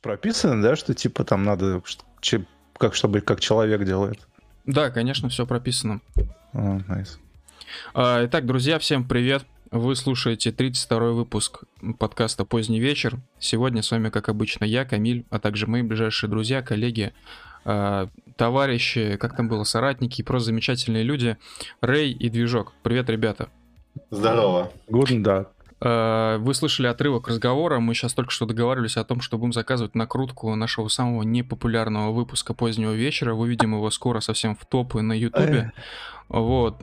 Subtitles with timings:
[0.00, 1.82] прописано, да, что типа там надо,
[2.78, 4.26] как чтобы как человек делает?
[4.66, 6.00] Да, конечно, все прописано.
[6.52, 7.18] Oh, nice.
[7.94, 9.44] Итак, друзья, всем привет.
[9.70, 11.62] Вы слушаете 32 выпуск
[11.98, 13.18] подкаста «Поздний вечер».
[13.38, 17.12] Сегодня с вами, как обычно, я, Камиль, а также мои ближайшие друзья, коллеги,
[17.64, 21.36] а, товарищи, как там было, соратники и просто замечательные люди,
[21.80, 22.72] Рэй и Движок.
[22.82, 23.48] Привет, ребята.
[24.10, 24.72] Здорово.
[24.88, 25.46] Guten Tag.
[25.82, 29.94] А, вы слышали отрывок разговора, мы сейчас только что договаривались о том, что будем заказывать
[29.94, 33.34] накрутку нашего самого непопулярного выпуска позднего вечера.
[33.34, 35.72] Выведем его скоро совсем в топы на Ютубе.
[36.28, 36.82] Вот.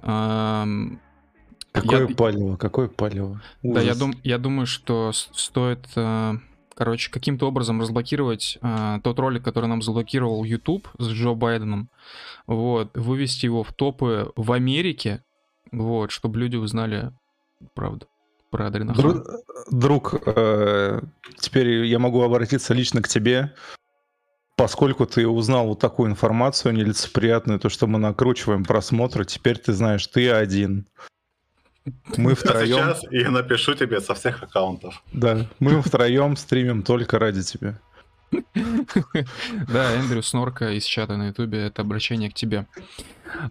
[1.71, 2.15] Какое я...
[2.15, 3.41] палево, какое палево.
[3.61, 4.13] Да, я, дум...
[4.23, 6.33] я думаю, что стоит, э,
[6.73, 11.89] короче, каким-то образом разблокировать э, тот ролик, который нам заблокировал YouTube с Джо Байденом,
[12.47, 15.23] вот, вывести его в топы в Америке,
[15.71, 17.11] вот, чтобы люди узнали
[17.75, 18.07] правду
[18.49, 19.01] про адренохан.
[19.01, 19.25] Друг,
[19.71, 21.01] друг э,
[21.39, 23.53] теперь я могу обратиться лично к тебе,
[24.55, 30.05] поскольку ты узнал вот такую информацию нелицеприятную, то, что мы накручиваем просмотры, теперь ты знаешь,
[30.07, 30.87] ты один.
[32.17, 32.77] Мы втроем...
[32.77, 35.01] Сейчас я напишу тебе со всех аккаунтов.
[35.13, 37.79] Да, мы втроем стримим только ради тебя.
[39.67, 42.65] Да, Эндрю Снорка из чата на Ютубе, это обращение к тебе.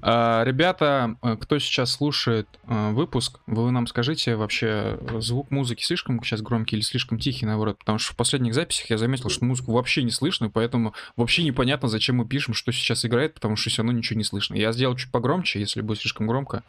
[0.03, 6.23] А, ребята, э, кто сейчас слушает э, выпуск, вы нам скажите вообще, звук музыки слишком
[6.23, 7.79] сейчас громкий или слишком тихий, наоборот?
[7.79, 11.89] Потому что в последних записях я заметил, что музыку вообще не слышно, поэтому вообще непонятно,
[11.89, 14.55] зачем мы пишем, что сейчас играет, потому что все равно ничего не слышно.
[14.55, 16.63] Я сделал чуть погромче, если будет слишком громко,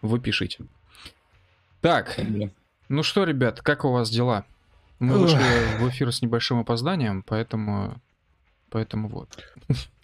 [0.00, 0.64] вы пишите.
[1.80, 2.18] Так,
[2.88, 4.44] ну что, ребят, как у вас дела?
[5.02, 5.36] Мы вышли
[5.80, 8.00] в эфир с небольшим опозданием, поэтому,
[8.70, 9.28] поэтому вот.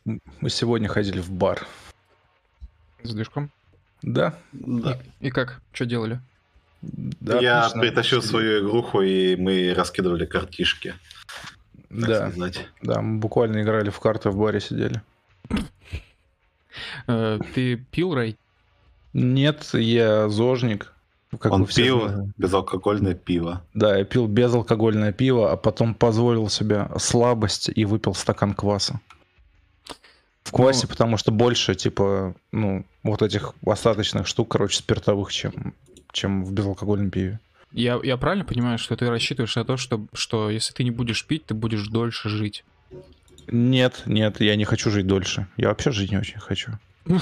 [0.04, 1.64] Мы сегодня ходили в бар.
[3.04, 3.50] С движком?
[4.02, 4.34] Да.
[4.50, 4.98] да.
[5.20, 5.60] И, и как?
[5.72, 6.20] Что делали?
[6.82, 7.80] Да, Я отлично.
[7.80, 10.94] притащил свою игруху, и мы раскидывали картишки.
[11.90, 12.32] Да.
[12.82, 15.00] Да, мы буквально играли в карты в баре сидели.
[17.06, 18.36] Э, ты пил, Рэй?
[19.12, 20.92] Нет, я зожник.
[21.38, 22.32] Как Он пил знали.
[22.38, 23.62] безалкогольное пиво.
[23.74, 29.00] Да, я пил безалкогольное пиво, а потом позволил себе слабость и выпил стакан кваса.
[30.44, 35.74] В квасе, ну, потому что больше, типа, ну, вот этих остаточных штук, короче, спиртовых, чем,
[36.12, 37.38] чем в безалкогольном пиве.
[37.72, 41.26] Я, я правильно понимаю, что ты рассчитываешь на то, что, что если ты не будешь
[41.26, 42.64] пить, ты будешь дольше жить?
[43.46, 45.46] Нет, нет, я не хочу жить дольше.
[45.58, 46.72] Я вообще жить не очень хочу.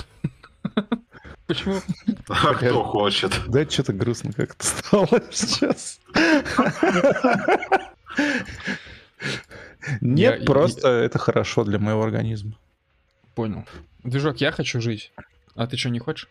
[1.46, 1.80] Почему?
[2.28, 3.32] А кто хочет?
[3.48, 6.00] Да, что-то грустно как-то стало сейчас.
[10.00, 12.58] Нет, просто это хорошо для моего организма.
[13.34, 13.64] Понял.
[14.02, 15.12] Движок, я хочу жить.
[15.54, 16.28] А ты что, не хочешь?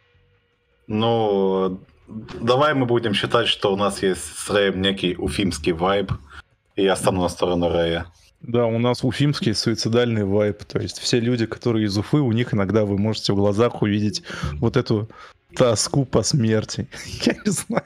[0.87, 6.11] Ну, давай мы будем считать, что у нас есть с Рэем некий уфимский вайб,
[6.75, 8.07] и я стану на сторону Рэя.
[8.41, 10.63] Да, у нас уфимский суицидальный вайп.
[10.65, 14.23] То есть все люди, которые из Уфы, у них иногда вы можете в глазах увидеть
[14.59, 15.09] вот эту
[15.55, 16.87] тоску по смерти.
[17.23, 17.83] Я не знаю.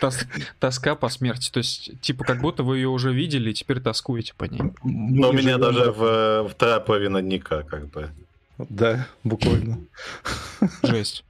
[0.00, 0.26] Тос,
[0.58, 1.50] тоска по смерти.
[1.50, 4.62] То есть, типа, как будто вы ее уже видели, и теперь тоскуете по ней.
[4.82, 8.10] Но у меня даже в, вторая половина Ника, как бы.
[8.58, 9.78] Да, буквально.
[10.82, 11.24] Жесть.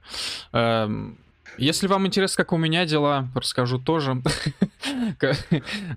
[0.53, 1.17] Эм,
[1.57, 4.21] если вам интересно, как у меня дела, расскажу тоже.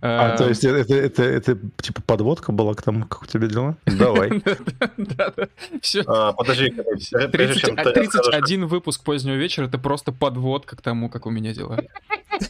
[0.01, 3.77] А, то есть это, это, это типа подводка была к тому, как у тебя дела?
[3.87, 4.43] Давай.
[5.81, 6.03] Все.
[6.07, 11.79] А, подожди, 31 выпуск позднего вечера это просто подводка к тому, как у меня дела.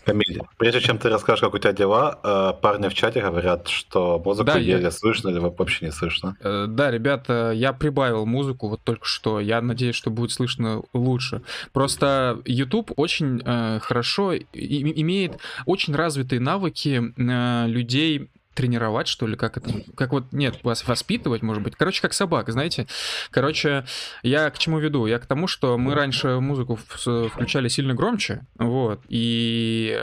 [0.05, 4.21] Камиль, прежде чем ты расскажешь, как у тебя дела, э, парни в чате говорят, что
[4.25, 6.37] музыку еле слышно или вообще не слышно.
[6.41, 9.41] Э, да, ребята, я прибавил музыку вот только что.
[9.41, 11.43] Я надеюсь, что будет слышно лучше.
[11.73, 17.03] Просто YouTube очень э, хорошо имеет очень развитые навыки
[17.67, 22.13] людей тренировать, что ли, как это, как вот, нет, вас воспитывать, может быть, короче, как
[22.13, 22.87] собак, знаете,
[23.31, 23.87] короче,
[24.23, 29.01] я к чему веду, я к тому, что мы раньше музыку включали сильно громче, вот,
[29.09, 29.99] и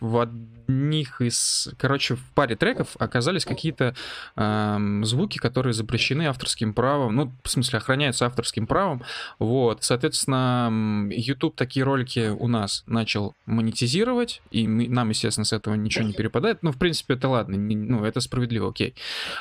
[0.00, 3.94] в одних из, короче, в паре треков оказались какие-то
[4.36, 9.02] э, звуки, которые запрещены авторским правом, ну, в смысле, охраняются авторским правом,
[9.38, 15.74] вот, соответственно, YouTube такие ролики у нас начал монетизировать, и мы, нам, естественно, с этого
[15.74, 18.94] ничего не перепадает, ну, в принципе, это ладно, не, ну, это справедливо, окей,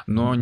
[0.08, 0.36] но,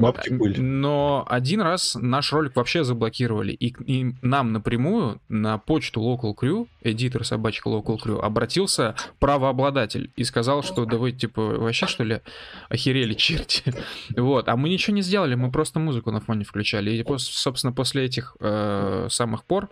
[0.57, 6.67] но один раз наш ролик вообще заблокировали, и, и нам напрямую на почту Local Crew,
[6.81, 12.21] эдитор собачка Local Crew, обратился правообладатель, и сказал, что да вы, типа, вообще, что ли,
[12.69, 13.73] охерели черти?
[14.17, 16.91] вот, а мы ничего не сделали, мы просто музыку на фоне включали.
[16.91, 19.69] И, собственно, после этих э, самых пор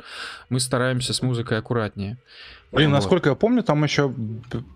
[0.49, 2.17] мы стараемся с музыкой аккуратнее.
[2.71, 2.95] Блин, вот.
[2.95, 4.13] насколько я помню, там еще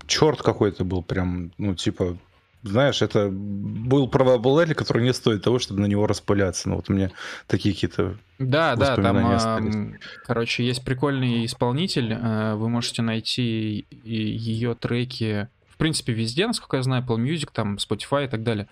[0.06, 2.18] черт какой-то был прям, ну, типа,
[2.66, 6.68] знаешь, это был правообладатель, который не стоит того, чтобы на него распыляться.
[6.68, 7.12] Ну вот у меня
[7.48, 10.00] такие какие-то Да, да, там, а, остались.
[10.26, 16.84] короче, есть прикольный исполнитель, э, вы можете найти ее треки, в принципе, везде, насколько я
[16.84, 18.68] знаю, Apple Music, там, Spotify и так далее.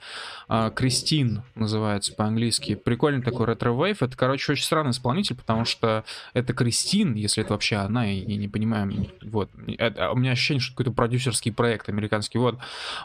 [0.47, 2.75] А, Kristine называется по-английски.
[2.75, 4.01] Прикольный такой ретро-вейв.
[4.01, 8.37] Это, короче, очень странный исполнитель, потому что это Kristine, если это вообще она, и, и
[8.37, 9.07] не понимаем.
[9.21, 9.49] Вот.
[9.77, 12.37] Это- у меня ощущение, что это какой-то продюсерский проект американский.
[12.37, 12.57] Вот.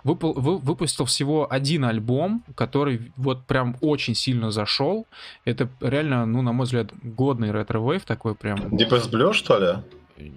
[0.05, 5.07] Выпу- вы- выпустил всего один альбом, который вот прям очень сильно зашел.
[5.45, 8.59] Это реально, ну, на мой взгляд, годный ретро-вейв такой прям.
[8.75, 9.83] Deepest Blue, что ли?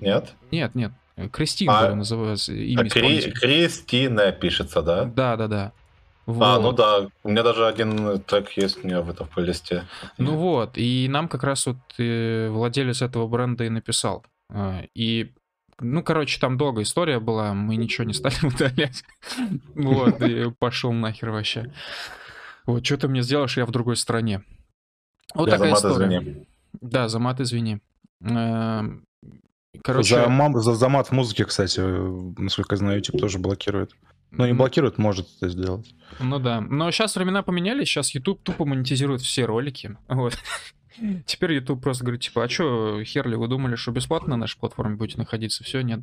[0.02, 0.34] Нет?
[0.52, 0.92] Нет, нет.
[1.32, 3.32] Kristine, А- называется имя А, Кри-.
[3.32, 5.06] Кристина пишется, да?
[5.06, 5.72] Да, да, да.
[6.28, 6.62] А, Вот.
[6.62, 9.86] ну да, у меня даже один трек есть у меня в этом плейлисте.
[10.18, 14.24] Ну вот, и нам как раз вот э, владелец этого бренда и написал.
[14.50, 15.34] А, И,
[15.80, 19.04] ну, короче, там долгая история была, мы ничего не стали удалять.
[19.76, 21.74] Вот, и пошел нахер вообще.
[22.66, 24.44] Вот, что ты мне сделаешь, я в другой стране.
[25.34, 26.06] Вот Я такая история.
[26.20, 26.46] извини.
[26.82, 27.82] Да, за мат извини.
[29.84, 31.80] Короче, За, мам- за, за мат в музыке, кстати,
[32.40, 33.92] насколько я знаю, YouTube тоже блокирует.
[34.32, 35.94] Ну, не блокирует, может это сделать.
[36.20, 36.62] Ну да.
[36.62, 39.98] Но сейчас времена поменялись, сейчас YouTube тупо монетизирует все ролики.
[40.08, 40.38] Вот.
[41.26, 44.96] Теперь YouTube просто говорит, типа, а что, херли, вы думали, что бесплатно на нашей платформе
[44.96, 45.64] будете находиться?
[45.64, 46.02] Все, нет.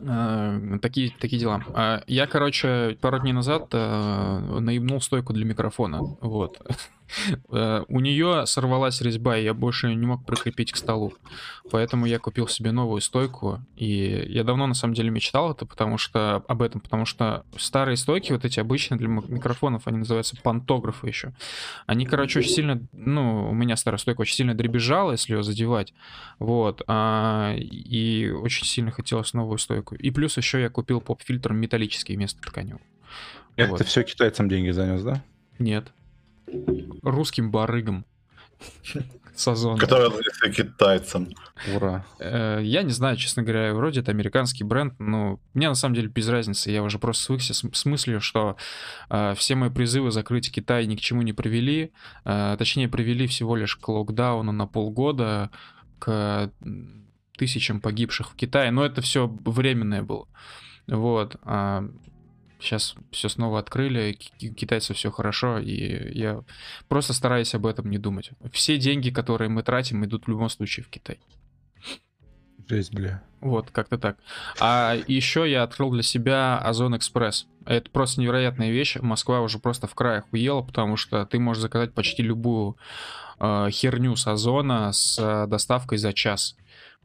[0.00, 1.62] Э, Такие, такие дела.
[1.74, 6.00] А, Я, короче, пару дней назад э, наебнул стойку для микрофона.
[6.20, 6.60] Вот.
[7.52, 11.14] Э, У нее сорвалась резьба, и я больше не мог прикрепить к столу.
[11.70, 13.60] Поэтому я купил себе новую стойку.
[13.76, 17.96] И я давно, на самом деле, мечтал это, потому что об этом, потому что старые
[17.96, 21.32] стойки, вот эти обычные для микрофонов, они называются пантографы еще.
[21.86, 25.94] Они, короче, очень сильно, ну, у меня старая стойка очень сильно дребезжала, если ее задевать.
[26.40, 26.82] Вот.
[26.88, 29.85] а, и очень сильно хотелось новую стойку.
[29.94, 32.82] И плюс еще я купил поп-фильтр металлический вместо тканевого.
[33.56, 33.78] Это Вот.
[33.78, 35.22] ты все китайцам деньги занес, да?
[35.58, 35.92] Нет.
[37.02, 38.04] Русским барыгам.
[39.34, 39.78] С Озона.
[39.78, 40.10] Который
[40.50, 41.28] китайцам.
[41.74, 42.06] Ура.
[42.18, 46.08] Э, Я не знаю, честно говоря, вроде это американский бренд, но мне на самом деле
[46.08, 46.70] без разницы.
[46.70, 48.56] Я уже просто свыкся с, с мыслью, что
[49.10, 51.92] э, все мои призывы закрыть Китай ни к чему не привели.
[52.24, 55.50] Э, точнее, привели всего лишь к локдауну на полгода,
[55.98, 56.50] к
[57.36, 58.70] тысячам погибших в Китае.
[58.70, 60.28] Но это все временное было.
[60.86, 61.36] Вот.
[62.60, 66.42] сейчас все снова открыли, ки- китайцы все хорошо, и я
[66.88, 68.30] просто стараюсь об этом не думать.
[68.52, 71.18] Все деньги, которые мы тратим, идут в любом случае в Китай.
[72.68, 73.22] Жесть, бля.
[73.40, 74.18] Вот, как-то так.
[74.58, 77.46] А еще я открыл для себя Озон Экспресс.
[77.64, 78.96] Это просто невероятная вещь.
[79.00, 82.76] Москва уже просто в краях уела, потому что ты можешь заказать почти любую
[83.38, 86.56] э, херню с Озона с э, доставкой за час.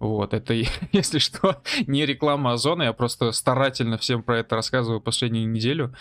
[0.01, 0.55] Вот, это,
[0.91, 5.93] если что, не реклама Озона, я просто старательно всем про это рассказываю последнюю неделю.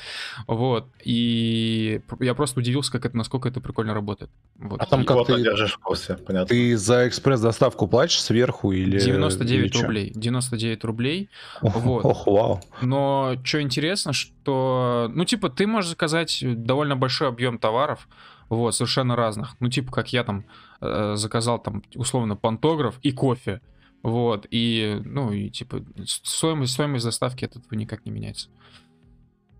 [0.46, 4.30] Вот, и я просто удивился, как это, насколько это прикольно работает.
[4.56, 4.80] Вот.
[4.80, 6.46] А там как ты- держишь в курсе, понятно.
[6.46, 8.98] Ты за экспресс-доставку платишь сверху или...
[8.98, 10.12] 99 или рублей.
[10.14, 11.28] 99 рублей.
[11.60, 12.04] Ох, Вот.
[12.06, 12.60] ох, вау.
[12.80, 18.08] Но что интересно, что, ну, типа, ты можешь заказать довольно большой объем товаров,
[18.48, 19.56] вот, совершенно разных.
[19.60, 20.46] Ну, типа, как я там
[20.80, 23.60] э, заказал там, условно, пантограф и кофе.
[24.02, 28.48] Вот, и, ну, и, типа, стоимость, стоимость доставки от этого никак не меняется.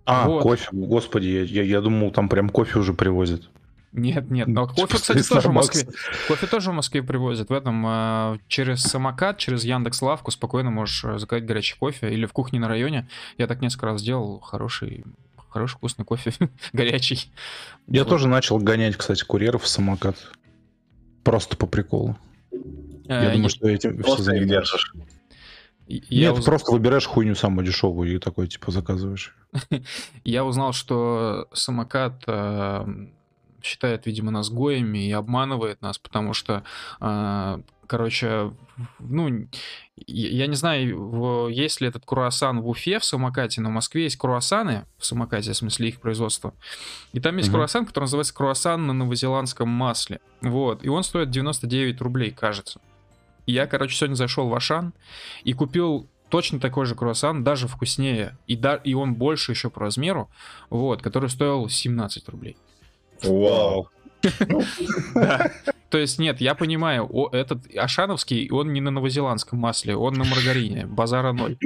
[0.06, 0.42] А, Вот.
[0.42, 3.50] кофе, господи, я, я, я думал, там прям кофе уже привозят.
[3.92, 5.52] Нет, нет, но кофе, кстати, тоже в.
[5.52, 5.88] Москве.
[6.28, 7.48] Кофе тоже в Москве привозят.
[7.50, 12.24] В этом э, через самокат, через Яндекс Лавку спокойно можешь э, заказать горячий кофе или
[12.24, 13.08] в кухне на районе.
[13.36, 15.04] Я так несколько раз делал хороший,
[15.50, 16.32] хороший вкусный кофе,
[16.72, 17.30] горячий.
[17.88, 18.10] Я Вот.
[18.10, 20.16] тоже начал гонять, кстати, курьеров в самокат.
[21.24, 22.16] Просто по приколу.
[23.14, 24.92] Я думаю, что этим все держишь.
[25.88, 29.34] я Нет, уз- просто выбираешь хуйню самую дешевую и такой, типа, заказываешь.
[30.24, 32.86] Я узнал, что самокат э,
[33.62, 36.62] считает, видимо, нас гоями и обманывает нас, потому что,
[37.00, 38.52] э, короче,
[39.00, 39.48] ну,
[40.06, 44.16] я не знаю, есть ли этот круассан в Уфе в самокате, но в Москве есть
[44.16, 46.54] круассаны в самокате, в смысле их производства.
[47.12, 47.56] И там есть Мгм.
[47.56, 50.20] круассан, который называется круассан на новозеландском масле.
[50.40, 50.84] Вот.
[50.84, 52.80] И он стоит 99 рублей, кажется.
[53.50, 54.92] Я, короче, сегодня зашел в Ашан
[55.44, 58.38] и купил точно такой же круассан, даже вкуснее.
[58.46, 60.30] И, да, и он больше еще по размеру,
[60.70, 62.56] вот, который стоил 17 рублей.
[63.22, 63.88] Вау.
[65.14, 65.50] Да.
[65.88, 70.24] То есть, нет, я понимаю, о, этот Ашановский, он не на новозеландском масле, он на
[70.24, 71.58] маргарине, базара ноль.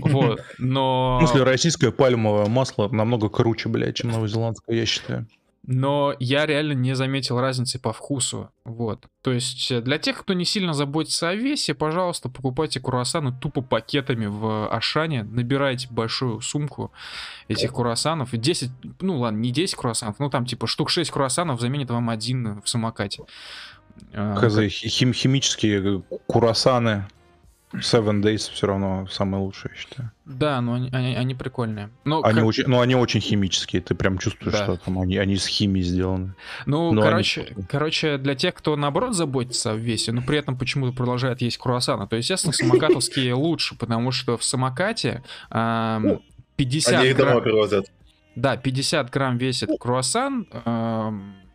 [0.00, 1.18] Вот, но...
[1.20, 5.26] В смысле, российское пальмовое масло намного круче, блядь, чем новозеландское, я считаю.
[5.66, 8.50] Но я реально не заметил разницы по вкусу.
[8.64, 9.06] Вот.
[9.22, 13.62] То есть э, для тех, кто не сильно заботится о весе, пожалуйста, покупайте круассаны тупо
[13.62, 16.92] пакетами в Ашане, набирайте большую сумку
[17.48, 18.32] этих круассанов.
[18.32, 18.70] И 10,
[19.00, 22.68] ну ладно, не 10 круассанов, ну там типа штук 6 круассанов заменит вам один в
[22.68, 23.24] самокате.
[24.12, 27.06] А, Хз, хим- химические курасаны
[27.80, 30.10] Seven Days все равно самые лучшие, я считаю.
[30.24, 31.90] Да, но они, они, они прикольные.
[32.04, 34.64] Но, Они ко- очень, ну, они очень химические, ты прям чувствуешь, Да.
[34.64, 36.34] что там они, они из химии сделаны.
[36.66, 37.66] Ну, Но они короче, вкусные.
[37.68, 42.06] короче, для тех, кто наоборот заботится о весе, но при этом почему-то продолжает есть круассаны,
[42.08, 46.20] то, естественно, самокатовские лучше, потому что в самокате ам,
[46.56, 47.86] 50 Они их домой грамм, привозят.
[48.34, 50.46] да, 50 грамм весит круассан,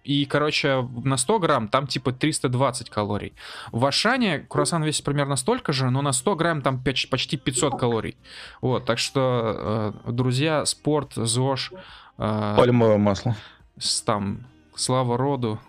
[0.04, 3.34] и, короче, на 100 грамм там типа 320 калорий.
[3.72, 8.16] В Ашане круассан весит примерно столько же, но на 100 грамм там почти 500 калорий.
[8.62, 11.72] Вот, так что, э, друзья, спорт, ЗОЖ,
[12.18, 13.36] э, Пальмовое масло.
[13.80, 15.60] с- там, слава роду,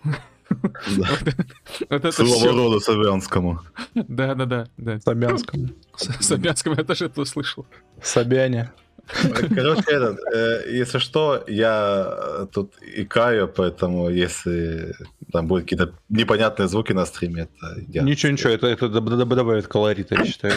[2.11, 3.59] Слава роду Собянскому.
[3.95, 4.99] Да, да, да, да.
[4.99, 5.71] Собянском.
[5.95, 7.65] С- Собянского я тоже это услышал.
[8.01, 8.71] Собяне.
[9.07, 14.93] Короче, этот, э, если что, я э, тут икаю, поэтому если
[15.31, 18.01] там будут какие-то непонятные звуки на стриме, это я.
[18.03, 20.53] Ничего, ничего, это, это доб- доб- добавит колорита, я считаю.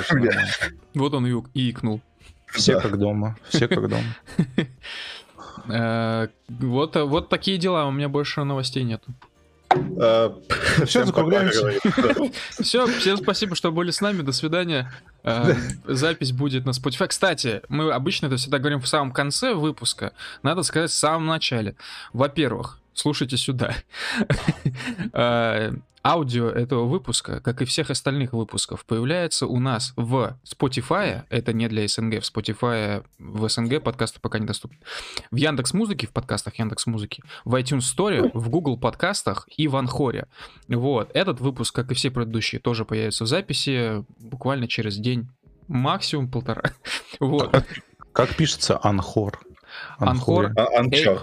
[0.94, 2.00] Вот он и икнул.
[2.46, 2.80] Все Да.
[2.80, 3.36] как дома.
[3.48, 4.04] Все как дома.
[5.68, 9.12] Э, Вот, вот такие дела, у меня больше новостей нету.
[9.70, 10.30] Э,
[10.78, 11.72] пока, закругляемся.
[12.60, 14.92] Все, всем спасибо, что были с нами, до свидания.
[15.24, 15.54] Э,
[15.86, 17.08] Запись будет на Spotify.
[17.08, 20.12] Кстати, мы обычно это всегда говорим в самом конце выпуска.
[20.42, 21.76] Надо сказать в самом начале.
[22.12, 23.74] Во-первых, слушайте сюда.
[26.06, 31.24] Э, Аудио этого выпуска, как и всех остальных выпусков, появляется у нас в Spotify.
[31.30, 32.22] Это не для СНГ.
[32.22, 34.78] В Spotify, в СНГ подкасты пока недоступны.
[35.30, 39.76] В Яндекс Музыке, в подкастах Яндекс Музыки, в iTunes Store, в Google подкастах и в
[39.76, 40.28] Анхоре.
[40.68, 41.10] Вот.
[41.14, 45.28] Этот выпуск, как и все предыдущие, тоже появится в записи буквально через день.
[45.68, 46.62] Максимум полтора.
[47.18, 47.64] Вот.
[48.12, 49.40] Как пишется Анхор?
[49.98, 50.52] Анхор.
[50.56, 51.22] А- Анчар,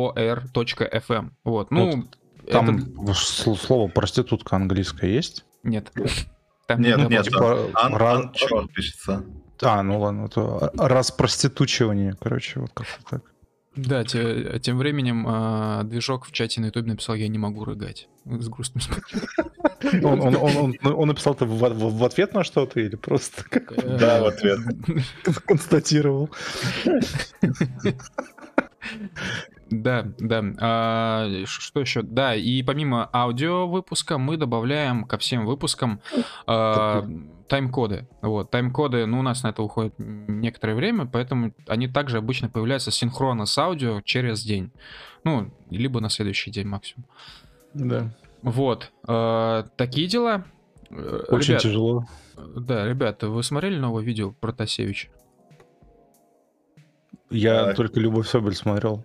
[0.00, 1.30] a-n-c-h-o-r.fm.
[1.44, 1.70] Вот.
[1.70, 2.04] Ну,
[2.50, 5.44] Там это- слово проститутка английское есть?
[5.62, 5.90] Нет.
[6.66, 7.24] Там Нет, не нет.
[7.24, 7.68] Типа,
[8.74, 9.24] пишется.
[9.62, 13.22] А, ну ладно, это распроститучивание, короче, вот как-то так.
[13.76, 18.08] Да, те- тем временем а, движок в чате на ютубе написал, я не могу рыгать.
[18.24, 18.82] С грустным.
[20.04, 23.44] Он, он, он, он- он написал это в, в- в ответ на что-то или просто
[23.48, 24.58] как Да, в ответ.
[25.46, 26.28] констатировал?
[29.70, 30.44] Да, да.
[30.60, 32.02] А, что еще?
[32.02, 36.00] Да, и помимо аудио выпуска мы добавляем ко всем выпускам
[36.46, 37.06] а,
[37.48, 38.08] тайм-коды.
[38.20, 42.90] Вот, тайм-коды, ну, у нас на это уходит некоторое время, поэтому они также обычно появляются
[42.90, 44.72] синхронно с аудио через день.
[45.24, 47.06] Ну, либо на следующий день максимум.
[47.74, 48.12] Да.
[48.42, 48.90] Вот.
[49.06, 50.44] а, такие дела.
[50.90, 52.06] Э, Очень ребят, тяжело.
[52.56, 55.08] Да, ребята, вы смотрели новое видео про Тасевича?
[57.30, 57.76] Я Так.
[57.76, 59.04] только Любовь Соболь смотрел.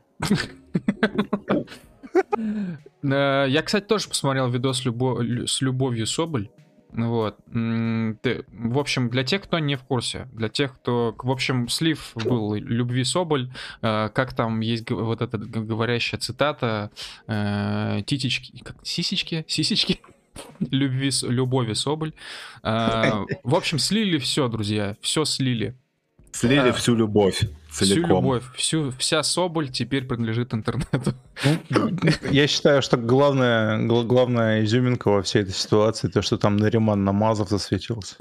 [3.04, 6.50] Э, Я, кстати, тоже посмотрел видос с Любовью Соболь.
[6.92, 7.38] Вот.
[7.52, 11.14] Ты- В общем, для тех, кто не в курсе, для тех, кто...
[11.18, 13.52] В общем, слив был Любви Соболь,
[13.82, 16.92] э, как там есть вот эта говорящая цитата
[17.28, 18.64] э, «Титечки...
[18.64, 19.44] как, Сисечки?
[19.48, 20.00] Сисечки?»
[20.72, 22.14] Любви, Любови Соболь.
[22.64, 23.12] Э,
[23.44, 25.76] В общем, слили все, друзья, все слили.
[26.36, 26.74] Слили А.
[26.74, 28.10] всю любовь Всю целиком.
[28.24, 31.14] любовь, всю, вся Соболь теперь принадлежит интернету.
[31.70, 31.90] Ну,
[32.32, 37.04] Я считаю, что главная, гла- главная изюминка во всей этой ситуации, то, что там Нариман
[37.04, 38.16] Намазов засветился.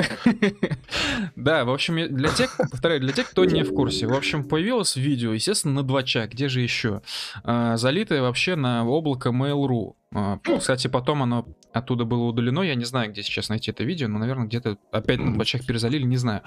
[1.36, 4.96] Да, в общем, для тех, повторяю, для тех, кто не в курсе, в общем, появилось
[4.96, 7.02] видео, естественно, на 2 где же еще,
[7.42, 9.94] А, залитое вообще на облако Mail.ru.
[10.14, 14.06] А, Кстати, потом оно оттуда было удалено, я не знаю, где сейчас найти это видео,
[14.06, 16.42] но, наверное, где-то опять на 2 перезалили, не знаю.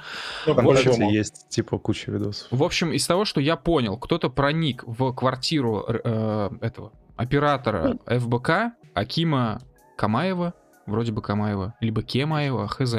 [0.46, 0.78] Ну, по-любому.
[0.78, 2.48] кстати, есть типа куча видосов.
[2.50, 8.74] В общем, из того, что я понял, кто-то проник в квартиру э, этого оператора ФБК
[8.94, 9.60] Акима
[9.98, 10.54] Камаева,
[10.88, 12.96] вроде бы Камаева, либо Кемаева, хз.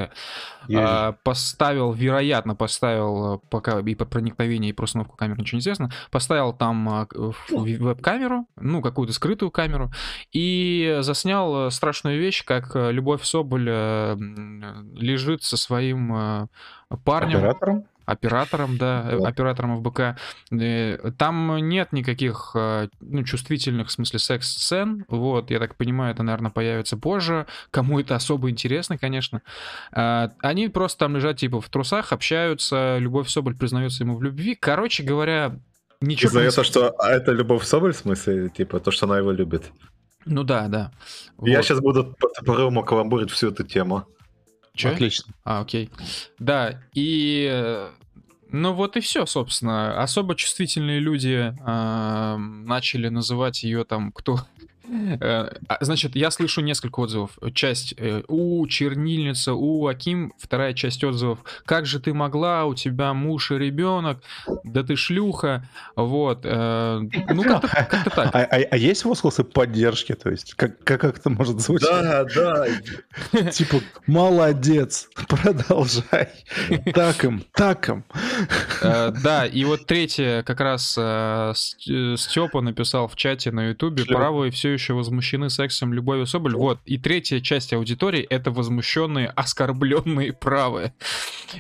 [0.75, 5.61] А, поставил, вероятно, поставил, э, пока и по проникновению, и про установку камеры ничего не
[5.61, 9.91] известно, поставил там в- веб-камеру, ну, какую-то скрытую камеру,
[10.33, 14.17] и заснял э, страшную вещь, как э, Любовь Соболь э,
[14.95, 16.47] лежит со своим э,
[17.05, 17.85] парнем, Оператором?
[18.09, 19.29] Оператором, да, э, Да.
[19.29, 20.17] оператором ФБК.
[20.51, 25.05] Э, Там нет никаких э, ну, чувствительных, в смысле, секс-сцен.
[25.09, 27.47] Вот, я так понимаю, это, наверное, появится позже.
[27.71, 29.43] Кому это особо интересно, конечно.
[29.93, 32.99] А, Они просто там лежат, типа, в трусах, общаются.
[32.99, 34.55] Любовь Соболь признается ему в любви.
[34.55, 35.59] Короче говоря,
[36.01, 39.73] Ничего Признается, что а это Любовь Соболь, в смысле, типа, то, что она его любит.
[40.27, 40.93] Ну да, да.
[41.43, 41.65] Я Вот.
[41.65, 44.05] сейчас буду по по-рывому каламбурить всю эту тему.
[44.79, 44.91] Чё?
[44.93, 45.35] Отлично.
[45.45, 45.91] А, окей.
[46.39, 47.49] Да, и...
[47.51, 47.91] э,
[48.51, 50.01] Ну вот и все, собственно.
[50.03, 54.41] Особо чувствительные люди а, начали называть ее там кто...
[54.91, 57.39] Э, а, Значит, я слышу несколько отзывов.
[57.55, 61.41] Часть э, у чернильница, у Аким, вторая часть отзывов.
[61.65, 62.65] Как же ты могла?
[62.65, 64.23] У тебя муж и ребенок.
[64.65, 65.69] Да ты шлюха.
[65.97, 66.41] Вот.
[66.45, 68.35] э, Ну как-то так.
[68.35, 70.15] А, а- а есть возгласы поддержки?
[70.15, 71.91] То есть, как, как, это может звучать?
[71.91, 73.51] Да, да.
[73.51, 76.29] Типа, молодец, продолжай.
[76.95, 78.05] Так им, так им.
[78.83, 84.17] Да, и вот третье, как раз Степа написал в чате на Ютубе, Шлеп.
[84.17, 86.55] правые все еще возмущены сексом Любовью Соболь.
[86.57, 90.95] Вот, и третья часть аудитории— это возмущенные, оскорбленные правые.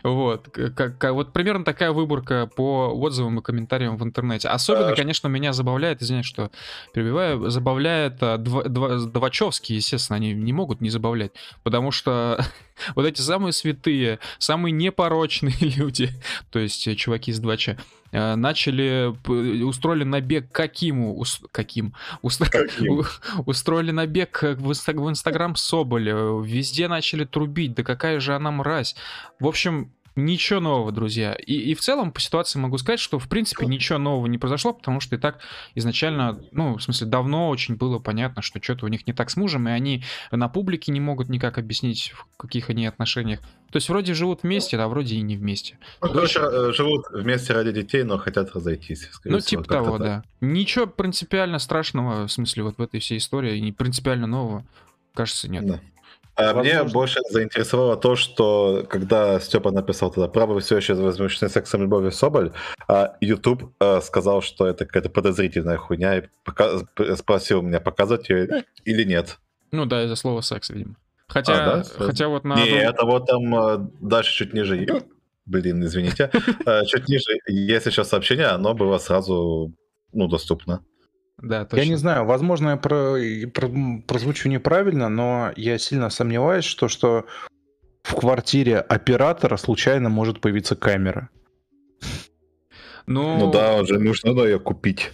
[0.02, 4.48] Вот, как, как- вот примерно такая выборка по отзывам и комментариям в интернете.
[4.48, 6.50] Особенно, А, конечно, меня забавляет, извиняюсь, что
[6.92, 11.32] перебиваю, забавляет а, Два- Два- Двачевские, естественно, они не могут не забавлять,
[11.62, 12.44] потому что
[12.94, 16.10] вот эти самые святые, самые непорочные люди,
[16.50, 17.76] то есть чуваки из 2Ч, э,
[18.12, 23.02] начали, п- устроили набег какиму, ус- каким, Уст- Каким?
[23.46, 28.96] устроили набег э, в, в Инстаграм Соболя, везде начали трубить, да какая же она мразь.
[29.40, 31.32] В общем, ничего нового, друзья.
[31.34, 34.72] И, и в целом по ситуации могу сказать, что в принципе ничего нового не произошло,
[34.72, 35.38] потому что и так
[35.74, 39.36] изначально, ну, в смысле, давно очень было понятно, что что-то у них не так с
[39.36, 43.40] мужем, и они на публике не могут никак объяснить, в каких они отношениях.
[43.70, 45.78] То есть вроде живут вместе, а вроде и не вместе.
[46.00, 49.08] Ну, короче, э, живут вместе ради детей, но хотят разойтись.
[49.24, 50.06] Ну, всего, типа того, так.
[50.06, 50.24] да.
[50.40, 54.64] Ничего принципиально страшного, в смысле, вот в этой всей истории, и не принципиально нового,
[55.14, 55.66] кажется, нет.
[55.66, 55.80] Да.
[56.38, 61.82] А Мне больше заинтересовало то, что когда Степа написал тогда «Правый все еще возмущены сексом
[61.82, 62.52] Любовью Соболь»,
[62.86, 66.78] а YouTube э, сказал, что это какая-то подозрительная хуйня, и пока-
[67.16, 69.38] спросил меня, показать ее или нет.
[69.72, 70.94] Ну да, из-за слова секс, видимо.
[71.28, 71.84] Хотя, А, да?
[72.06, 72.54] хотя вот на...
[72.56, 75.02] Не, одном- это вот там э, дальше чуть ниже.
[75.46, 76.30] Блин, извините.
[76.66, 79.72] Э, Чуть ниже есть еще сообщение, оно было сразу
[80.12, 80.82] ну, доступно.
[81.38, 81.84] Да, точно.
[81.84, 83.16] Я не знаю, возможно, я про,
[83.54, 87.26] про- прозвучу неправильно, но я сильно сомневаюсь, что, что
[88.02, 91.28] в квартире оператора случайно может появиться камера.
[93.06, 95.12] Ну, Ну да, уже нужно ее купить.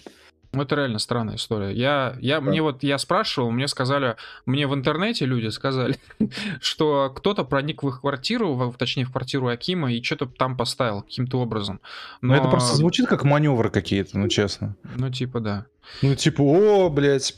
[0.55, 1.73] Ну, Это реально странная история.
[1.73, 5.97] Я, я, мне вот, я спрашивал, мне сказали, мне в интернете люди сказали,
[6.61, 11.03] что кто-то проник в их квартиру, в- точнее в квартиру Акима, и что-то там поставил
[11.03, 11.81] каким-то образом.
[12.21, 14.77] Но это просто звучит как маневры какие-то, ну честно.
[14.97, 15.67] Ну, типа, да.
[16.03, 17.35] Ну типа, о, блядь,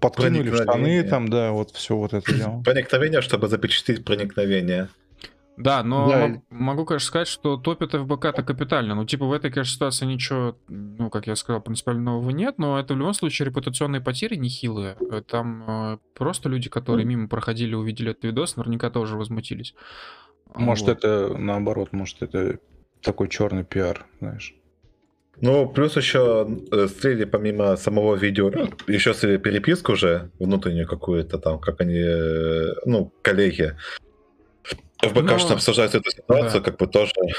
[0.00, 2.62] подкинули штаны, там, да, вот все вот это дело.
[2.62, 4.88] Проникновение, чтобы запечатлеть проникновение.
[5.58, 8.94] Да, но Да, мог- могу, конечно, сказать, что топит ФБК-то капитально.
[8.94, 12.78] Ну, типа, в этой, конечно, ситуации ничего, ну, как я сказал, принципиально нового нет, но
[12.78, 14.96] это в любом случае репутационные потери нехилые.
[15.10, 19.74] Э, Там э, просто люди, которые мимо проходили, увидели этот видос, наверняка тоже возмутились.
[20.54, 20.96] Может, Вот.
[20.98, 22.58] это наоборот, может, это
[23.02, 24.54] такой черный пиар, знаешь.
[25.40, 28.50] Ну, плюс еще э, слили помимо самого видео,
[28.88, 33.76] еще слили переписку уже, внутреннюю какую-то там, как они, э, ну, коллеги
[35.02, 36.70] в БК Ну, что обсуждают эту ситуацию, да.
[36.70, 37.36] как бы тоже Нет,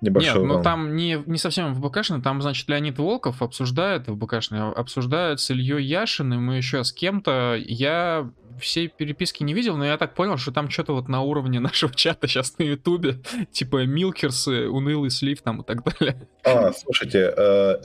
[0.00, 0.62] небольшой ну урон.
[0.62, 5.50] там не, не совсем в БКшно, там, значит, Леонид Волков обсуждает в БКшно, обсуждает с
[5.50, 7.56] Ильей Яшиным и еще с кем-то.
[7.58, 11.60] Я всей переписки не видел, но я так понял, что там что-то вот на уровне
[11.60, 16.28] нашего чата сейчас на Ютубе, типа Милкерсы, унылый слив там и так далее.
[16.44, 17.76] А, слушайте, э,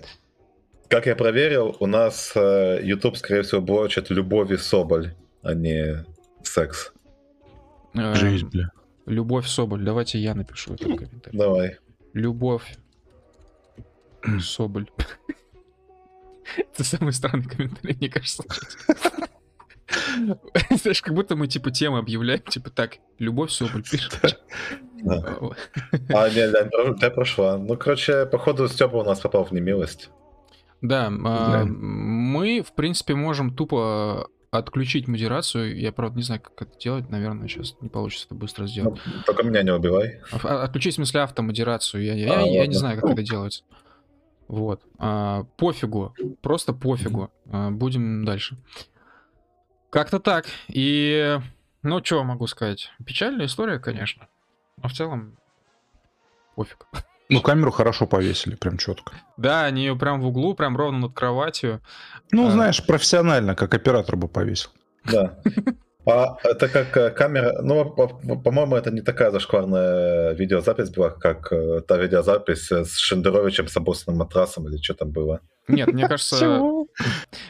[0.89, 6.05] как я проверил, у нас э, YouTube, скорее всего, блочит любовь и соболь, а не
[6.43, 6.93] секс.
[7.93, 8.71] Э, Жизнь, бля.
[9.07, 11.37] Любовь Соболь, давайте я напишу этот комментарий.
[11.39, 11.77] Давай.
[12.13, 12.77] Любовь
[14.41, 14.89] Соболь.
[16.57, 18.43] Это самый странный комментарий, мне кажется.
[20.81, 24.19] Знаешь, как будто мы типа темы объявляем, типа так, Любовь Соболь пишет.
[25.05, 27.57] А, не, да, про- да, прошла.
[27.57, 30.09] Ну, короче, походу, Степа у нас попал в немилость.
[30.81, 31.65] Да, а, Да.
[31.65, 35.77] мы, в принципе, можем тупо отключить модерацию.
[35.79, 37.09] Я, правда, не знаю, как это делать.
[37.09, 38.99] Наверное, сейчас не получится это быстро сделать.
[39.05, 40.21] Ну, только меня не убивай.
[40.31, 42.03] А- Отключить, в смысле, автомодерацию.
[42.03, 42.73] Я, я, А, я не ладно.
[42.73, 43.63] знаю, как это делается.
[44.47, 44.81] Вот.
[44.97, 46.15] А, пофигу.
[46.41, 47.31] Просто пофигу.
[47.51, 48.57] А, будем дальше.
[49.89, 50.45] Как-то так.
[50.67, 51.39] И...
[51.83, 52.91] Ну, что могу сказать?
[53.05, 54.27] Печальная история, конечно.
[54.81, 55.37] Но в целом...
[56.55, 56.85] Пофиг.
[57.29, 59.13] Ну, камеру хорошо повесили, прям четко.
[59.35, 61.81] Да, они ее прям в углу, прям ровно над кроватью.
[62.31, 62.51] Ну, А.
[62.51, 64.69] знаешь, профессионально, как оператор бы повесил.
[65.05, 65.37] Да.
[66.09, 67.61] А это как э, камера...
[67.61, 72.85] Ну, по- по- по-моему, это не такая зашкварная видеозапись была, как э, та видеозапись э,
[72.85, 75.41] с Шендеровичем с обоссанным матрасом или что там было.
[75.67, 76.61] Нет, мне кажется,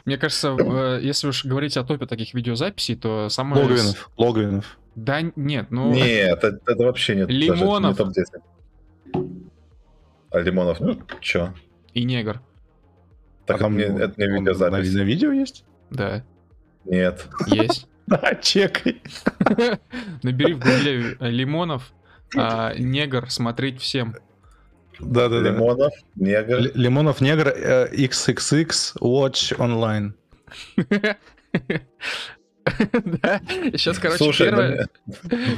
[0.06, 0.56] мне кажется,
[1.04, 3.62] если уж говорить о топе таких видеозаписей, то самое...
[3.62, 4.10] Логвинов.
[4.18, 4.78] Логвинов.
[4.96, 5.94] Да, нет, ну...
[5.94, 7.28] Нет, это, это вообще нет.
[7.28, 7.92] даже Лимонов.
[7.92, 8.42] не топ-10.
[10.38, 11.52] А Лимонов, ну, чё?
[11.96, 12.42] И негр,
[13.48, 14.94] Так А там это, не, это не видеозапись.
[14.94, 15.66] На, на видео есть?
[15.90, 16.24] да,
[16.86, 17.28] Нет.
[17.48, 17.88] есть.
[18.08, 19.02] Да, чекай.
[20.24, 21.92] Набери в гугле э, Лимонов,
[22.38, 24.16] а, негр смотреть всем.
[25.02, 25.50] Да-да-да.
[25.50, 26.72] Лимонов, негр.
[26.74, 30.14] Лимонов негр э, XXX Watch Online.
[33.22, 33.42] Да,
[33.74, 34.90] сейчас, короче, Слушай, первое,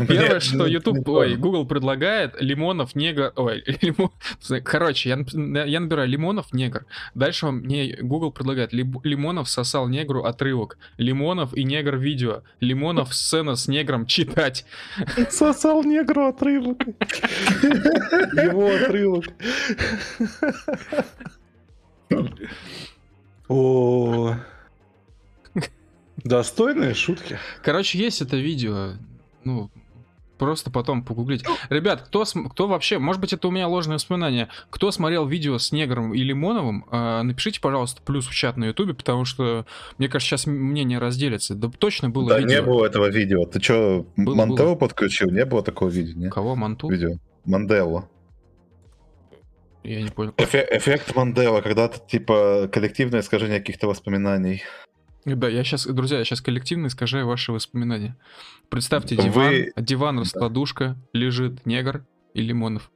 [0.08, 1.36] первое, нет, что ну, YouTube, не ой.
[1.36, 4.12] Google предлагает, лимонов, негр, ой, лимон,
[4.64, 6.86] короче, я, я набираю лимонов, негр.
[7.16, 13.56] Дальше вам мне Google предлагает, лимонов сосал негру отрывок, лимонов и негр видео, лимонов сцена
[13.56, 14.66] с негром читать.
[15.30, 16.82] Сосал негру отрывок.
[17.62, 19.26] Его отрывок.
[23.48, 24.36] О,
[26.24, 27.38] достойные шутки.
[27.64, 28.94] Короче, есть это видео,
[29.44, 29.70] ну,
[30.38, 31.44] просто потом погуглить.
[31.70, 35.72] Ребят, кто, кто вообще, может быть, это у меня ложное воспоминание, кто смотрел видео с
[35.74, 39.66] Негром и Лимоновым, э, напишите, пожалуйста, плюс в чат на Ютубе, потому что,
[39.98, 41.56] мне кажется, сейчас мнение разделится.
[41.56, 42.50] Да точно было Да видео.
[42.50, 43.44] не было этого видео.
[43.46, 45.30] Ты чё, Было, Мантеллу подключил?
[45.30, 46.30] Не было такого видео, не?
[46.30, 46.88] Кого, Манту?
[46.90, 47.18] Видео.
[47.46, 48.08] Манделла.
[49.84, 50.34] Я не понял.
[50.38, 54.64] Эфе- эффект Мандела, когда ты, типа, коллективное искажение каких-то воспоминаний.
[55.26, 58.18] Да, я сейчас, друзья, я сейчас коллективно искажаю ваши воспоминания.
[58.70, 62.92] Представьте, диван, Вы- диван, раскладушка, лежит негр и Лимонов.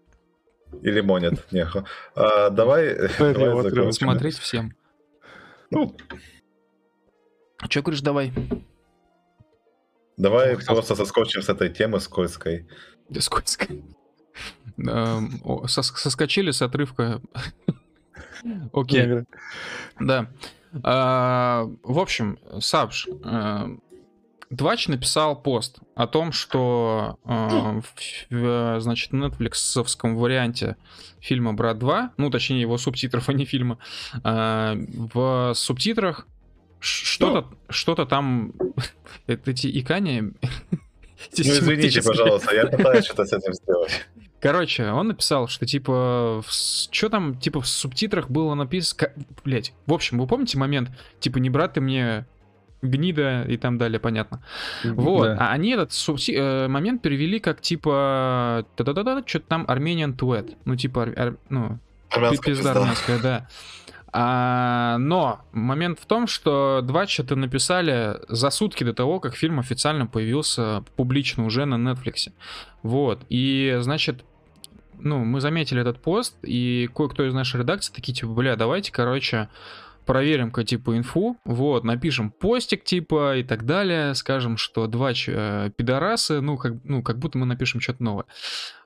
[0.82, 1.46] И лимонит.
[1.52, 1.68] Не,
[2.16, 3.94] а, давай, давай.
[3.94, 4.74] Смотреть всем.
[5.70, 5.96] Ну,
[7.70, 8.34] Че говоришь, давай?
[10.18, 12.68] давай Ох, просто соскочим с этой темы скользкой.
[13.10, 13.68] Да скользко.
[14.78, 17.22] Эм, Соскочили с отрывка.
[18.74, 19.26] Окей,
[20.00, 20.28] да.
[20.82, 23.78] А, В общем, Сабж, э,
[24.50, 27.84] Двач написал пост о том, что э, в,
[28.30, 30.76] в, значит, нетфликсовском варианте
[31.20, 33.80] фильма «Брат 2», ну, точнее, его субтитров, а не фильма,
[34.24, 34.76] э,
[35.14, 36.28] в субтитрах
[36.80, 38.54] что-то что-то там...
[39.28, 40.34] это Эти икания...
[41.38, 44.06] Ну, извините, пожалуйста, я пытаюсь что-то с этим сделать.
[44.44, 49.10] Короче, он написал, что типа, что там, типа, в субтитрах было написано,
[49.46, 49.74] блять.
[49.86, 50.90] В общем, вы помните момент,
[51.22, 52.26] типа, не брат ты мне
[52.82, 54.44] гнида и там далее, понятно.
[54.84, 55.38] Вот, Да.
[55.40, 60.76] а они этот субти- э, момент перевели как типа, да-да-да, что-то там Armenian Tuet, ну
[60.76, 61.80] типа, ар- ар- ну,
[62.12, 63.48] Армянская пизда армянская, да.
[64.16, 69.60] А, но момент в том, что два это написали за сутки до того, как фильм
[69.60, 72.32] официально появился публично уже на Netflix.
[72.84, 73.22] Вот.
[73.30, 74.24] И, значит,
[75.04, 79.50] ну, мы заметили этот пост, и кое-кто из нашей редакции такие, типа, бля, давайте, короче,
[80.06, 86.42] проверим-ка, типа, инфу, вот, напишем постик, типа, и так далее, скажем, что два э, пидорасы,
[86.42, 88.26] ну как, ну, как будто мы напишем что-то новое.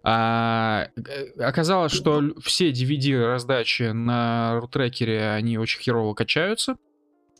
[0.04, 6.78] А, э, оказалось, что все DVD раздачи на рутрекере, они очень херово качаются.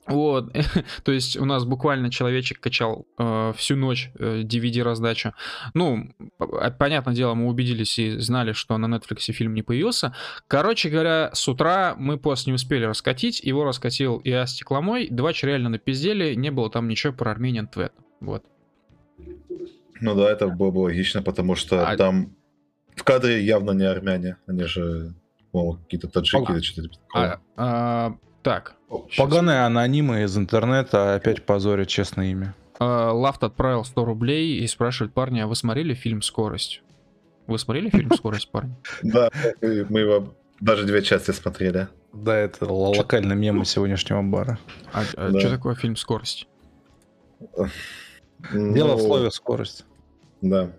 [0.08, 0.54] Вот,
[1.04, 5.34] то есть у нас буквально человечек качал э, всю ночь э, DVD раздачу.
[5.74, 6.14] Ну,
[6.80, 10.16] понятное дело, мы убедились и знали, что на Netflix фильм не появился.
[10.48, 15.32] Короче говоря, с утра мы пост не успели раскатить, его раскатил и Астик Ломой, два
[15.42, 17.94] реально напиздели, не было там ничего про Armenian Твет.
[18.20, 18.44] Вот.
[20.00, 22.36] Ну да, это было бы логично, потому что А- там
[22.96, 24.38] в кадре явно не армяне.
[24.48, 25.14] Они же,
[25.52, 26.54] по-моему, какие-то таджики Ага.
[26.54, 26.90] или что-то.
[27.14, 28.76] А, а, так.
[29.18, 32.56] Поганые анонимы из интернета опять позорят честное имя.
[32.80, 36.82] А, Лафт отправил 100 рублей и спрашивает парня, а вы смотрели фильм «Скорость»?
[37.48, 38.76] Вы смотрели фильм «Скорость», парень?
[39.04, 39.30] Да,
[39.62, 41.88] мы его даже две части смотрели.
[42.14, 44.58] Да, это локальный мем сегодняшнего бара.
[44.94, 45.40] А, Да.
[45.40, 46.48] что такое фильм «Скорость»?
[48.54, 49.86] Дело в Ну, слове скорость.
[50.42, 50.72] Да.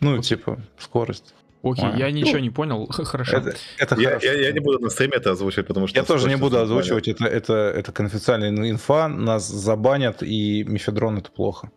[0.00, 1.34] Ну, типа, скорость.
[1.62, 1.96] Окей, А.
[1.96, 2.86] я ничего не понял.
[2.90, 3.36] Хорошо.
[3.36, 4.26] Это, это Я, хорошо.
[4.26, 5.98] я- я не буду на стриме это озвучивать, потому что...
[5.98, 11.30] Я тоже не буду озвучивать, это, это, это конфиденциальная инфа, нас забанят, и мифедрон это
[11.30, 11.70] плохо.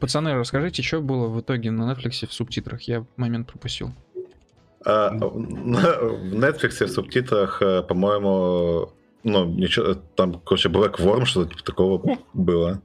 [0.00, 2.82] Пацаны, расскажите, что было в итоге на Netflix в субтитрах?
[2.82, 3.92] Я момент пропустил.
[4.84, 8.92] А, на- в Netflix в субтитрах, э, по-моему,
[9.24, 12.80] ну, ничего, там, короче, Black Worm, что-то типа такого было.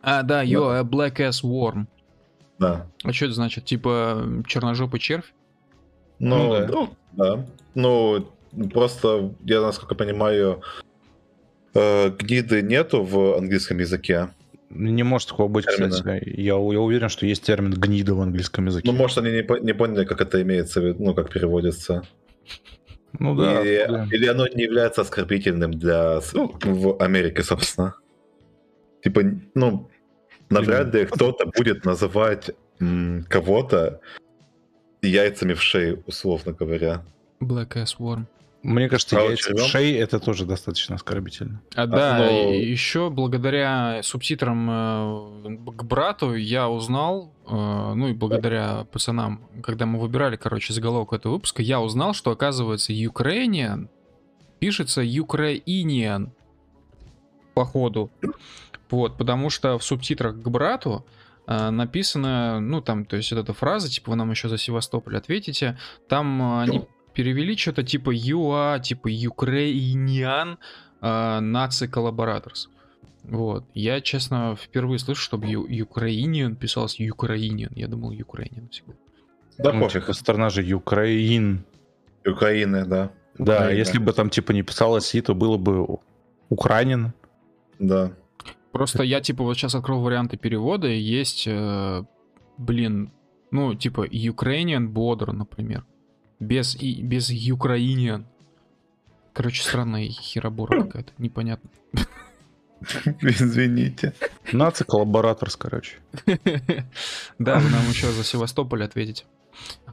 [0.00, 1.86] А, да, yo, a black ass worm.
[2.58, 2.86] Да.
[3.04, 3.64] А что это значит?
[3.64, 5.32] Типа черножопый червь?
[6.18, 6.66] Ну, Ну да.
[6.68, 7.46] ну, да.
[7.74, 8.28] Ну,
[8.72, 10.62] просто, я насколько понимаю,
[11.74, 14.30] э, гниды нету в английском языке.
[14.70, 15.90] Не может такого быть, Термина.
[15.90, 16.28] кстати.
[16.28, 18.90] Я, я уверен, что есть термин гнида в английском языке.
[18.90, 22.02] Ну, может, они не, не поняли, как это имеется в виду, ну, как переводится.
[23.18, 23.62] Ну да.
[23.62, 24.06] Или, да.
[24.10, 27.94] или оно не является оскорбительным для ну, в Америке, собственно.
[29.02, 29.22] Типа,
[29.54, 29.88] ну,
[30.50, 32.50] навряд ли кто-то будет называть
[33.28, 34.00] кого-то
[35.02, 37.04] яйцами в шею, условно говоря.
[37.40, 38.24] Black Ass Worm.
[38.62, 41.62] Мне кажется, Право яйца в шее это тоже достаточно оскорбительно.
[41.76, 48.84] А, да, ну- еще благодаря субтитрам э, к брату я узнал, э, ну и благодаря
[48.90, 53.88] пацанам, когда мы выбирали, короче, заголовок этого выпуска, я узнал, что оказывается Ukrainian
[54.58, 56.30] пишется Ukrainian
[57.54, 58.10] походу.
[58.90, 61.04] Вот, потому что в субтитрах к брату
[61.46, 65.16] э, написано, ну там, то есть вот эта фраза, типа вы нам еще за Севастополь
[65.16, 70.56] ответите, там э, они перевели что-то типа ЮА, типа Ukrainian
[71.00, 72.68] э, наци коллабораторс.
[73.24, 73.64] Вот.
[73.74, 77.72] Я, честно, впервые слышу, чтобы Ю- Ukrainian писалось Ukrainian.
[77.74, 78.94] Я думал Ukrainian всегда.
[79.58, 81.64] Да ну, типа, страна же Украин.
[82.24, 83.10] Украины, да.
[83.38, 83.78] Да, Украина.
[83.78, 85.98] если бы там типа не писалось И, то было бы
[86.48, 87.12] Украинин.
[87.78, 88.12] Да.
[88.72, 92.04] Просто я, типа, вот сейчас открыл варианты перевода, и есть, э,
[92.58, 93.12] блин,
[93.50, 95.84] ну, типа, Ukrainian Border, например.
[96.38, 98.24] Без, и, без Ukrainian.
[99.32, 101.70] Короче, странная херобора какая-то, непонятно.
[103.20, 104.12] Извините.
[104.52, 105.96] Наци коллабораторс, короче.
[107.38, 109.24] Да, вы нам еще за Севастополь ответите.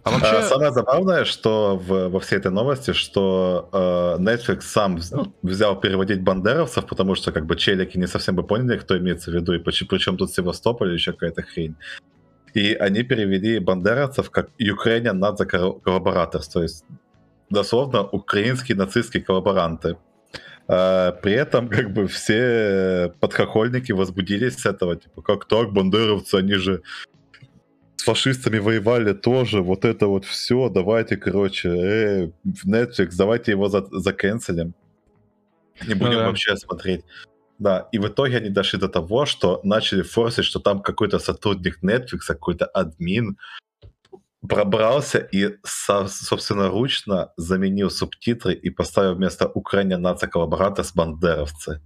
[0.03, 4.99] А А вообще, самое забавное, что в- во всей этой новости, что э, Netflix сам
[5.11, 9.31] ну, взял переводить бандеровцев, потому что как бы челики не совсем бы поняли, кто имеется
[9.31, 11.75] в виду, и причем тут Севастополь или еще какая-то хрень.
[12.53, 15.49] И они перевели бандеровцев как Ukrainian Nazi
[15.83, 16.85] Collaborators, то есть
[17.49, 19.97] дословно украинские нацистские коллаборанты.
[20.67, 26.55] А, при этом как бы все подхохольники возбудились с этого, типа, как так, бандеровцы, они
[26.55, 26.81] же
[27.97, 33.69] с фашистами воевали тоже, вот это вот все, давайте, короче, э, в Netflix, давайте его
[33.69, 34.73] за заканцелим.
[35.87, 36.27] Не будем да.
[36.27, 37.03] вообще смотреть.
[37.57, 41.83] Да, и в итоге они дошли до того, что начали форсить, что там какой-то сотрудник
[41.83, 43.37] Netflix, какой-то админ
[44.47, 51.81] пробрался и, со, собственноручно заменил субтитры и поставил вместо Украина нация коллабората с бандеровцы.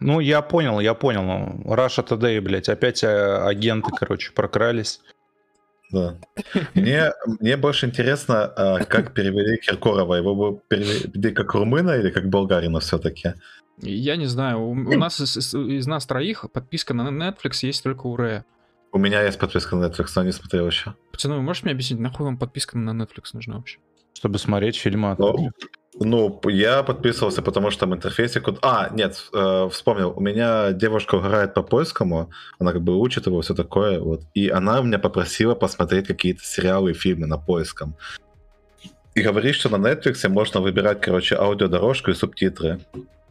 [0.00, 1.22] Ну, я понял, я понял.
[1.22, 5.00] Ну, Russia Today, блядь, опять э, агенты, короче, прокрались.
[5.92, 6.18] Да.
[6.74, 10.14] Мне, мне больше интересно, а, как перевели Киркорова.
[10.14, 13.34] Его бы перевели как румына или как болгарина все-таки?
[13.82, 18.06] я не знаю, у, у нас из, из- нас троих подписка на Netflix есть только
[18.06, 18.44] у Рэя.
[18.92, 20.94] У меня есть подписка на Netflix, но не смотрел еще.
[21.12, 23.78] Пацаны, вы можете мне объяснить, нахуй вам подписка на Netflix нужна вообще?
[24.14, 25.50] Чтобы смотреть фильмы от Ну,
[25.94, 28.46] ну, я подписывался, потому что там интерфейсик...
[28.46, 30.12] вот- А, нет, э, вспомнил.
[30.16, 34.22] У меня девушка играет по польскому, она как бы учит его, все такое, вот.
[34.34, 37.96] И она меня попросила посмотреть какие-то сериалы и фильмы на польском.
[39.14, 42.78] И говорит, что на Netflix можно выбирать, короче, аудиодорожку и субтитры.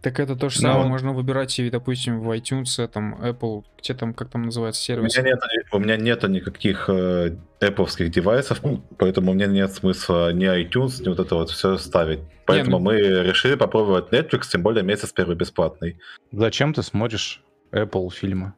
[0.01, 4.13] Так это то же самое можно выбирать и, допустим, в iTunes, там, Apple, где там,
[4.13, 5.17] как там называется У сервис.
[5.17, 5.39] меня нет,
[5.71, 8.61] у меня нету никаких э, Apple девайсов,
[8.97, 12.19] поэтому у меня нет смысла ни iTunes, ни вот это вот все ставить.
[12.45, 15.99] Поэтому ну- мы решили попробовать Netflix, тем более месяц первый бесплатный.
[16.31, 18.53] Зачем ты смотришь Apple фильмы?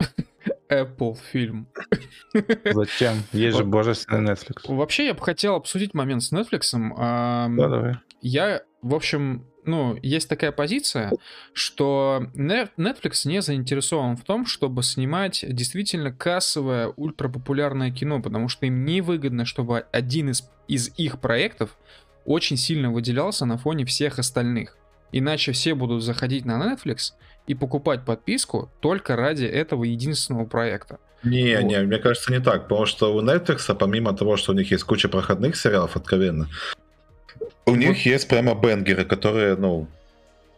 [0.70, 1.68] Apple фильм.
[2.64, 3.16] Зачем?
[3.32, 4.62] Есть же божественный Netflix.
[4.74, 6.74] Вообще, я бы хотел обсудить момент с Netflix.
[6.96, 7.96] а, Да, давай.
[8.22, 11.12] Я, в общем, ну, есть такая позиция,
[11.52, 18.84] что Netflix не заинтересован в том, чтобы снимать действительно кассовое, ультрапопулярное кино, потому что им
[18.84, 21.76] невыгодно, чтобы один из, из их проектов
[22.24, 24.76] очень сильно выделялся на фоне всех остальных.
[25.12, 27.12] Иначе все будут заходить на Netflix
[27.46, 30.98] и покупать подписку только ради этого единственного проекта.
[31.22, 31.64] Не, Вот.
[31.64, 34.84] не, мне кажется, не так, потому что у Netflix, помимо того, что у них есть
[34.84, 36.48] куча проходных сериалов, откровенно,
[37.66, 39.88] у них есть прямо бенгеры, которые, ну,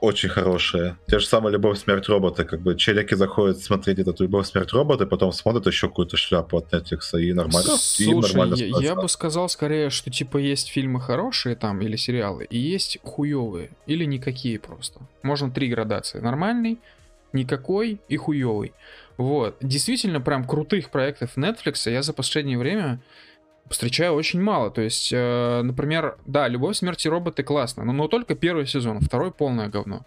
[0.00, 0.96] очень хорошие.
[1.06, 2.44] Те же самые «Любовь, смерть, роботы».
[2.44, 6.72] Как бы челики заходят смотреть этот «Любовь, смерть, роботы», потом смотрят еще какую-то шляпу от
[6.72, 7.72] Netflix, и нормально.
[7.98, 11.96] и Слушай, нормально я, я бы сказал скорее, что типа есть фильмы хорошие там или
[11.96, 15.00] сериалы, и есть хуевые, или никакие просто.
[15.22, 16.20] Можно три градации.
[16.20, 16.78] Нормальный,
[17.32, 18.74] никакой и хуевый.
[19.16, 19.56] Вот.
[19.62, 23.00] Действительно, прям крутых проектов Netflix я за последнее время
[23.70, 24.70] встречаю очень мало.
[24.70, 29.00] То есть, э, например, да, «Любовь, смерть и роботы» классно, но, но только первый сезон,
[29.00, 30.04] второй полное говно.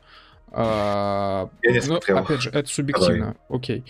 [0.51, 3.83] А, Я не ну, опять же, это субъективно, окей.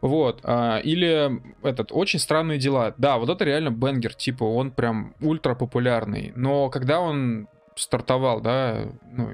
[0.00, 2.94] Вот, а, или этот, очень странные дела.
[2.98, 6.32] Да, вот это реально бенгер, типа, он прям ультра популярный.
[6.36, 9.30] Но когда он стартовал, да, ну,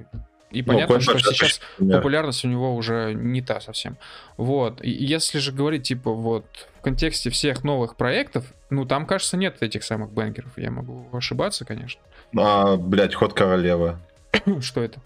[0.50, 1.98] И понятно, Ну, что Квентин сейчас Например.
[1.98, 3.96] популярность у него уже не та совсем.
[4.36, 4.82] Вот.
[4.82, 6.44] И если же говорить, типа, вот
[6.78, 10.50] в контексте всех новых проектов, ну, там, кажется, нет этих самых бенгеров.
[10.56, 12.00] Я могу ошибаться, конечно.
[12.36, 13.96] А, блядь, Ход королевы.
[14.60, 15.00] Что это?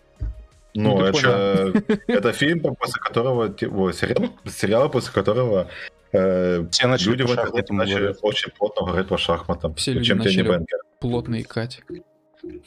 [0.74, 1.72] Ну, Ну, это,
[2.08, 5.68] это фильм, после которого, ой, сериал, сериал, после которого
[6.12, 9.74] э, Все начали люди в шахматам начали очень плотно говорить по шахматам.
[9.74, 10.66] Все люди чем тебе не начали-?
[11.00, 11.82] Плотно икать.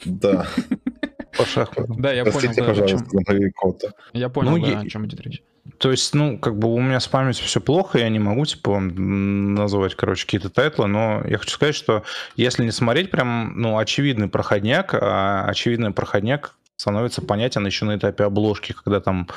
[0.04, 0.46] Да,
[1.38, 2.00] По шахматам.
[2.00, 3.88] Да, я понял, простите, да, о пожалуйста, чем, коты.
[4.12, 5.42] я понял, Ну, да, я- о чем идет речь.
[5.78, 8.80] То есть, ну, как бы у меня с памятью все плохо, я не могу, типа,
[8.80, 12.02] называть, короче, какие-то тайтлы, но я хочу сказать, что
[12.36, 18.24] если не смотреть прям, ну, очевидный проходняк, а очевидный проходняк становится понятен еще на этапе
[18.24, 19.28] обложки, когда там,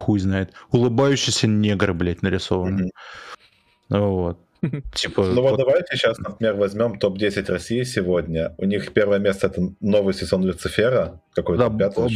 [0.00, 2.90] хуй знает, улыбающиеся негры, блядь, нарисованы.
[3.88, 4.40] Вот.
[4.94, 8.54] Типа, Ну вот давайте сейчас, например, возьмем топ-10 России сегодня.
[8.58, 12.08] У них первое место это новый сезон Люцифера, какой-то да, пятый.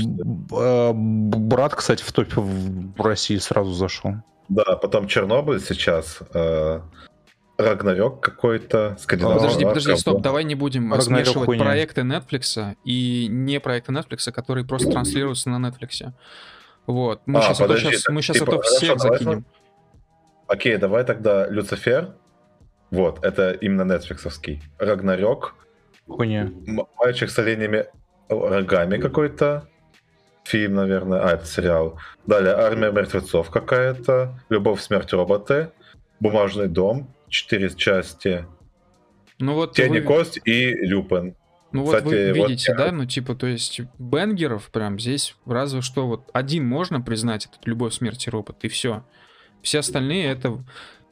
[0.53, 4.15] э, брат, кстати, в топе в России сразу зашел.
[4.49, 6.81] Да, потом Чернобыль сейчас, э,
[7.59, 9.41] Рагнарёк какой-то, А, скандинавский.
[9.43, 11.65] Подожди, подожди, стоп, давай не будем Рагнарёк смешивать хуйня.
[11.65, 16.13] проекты Netflix и не проекты Netflix, которые просто транслируются на Netflix.
[16.87, 17.21] Вот.
[17.27, 19.45] Мы А, сейчас, подожди, сейчас, так мы сейчас типа, это всех хорошо, давай закинем.
[20.49, 22.15] Окей, давай тогда Люцифер.
[22.91, 24.63] Вот, это именно нетфликсовский.
[24.79, 25.55] Рагнарёк.
[26.09, 26.51] Хуйня.
[26.99, 27.87] Мальчик с оленями
[28.29, 29.69] рогами какой-то.
[30.45, 31.21] Фильм, наверное.
[31.21, 31.99] А, это сериал.
[32.27, 34.41] Далее Армия мертвецов какая-то.
[34.49, 35.71] Любовь, смерть, роботы.
[36.19, 37.15] Бумажный дом.
[37.29, 38.47] Четыре части.
[39.39, 41.35] Ну вот Тень и вы, кость и Люпен.
[41.73, 45.35] ну вот вы кстати, вот видите, я- да, ну типа, то есть бенгеров прям здесь
[45.47, 49.05] разве что вот один можно признать, этот «Любовь, смерть и робот», и все.
[49.63, 50.63] Все остальные это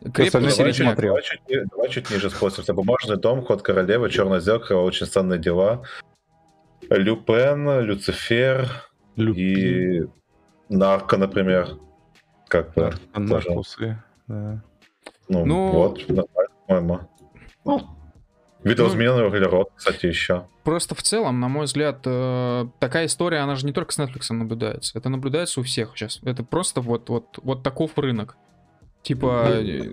[0.03, 1.09] остальные Давай чуть, смотрел.
[1.15, 2.73] давай чуть давай чуть ниже спустимся.
[2.75, 5.83] Бумажный дом, Ход королевы, Черное зеркало, очень странные дела.
[6.91, 8.69] Люпен, Люцифер
[9.17, 10.07] Люпин, и
[10.69, 11.69] Нарко, например.
[12.49, 12.93] Как бы.
[13.15, 14.63] наркосы, да.
[15.29, 17.01] Ну, Ну- вот, нормально, по-моему.
[17.65, 17.87] Ну,
[18.65, 20.47] Видоизмененный углерод, кстати, еще.
[20.65, 24.33] Просто в целом, на мой взгляд, э, такая история, она же не только с Netflix
[24.33, 24.99] наблюдается.
[24.99, 26.21] Это наблюдается у всех сейчас.
[26.25, 28.37] Это просто вот, вот, вот таков рынок.
[29.03, 29.93] Типа, э,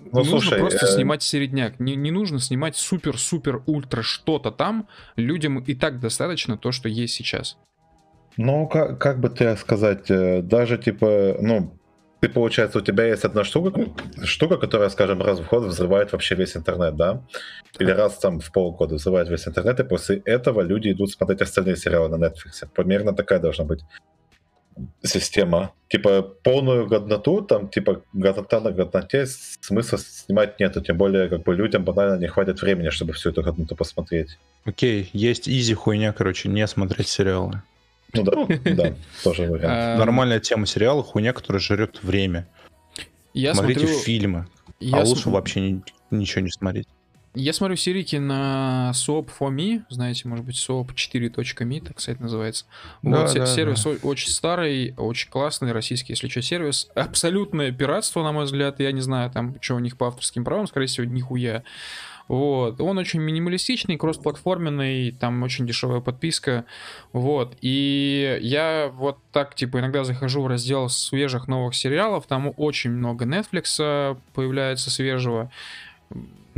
[0.00, 1.80] Ну, нужно слушай, просто э, снимать середняк.
[1.80, 4.88] Не, не нужно снимать супер-супер-ультра что-то там.
[5.16, 7.56] Людям и так достаточно то, что есть сейчас.
[8.36, 11.78] Ну, как, как бы тебе сказать, э, даже типа, ну,
[12.20, 13.86] ты, получается, у тебя есть одна штука,
[14.24, 17.22] штука, которая, скажем, раз в год взрывает вообще весь интернет, да?
[17.78, 21.76] Или раз там в полгода взрывает весь интернет, и после этого люди идут смотреть остальные
[21.76, 22.68] сериалы на Netflix.
[22.74, 23.82] Примерно такая должна быть
[25.02, 25.72] система.
[25.88, 30.80] Типа, полную годноту, там, типа, годнота на годноте смысла снимать нету.
[30.80, 34.38] Тем более, как бы, людям банально не хватит времени, чтобы всю эту годноту посмотреть.
[34.64, 37.62] Окей, есть изи хуйня, короче, не смотреть сериалы.
[38.12, 39.64] Ну да, да, тоже вариант.
[39.64, 42.46] Эм, Нормальная тема сериала, хуйня, которая жрет время.
[43.34, 44.46] Я Смотрите смотрю, фильмы,
[44.80, 46.88] я а лучше вообще ни- ничего не смотреть.
[47.34, 52.64] Я смотрю серики на Soap for Me, знаете, может быть, soap4.me, так сайт называется.
[53.02, 56.88] Да, вот, да, сервис о- очень старый, очень классный, российский, если что, сервис.
[56.94, 60.66] Абсолютное пиратство, на мой взгляд, я не знаю, там, что у них по авторским правам,
[60.66, 61.62] скорее всего, нихуя.
[62.28, 62.80] Вот.
[62.80, 66.66] Он очень минималистичный, кроссплатформенный, там очень дешевая подписка.
[67.12, 67.56] Вот.
[67.62, 73.24] И я вот так, типа, иногда захожу в раздел свежих новых сериалов, там очень много
[73.24, 75.50] Netflix появляется свежего.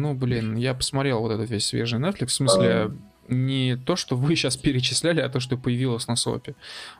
[0.00, 2.90] Ну, блин, я посмотрел вот этот весь свежий Netflix, в смысле,
[3.28, 6.54] не то, что вы сейчас перечисляли, а то, что появилось на СОПе.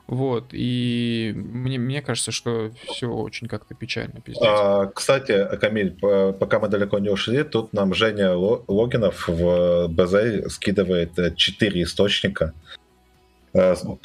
[0.07, 4.43] Вот, и мне, мне кажется, что все очень как-то печально, пиздец.
[4.47, 9.87] А, кстати, Камиль, по- пока мы далеко не ушли, тут нам Женя Ло- Логинов в
[9.89, 12.80] БЗ скидывает э, четыре источника э,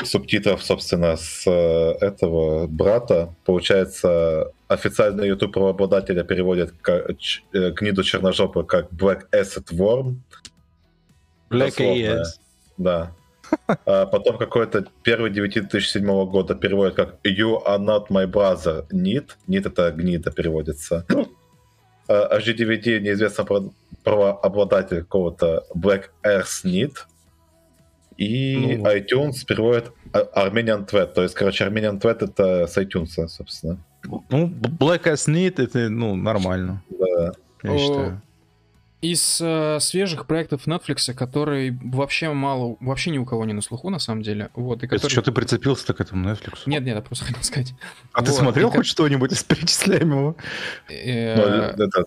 [0.05, 1.51] субтитров, собственно, с э,
[2.05, 3.35] этого брата.
[3.45, 6.75] Получается, официальный YouTube правообладателя переводит
[7.19, 10.17] ч- э, гниду черножопы как Black Acid Worm.
[11.51, 11.77] Black.
[11.79, 12.25] AS.
[12.77, 13.13] Да.
[13.85, 18.85] А потом какой-то первый 2007 года переводит как You are not my brother.
[18.91, 19.31] Need.
[19.49, 21.07] Need это гнида переводится.
[22.09, 23.45] А HDDVD неизвестно
[24.03, 26.95] правообладатель какого-то Black Earth Need.
[28.17, 28.85] И Ну.
[28.87, 31.13] iTunes переводит а- Armenian Thread.
[31.13, 33.79] То есть, короче, Armenian Thread это с iTunes, собственно.
[34.31, 37.33] Ну, Black as Need, это, ну, нормально, Да.
[37.63, 38.23] я О, считаю.
[39.03, 43.91] Из э, свежих проектов Netflix, который вообще мало, вообще ни у кого не на слуху,
[43.91, 44.49] на самом деле.
[44.55, 45.11] Вот, и Это который...
[45.13, 46.61] что ты прицепился-то к этому Netflix?
[46.67, 47.75] Нет, нет, я просто хотел сказать.
[48.13, 50.35] А ты Вот, смотрел и ко- хоть что-нибудь из перечисляемого?
[50.89, 52.05] Э, Ну, это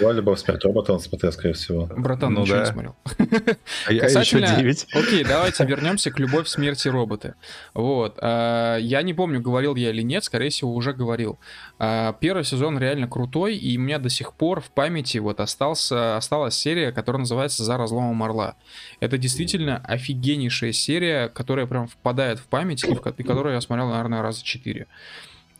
[0.00, 1.86] Любовь, смерть робота он смотрел, скорее всего.
[1.96, 2.72] Братан, Ну ничего не да.
[2.72, 2.96] смотрел.
[3.86, 4.86] А я еще Касательно- 9.
[4.94, 7.34] Окей, давайте вернемся к «Любовь, смерти роботы».
[7.74, 8.18] Вот.
[8.20, 11.38] а, Я не помню, говорил я или нет, скорее всего, уже говорил.
[11.78, 16.16] А, Первый сезон реально крутой, и у меня до сих пор в памяти вот остался,
[16.16, 18.56] осталась серия, которая называется «За разломом орла».
[19.00, 24.42] Это действительно офигеннейшая серия, которая прям впадает в память, и которую я смотрел, наверное, раза
[24.42, 24.86] четыре.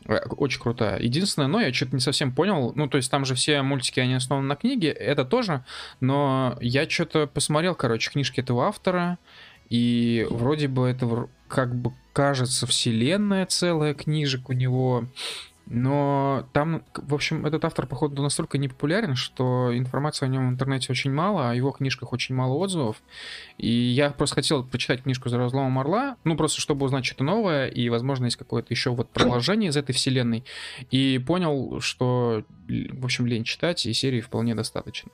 [0.05, 0.99] Очень крутая.
[0.99, 2.73] Единственное, но я что-то не совсем понял.
[2.75, 5.63] Ну, то есть там же все мультики, они основаны на книге, это тоже.
[5.99, 9.17] Но я что-то посмотрел, короче, книжки этого автора,
[9.69, 15.05] и вроде бы это как бы кажется вселенная целая книжек у него.
[15.65, 20.51] Но там, в общем, этот автор, походу, настолько не популярен, что информации о нем в
[20.51, 23.01] интернете очень мало, о его книжках очень мало отзывов.
[23.57, 27.67] И я просто хотел прочитать книжку «За разломом орла», ну, просто чтобы узнать что-то новое,
[27.67, 30.43] и, возможно, есть какое-то еще вот продолжение из этой вселенной.
[30.91, 35.11] И понял, что, в общем, лень читать, и серии вполне достаточно.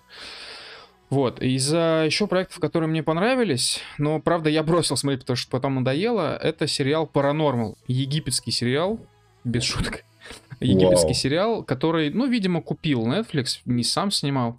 [1.11, 5.75] Вот, из-за еще проектов, которые мне понравились, но, правда, я бросил смотреть, потому что потом
[5.75, 8.99] надоело, это сериал «Паранормал», египетский сериал,
[9.43, 10.03] без шуток.
[10.59, 11.13] Египетский Вау.
[11.13, 14.57] сериал, который, ну, видимо, купил Netflix, не сам снимал.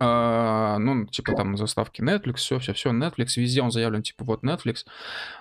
[0.00, 4.44] А, ну, типа там заставки Netflix, все, все, все, Netflix, везде он заявлен, типа вот
[4.44, 4.84] Netflix.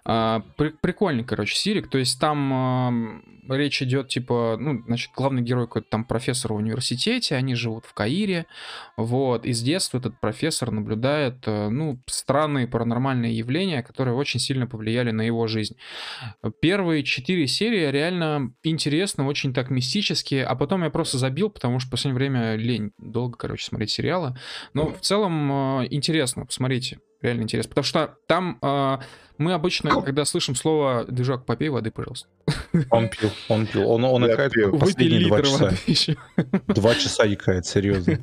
[0.03, 1.89] А, при- прикольный, короче, сирик.
[1.89, 6.55] То есть там ам, речь идет, типа, ну, значит, главный герой какой-то там профессор в
[6.55, 8.47] университете, они живут в Каире.
[8.95, 14.67] Вот, и с детства этот профессор наблюдает, э, ну, странные паранормальные явления, которые очень сильно
[14.67, 15.75] повлияли на его жизнь.
[16.61, 21.89] Первые четыре серии реально интересны, очень так мистические, а потом я просто забил, потому что
[21.89, 24.35] в последнее время лень долго, короче, смотреть сериалы.
[24.73, 27.69] Но в целом э, интересно, посмотрите, реально интересно.
[27.69, 28.97] Потому что там э,
[29.37, 32.27] мы обычно, когда слышим слово «движок, попей воды, пожалуйста».
[32.89, 33.89] Он пил, он пил.
[33.89, 34.77] Он, он Я икает пил.
[34.77, 35.63] Последние два литр часа.
[35.65, 36.17] воды еще.
[36.67, 38.19] Два часа икает, серьезно.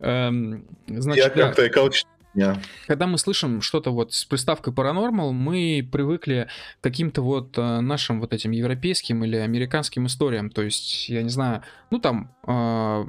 [0.00, 1.90] Эм, Я как-то икал
[2.34, 2.60] дня.
[2.86, 6.48] когда мы слышим что-то вот с приставкой paranormal, мы привыкли
[6.80, 10.50] к каким-то вот э, нашим вот этим европейским или американским историям.
[10.50, 13.04] То есть, я не знаю, ну там, э,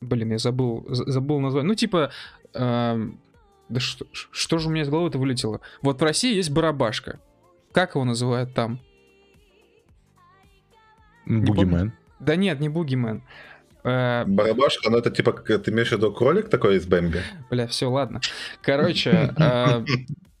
[0.00, 1.68] блин, я забыл, за- забыл название.
[1.68, 2.10] Ну типа,
[2.54, 3.08] э,
[3.68, 5.60] да что, что же у меня из головы-то вылетело?
[5.82, 7.20] Вот в России есть барабашка.
[7.72, 8.80] Как его называют там?
[11.26, 11.92] Бугимен.
[12.20, 13.22] Да нет, не Бугимен.
[13.84, 17.20] Э, Барабашка, ну это типа, ты имеешь в виду кролик такой из Бэмби?
[17.50, 18.20] Бля, все, ладно.
[18.60, 19.84] Короче, э,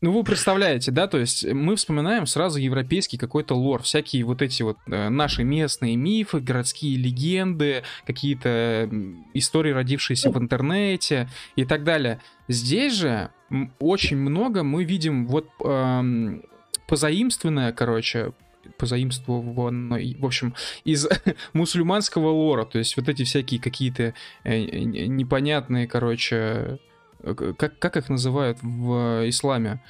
[0.02, 4.62] ну вы представляете, да, то есть мы вспоминаем сразу европейский какой-то лор, всякие вот эти
[4.62, 8.90] вот э, наши местные мифы, городские легенды, какие-то
[9.32, 12.20] истории, родившиеся в интернете и так далее.
[12.48, 13.30] Здесь же
[13.78, 16.42] очень много мы видим вот эм,
[16.88, 18.32] позаимствованное, короче,
[18.78, 21.08] позаимствованное, в общем, из
[21.52, 26.76] мусульманского лора, то есть вот эти всякие какие-то э, непонятные, короче, э,
[27.22, 29.80] как, как их называют в исламе?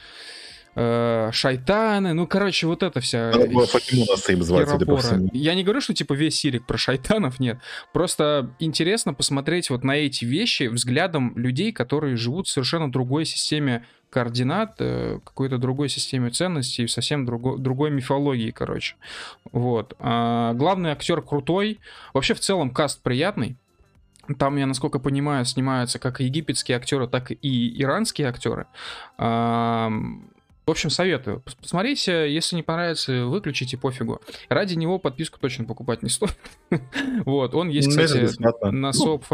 [0.74, 3.30] Э, шайтаны, ну, короче, вот это вся...
[3.66, 5.30] Фатиму.
[5.34, 7.58] Я не говорю, что типа весь сирик про шайтанов, нет.
[7.92, 13.84] Просто интересно посмотреть вот на эти вещи взглядом людей, которые живут в совершенно другой системе
[14.08, 18.96] координат, э, какой-то другой системе ценностей, совсем друго- другой мифологии, короче.
[19.52, 19.94] Вот.
[19.98, 21.80] А, главный актер крутой.
[22.14, 23.56] Вообще, в целом, каст приятный.
[24.38, 28.66] Там, я насколько понимаю, снимаются как египетские актеры, так и иранские актеры.
[30.64, 31.42] В общем, советую.
[31.44, 34.20] Пос- Посмотрите, если не понравится, выключите, пофигу.
[34.48, 36.38] Ради него подписку точно покупать не стоит.
[37.26, 38.10] Вот, он есть, Ну, кстати,
[38.70, 39.24] на СОП.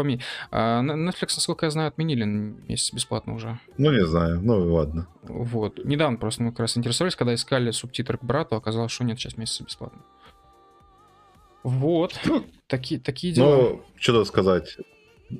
[0.49, 3.59] А, на- Netflix, насколько я знаю, отменили месяц бесплатно уже.
[3.77, 5.07] Ну, не знаю, ну ладно.
[5.21, 5.85] Вот.
[5.85, 9.37] Недавно просто мы как раз интересовались, когда искали субтитры к брату, оказалось, что нет, сейчас
[9.37, 10.01] месяц бесплатно.
[11.69, 12.19] Вот.
[12.67, 13.55] Такие, такие дела.
[13.55, 14.77] Ну, что тут сказать?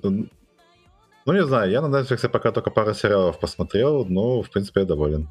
[0.02, 0.28] Ну,
[1.34, 5.28] не знаю, я на Netflix пока только пару сериалов посмотрел, но, в принципе, я доволен.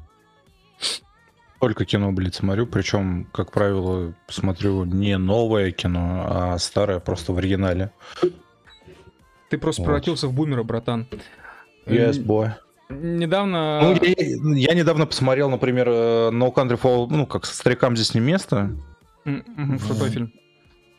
[1.59, 2.67] Только кино, блядь, смотрю.
[2.67, 7.91] Причем, как правило, смотрю не новое кино, а старое просто в оригинале.
[9.49, 9.87] Ты просто вот.
[9.87, 11.05] превратился в бумера, братан.
[11.85, 12.53] Yes, boy.
[12.89, 13.81] Недавно...
[13.81, 17.07] Ну, я, я недавно посмотрел, например, э, No Country for...
[17.09, 18.71] Ну, как старикам здесь не место.
[19.23, 20.33] Крутой фильм.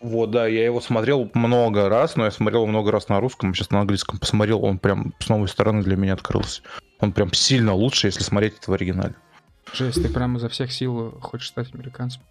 [0.00, 3.70] Вот, да, я его смотрел много раз, но я смотрел много раз на русском, сейчас
[3.70, 6.62] на английском посмотрел, он прям с новой стороны для меня открылся.
[7.00, 9.14] Он прям сильно лучше, если смотреть это в оригинале.
[9.74, 12.22] Жесть, ты прям изо всех сил хочешь стать американцем.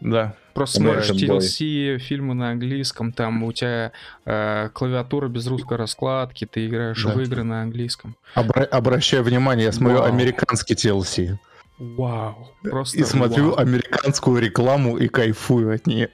[0.00, 0.34] Да.
[0.54, 1.10] Просто смотришь.
[1.10, 3.92] TLC, фильмы на английском, там у тебя
[4.24, 7.12] э, клавиатура без русской раскладки, ты играешь Да.
[7.12, 8.16] в игры на английском.
[8.34, 10.08] Обра- обращаю внимание, я смотрю Вау.
[10.08, 11.36] американский TLC.
[11.80, 12.48] Вау.
[12.62, 13.58] Просто И смотрю вау.
[13.58, 16.10] американскую рекламу и кайфую от нее.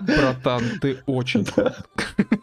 [0.00, 1.46] Братан, ты очень.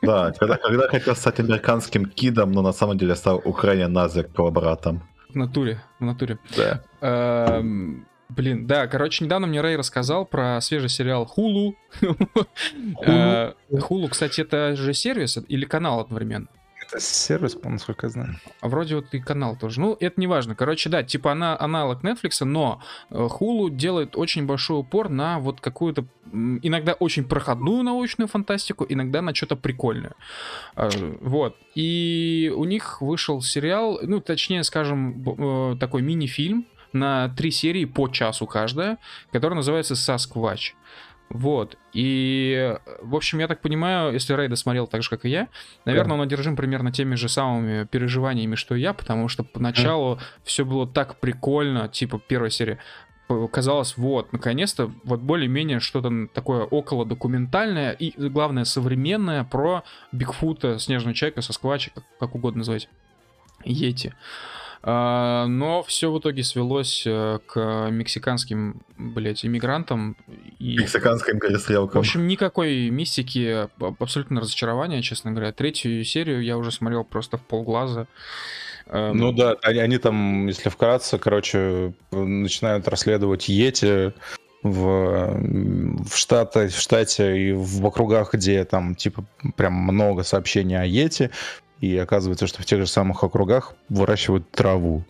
[0.02, 5.04] Да, когда, когда хотел стать американским кидом, но на самом деле стал Украине Назик коллаборатом.
[5.30, 6.40] В натуре, в натуре.
[6.56, 6.82] Да.
[7.02, 11.74] Эм, Блин, да, короче, недавно мне Рэй рассказал про свежий сериал Hulu.
[13.06, 16.48] Э, Hulu, кстати, это же сервис или канал одновременно?
[16.98, 18.36] Сервис, по насколько я знаю.
[18.62, 19.82] А вроде вот и канал тоже.
[19.82, 20.56] Ну, это не важно.
[20.56, 25.62] Короче, да, типа она аналог Netflix, но э, Hulu делает очень большой упор на вот
[25.62, 30.14] какую-то иногда очень проходную научную фантастику, иногда на что-то прикольное.
[30.76, 30.90] Э,
[31.22, 31.56] Вот.
[31.76, 38.08] И у них вышел сериал, ну, точнее, скажем, э, такой мини-фильм на три серии по
[38.08, 38.98] часу каждая,
[39.32, 40.74] который называется Sasquatch.
[41.30, 41.78] Вот.
[41.94, 45.48] И, в общем, я так понимаю, если Рэй досмотрел так же, как и я,
[45.86, 50.64] наверное, он одержим примерно теми же самыми переживаниями, что и я, потому что поначалу все
[50.66, 52.78] было так прикольно, типа первая серия.
[53.28, 60.78] п- Казалось, вот, наконец-то, вот более-менее что-то такое около документальное и, главное, современное про Бигфута,
[60.78, 62.88] Снежного Человека, Сосквача, как, как угодно называть,
[63.64, 64.14] Йети.
[64.14, 64.20] А,
[64.86, 70.16] но все в итоге свелось э, к мексиканским, блядь, иммигрантам.
[70.60, 72.00] И, Мексиканским в перестрелкам.
[72.00, 73.70] общем, никакой мистики, а-
[74.00, 75.52] абсолютно разочарование, честно говоря.
[75.52, 78.08] Третью серию я уже смотрел просто в полглаза.
[78.88, 84.14] Эм, Ну да, они, они там, если вкратце, короче, начинают расследовать Йети
[84.62, 85.38] в,
[86.04, 89.26] в, штате, в штате и в округах, где там, типа,
[89.58, 91.32] прям много сообщений о Йети,
[91.82, 95.04] и оказывается, что в тех же самых округах выращивают траву.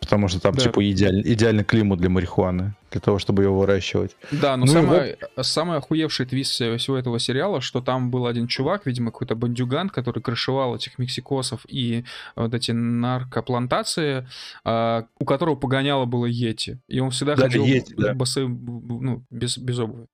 [0.00, 0.60] Потому что там, Да.
[0.60, 4.14] типа, идеаль- идеальный климат для марихуаны, для того, чтобы ее выращивать.
[4.30, 8.86] Да, но Ну самое, самый охуевший твист всего этого сериала, что там был один чувак,
[8.86, 12.04] видимо, какой-то бандюган, который крышевал этих мексикосов и
[12.36, 14.28] вот эти наркоплантации,
[14.64, 16.78] а, у которого погоняло было Йети.
[16.88, 18.14] И он всегда Да, ходил Йети, да.
[18.14, 18.64] босым,
[19.00, 20.06] ну, без, без обуви.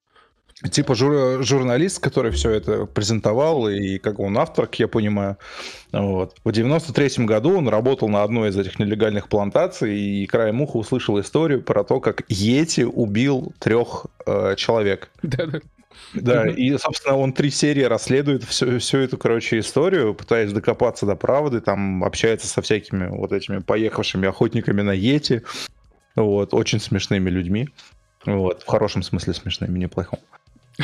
[0.70, 5.36] Типа жур- журналист, который все это презентовал, и как он автор, как я понимаю.
[5.92, 6.36] Вот.
[6.44, 11.18] В 93 году он работал на одной из этих нелегальных плантаций, и краем уха услышал
[11.20, 15.10] историю про то, как Йети убил трех э, человек.
[15.22, 15.60] Да-да.
[16.14, 21.16] Да, и, собственно, он три серии расследует всю, всю эту, короче, историю, пытаясь докопаться до
[21.16, 25.42] правды, там общается со всякими вот этими поехавшими охотниками на Йети,
[26.14, 27.68] вот, очень смешными людьми,
[28.26, 30.18] вот, в хорошем смысле смешными, неплохом.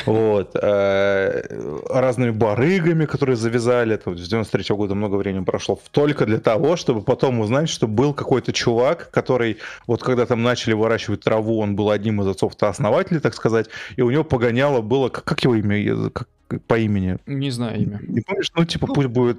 [0.05, 1.43] Вот, э,
[1.89, 6.77] разными барыгами, которые завязали, это вот с 93 года много времени прошло, только для того,
[6.77, 11.75] чтобы потом узнать, что был какой-то чувак, который, вот когда там начали выращивать траву, он
[11.75, 15.77] был одним из отцов-то основателей, так сказать, и у него погоняло было, как, его имя,
[15.79, 16.29] Я- как-
[16.67, 18.01] по имени, Не знаю имя.
[18.07, 18.51] не помнишь?
[18.57, 19.39] Ну, типа, пусть будет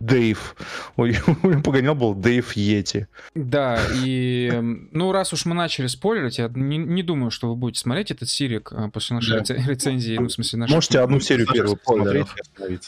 [0.00, 0.56] Дэйв.
[0.96, 3.06] У него погонял был Дэйв Йети.
[3.34, 7.54] Да, и, м, ну, раз уж мы начали спойлерить, я не, не думаю, что вы
[7.54, 9.42] будете смотреть этот сирик а, после нашей Да.
[9.42, 10.72] реце- рецензии, ну, в смысле, нашей...
[10.74, 12.26] Можете одну серию первую посмотреть.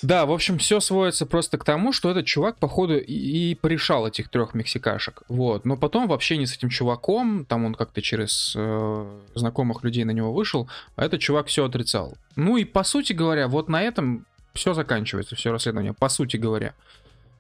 [0.02, 4.08] Да, в общем, все сводится просто к тому, что этот чувак, походу, и, и порешал
[4.08, 5.22] этих трех мексикашек.
[5.28, 5.64] Вот.
[5.66, 10.12] Но потом в общении с этим чуваком, там он как-то через э, знакомых людей на
[10.12, 12.16] него вышел, а этот чувак все отрицал.
[12.36, 16.74] Ну и по сути говоря, вот на этом все заканчивается, все расследование, по сути говоря.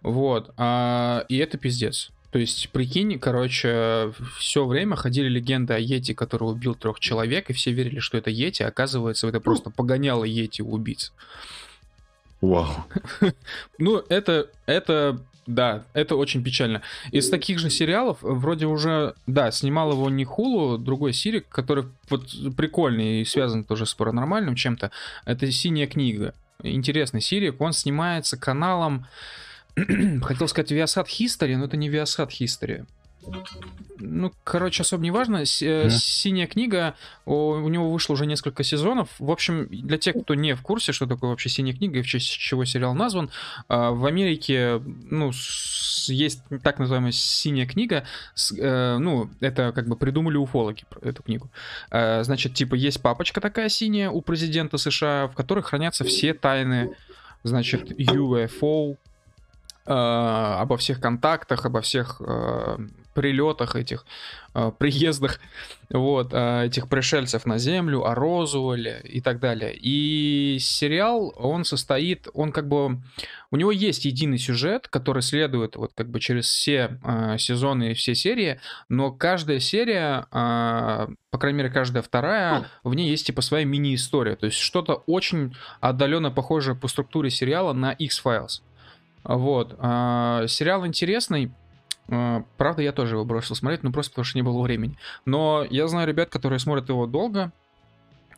[0.02, 0.52] Вот.
[0.56, 2.10] А, и это пиздец.
[2.32, 7.52] То есть, прикинь, короче, все время ходили легенды о Йети, который убил трех человек, и
[7.52, 11.12] все верили, что это Йети, а оказывается, это просто погоняло Йети убийц.
[12.40, 12.86] Вау.
[13.78, 16.80] Ну, это, это, да, это очень печально.
[17.10, 22.30] Из таких же сериалов, вроде уже, да, снимал его не Хулу, другой сирик, который вот
[22.56, 24.90] прикольный и связан тоже с паранормальным чем-то.
[25.26, 26.32] Это «Синяя книга».
[26.62, 27.60] Интересный сирик.
[27.60, 29.06] Он снимается каналом,
[30.22, 32.84] хотел сказать Viasat History, но это не Viasat History.
[34.00, 35.44] Ну, короче, особо не важно.
[35.46, 35.90] С- Мгм.
[35.90, 39.08] Синяя книга, о, у него вышло уже несколько сезонов.
[39.20, 42.06] В общем, для тех, кто не в курсе, что такое вообще синяя книга и в
[42.06, 43.30] честь чего сериал назван,
[43.68, 45.30] а, в Америке, ну,
[46.08, 48.04] есть так называемая синяя книга.
[48.58, 51.48] Э, ну, это как бы придумали уфологи эту книгу.
[51.92, 56.96] Э, Значит, типа, есть папочка такая синяя у президента США, в которой хранятся все тайны,
[57.44, 58.96] значит, UFO,
[59.84, 62.78] обо всех контактах, обо всех э,
[63.14, 64.04] прилетах этих,
[64.54, 65.40] э, приездах,
[65.90, 69.74] вот, э, этих пришельцев на Землю, о Розуэле и так далее.
[69.74, 73.00] И сериал, он состоит, он как бы,
[73.50, 77.94] у него есть единый сюжет, который следует вот как бы через все э, сезоны и
[77.94, 83.42] все серии, но каждая серия, э, по крайней мере, каждая вторая, в ней есть типа
[83.42, 88.62] своя мини-история, то есть что-то очень отдаленно похожее по структуре сериала на X-Files.
[89.24, 89.76] Вот.
[89.78, 91.52] а, Сериал интересный.
[92.08, 94.96] А, правда, я тоже его бросил смотреть, ну просто потому что не было времени.
[95.24, 97.52] Но я знаю ребят, которые смотрят его долго,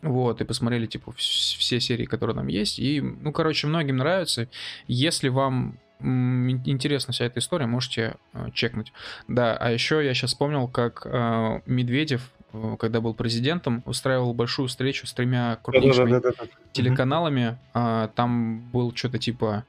[0.02, 2.78] вот, и посмотрели, типа, все серии, которые там есть.
[2.78, 4.48] И, ну, короче, многим нравится.
[4.86, 8.92] Если вам интересна вся эта история, можете э, чекнуть.
[9.28, 14.68] Да, а еще я сейчас вспомнил, как э, Медведев, э, когда был президентом, устраивал большую
[14.68, 17.56] встречу с тремя крупнейшими да, да, да, телеканалами.
[17.72, 19.64] Э, там был что-то типа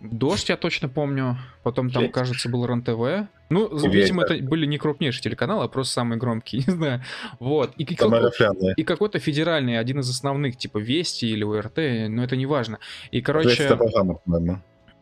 [0.00, 1.36] Дождь, я точно помню.
[1.62, 3.28] Потом там, кажется, был РЕН-ТВ.
[3.50, 7.02] Ну, видимо, это были не крупнейшие телеканалы, а просто самые громкие, не знаю.
[7.40, 7.72] Вот.
[7.76, 7.96] И, и,
[8.76, 11.78] и какой-то федеральный, один из основных, типа Вести или УРТ,
[12.08, 12.78] но это не важно.
[13.10, 13.66] И, короче...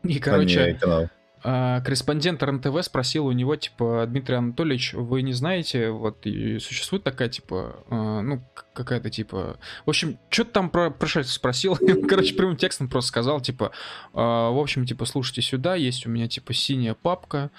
[0.03, 1.09] И, короче, а,
[1.43, 7.29] корреспондент РНТВ спросил у него, типа, Дмитрий Анатольевич, вы не знаете, вот и существует такая,
[7.29, 9.59] типа, а, ну, какая-то, типа...
[9.85, 11.77] В общем, что-то там про пришельцев спросил.
[12.09, 13.71] Короче, прямым текстом просто сказал, типа,
[14.13, 17.51] а, в общем, типа, слушайте сюда, есть у меня, типа, синяя папка,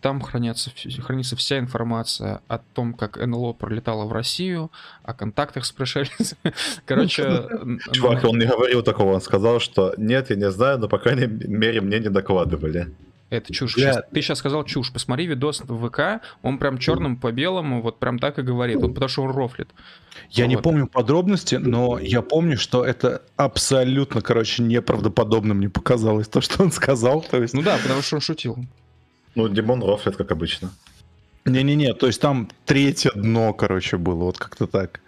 [0.00, 0.70] там хранятся,
[1.02, 4.70] хранится вся информация о том, как НЛО пролетало в Россию,
[5.02, 6.54] о контактах с пришельцами.
[6.86, 7.46] Короче...
[7.92, 11.26] Чувак, он не говорил такого, он сказал, что нет, я не знаю, но, по крайней
[11.26, 12.92] мере, мне не докладывали.
[13.30, 13.76] Это чушь.
[13.76, 13.92] Я...
[13.92, 14.92] Сейчас, ты сейчас сказал чушь.
[14.92, 18.82] Посмотри видос в ВК, он прям черным по белому, вот прям так и говорит.
[18.82, 19.68] Он потому что он рофлит.
[20.30, 20.50] Я вот.
[20.50, 26.62] не помню подробности, но я помню, что это абсолютно, короче, неправдоподобно мне показалось то, что
[26.62, 27.22] он сказал.
[27.22, 27.54] То есть...
[27.54, 28.58] Ну да, потому что он шутил.
[29.36, 30.72] Ну, Димон рофлит, как обычно.
[31.44, 35.00] Не-не-не, то есть там третье дно, короче, было, вот как-то так.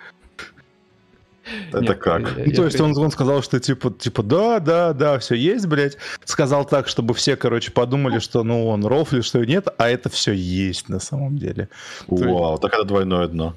[1.72, 2.22] Это как?
[2.36, 5.96] Ну, то есть он, сказал, что типа, типа, да, да, да, все есть, блядь.
[6.24, 10.32] Сказал так, чтобы все, короче, подумали, что ну он рофлит, что нет, а это все
[10.32, 11.68] есть на самом деле.
[12.06, 13.54] Вау, так это двойное дно.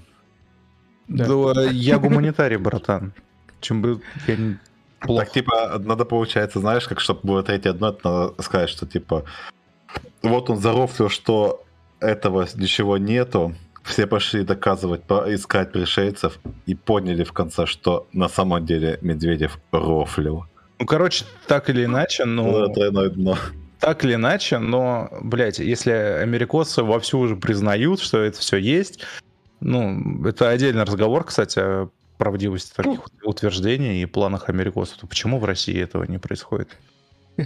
[1.07, 1.25] Да.
[1.71, 3.13] я гуманитарий, братан.
[3.61, 4.59] Чем бы я не...
[4.99, 5.25] Плохо.
[5.25, 9.23] Так, типа, надо, получается, знаешь, как чтобы было третье дно, это надо сказать, что, типа,
[10.23, 11.63] вот он зарофлил, что
[11.99, 18.65] этого ничего нету, все пошли доказывать, искать пришельцев и поняли в конце, что на самом
[18.65, 20.45] деле Медведев рофлил.
[20.79, 22.67] Ну, короче, так или иначе, но...
[22.67, 23.37] Тройное дно.
[23.79, 29.01] Так или иначе, но, блядь, если америкосы вовсю уже признают, что это все есть,
[29.59, 34.97] ну, это отдельный разговор, кстати, о правдивости таких утверждений и планах америкосов.
[34.97, 36.69] То почему в России этого не происходит?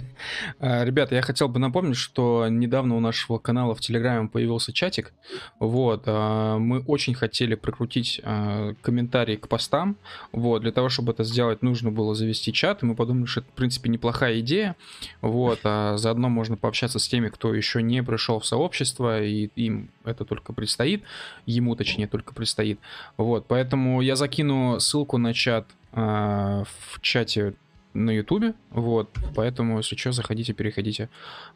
[0.58, 5.12] А, ребята, я хотел бы напомнить, что недавно у нашего канала в Телеграме появился чатик.
[5.58, 9.96] Вот, а, мы очень хотели прокрутить а, комментарии к постам.
[10.32, 12.82] Вот, для того, чтобы это сделать, нужно было завести чат.
[12.82, 14.76] И мы подумали, что это, в принципе, неплохая идея.
[15.20, 19.90] Вот, а заодно можно пообщаться с теми, кто еще не пришел в сообщество, и им
[20.04, 21.02] это только предстоит.
[21.46, 22.78] Ему, точнее, только предстоит.
[23.16, 27.54] Вот, поэтому я закину ссылку на чат в чате
[27.94, 31.08] на Ютубе, вот, поэтому, если что, заходите, переходите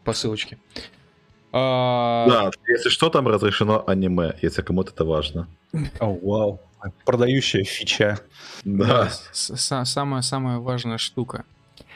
[0.04, 0.58] по ссылочке.
[1.52, 2.26] А...
[2.28, 5.46] Да, если что, там разрешено аниме, если кому-то это важно.
[6.00, 6.60] О, вау,
[7.04, 8.18] продающая фича.
[8.64, 9.08] Да.
[9.32, 11.44] Самая-самая важная штука.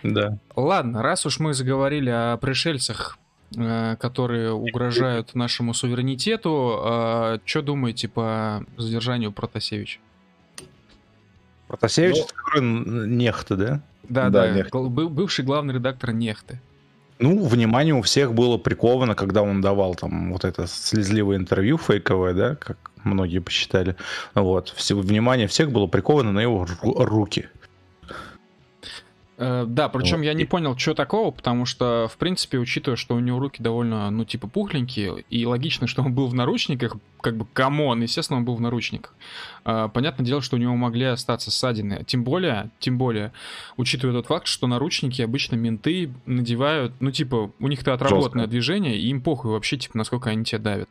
[0.02, 0.38] Да.
[0.54, 3.18] Ладно, раз уж мы заговорили о пришельцах,
[3.56, 9.98] э, которые угрожают нашему суверенитету, а, что думаете по задержанию Протасевича?
[11.68, 12.62] Протасевич, ну, который
[13.06, 13.80] нехта, да?
[14.08, 14.78] Да, да, да.
[14.80, 16.60] бывший главный редактор Нехты.
[17.18, 22.32] Ну, внимание у всех было приковано, когда он давал там вот это слезливое интервью фейковое,
[22.32, 23.96] да, как многие посчитали.
[24.34, 24.72] Вот.
[24.76, 27.48] Все, внимание всех было приковано на его руки.
[29.40, 30.24] Э, да, причем вот.
[30.24, 34.10] я не понял, что такого, потому что, в принципе, учитывая, что у него руки довольно,
[34.10, 38.38] ну, типа, пухленькие, и логично, что он был в наручниках, как бы, come on, естественно,
[38.38, 39.14] он был в наручниках.
[39.64, 42.02] Э, понятное дело, что у него могли остаться ссадины.
[42.04, 43.32] Тем более, тем более,
[43.76, 48.50] учитывая тот факт, что наручники обычно менты надевают, ну, типа, у них-то отработанное Жестко.
[48.50, 50.88] движение, и им похуй вообще, типа, насколько они тебя давят.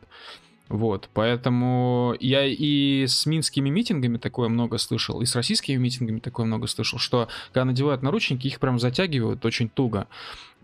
[0.68, 6.44] Вот, поэтому я и с минскими митингами такое много слышал, и с российскими митингами такое
[6.44, 10.08] много слышал, что когда надевают наручники, их прям затягивают очень туго.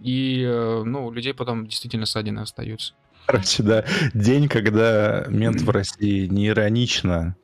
[0.03, 2.93] И, э, ну, у людей потом действительно ссадины остаются.
[3.27, 7.37] Короче, да, день, когда мент в России не иронично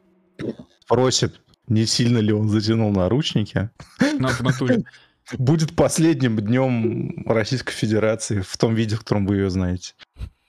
[0.87, 3.71] просит, не сильно ли он затянул наручники.
[4.19, 4.85] На, натуре.
[5.39, 9.95] Будет последним днем Российской Федерации в том виде, в котором вы ее знаете.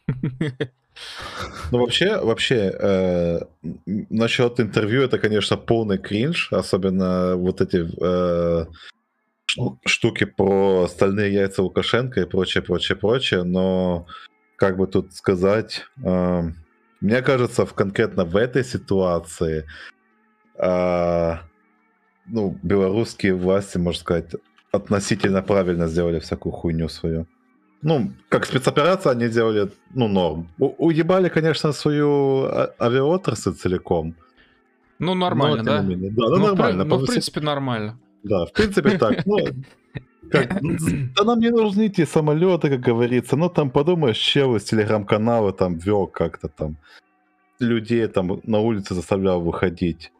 [1.72, 3.40] Ну, вообще, вообще, э,
[4.10, 8.66] насчет интервью, это, конечно, полный кринж, особенно вот эти э,
[9.86, 14.06] штуки про стальные яйца Лукашенко и прочее, прочее, прочее, но,
[14.58, 16.42] как бы тут сказать, э,
[17.00, 19.66] мне кажется, в, конкретно в этой ситуации,
[20.58, 21.34] э,
[22.28, 24.32] ну, белорусские власти, можно сказать,
[24.72, 27.28] относительно правильно сделали всякую хуйню свою.
[27.82, 30.48] Ну, как спецоперация они делали, ну, норм.
[30.60, 34.14] У- уебали, конечно, свою а- авиаотрасль целиком.
[35.00, 35.82] Ну, нормально, но, да?
[35.82, 36.84] менее, Да, ну, при- нормально.
[36.86, 37.98] Ну, в принципе, нормально.
[38.24, 39.26] Да, в принципе так.
[39.26, 39.38] Ну,
[40.32, 40.78] как, ну,
[41.16, 43.36] да нам не нужны эти самолеты, как говорится.
[43.36, 46.76] Ну, там подумаешь, чел из телеграм-канала там вел как-то там
[47.60, 50.12] людей там на улице заставлял выходить.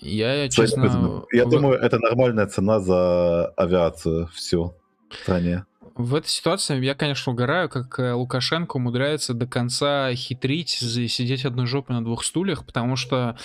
[0.00, 1.24] Я, Цена, честно...
[1.32, 4.74] Я думаю, это нормальная цена за авиацию всю
[5.10, 5.64] в стране.
[5.98, 11.66] В этой ситуации я, конечно, угораю, как э, Лукашенко умудряется до конца хитрить, сидеть одной
[11.66, 13.36] жопой на двух стульях, потому что,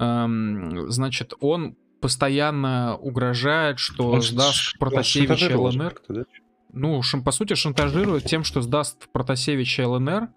[0.00, 6.00] эм, значит, он постоянно угрожает, что Он сдаст Протасевича ЛНР.
[6.08, 6.24] да?
[6.72, 10.30] Ну, по сути, шантажирует тем, что сдаст Протасевича ЛНР.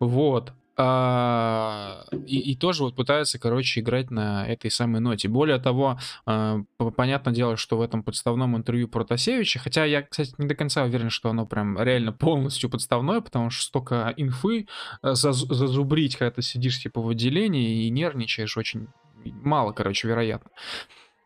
[0.00, 0.52] Вот.
[0.78, 5.28] А, и, и тоже вот пытается, короче, играть на этой самой ноте.
[5.28, 6.60] Более того, а,
[6.96, 11.10] понятное дело, что в этом подставном интервью Протасевича, хотя я, кстати, не до конца уверен,
[11.10, 14.66] что оно прям реально полностью подставное, потому что столько инфы
[15.02, 18.88] э, заз- зазубрить, когда ты сидишь типа в отделении и нервничаешь, очень
[19.24, 20.50] мало, короче, вероятно.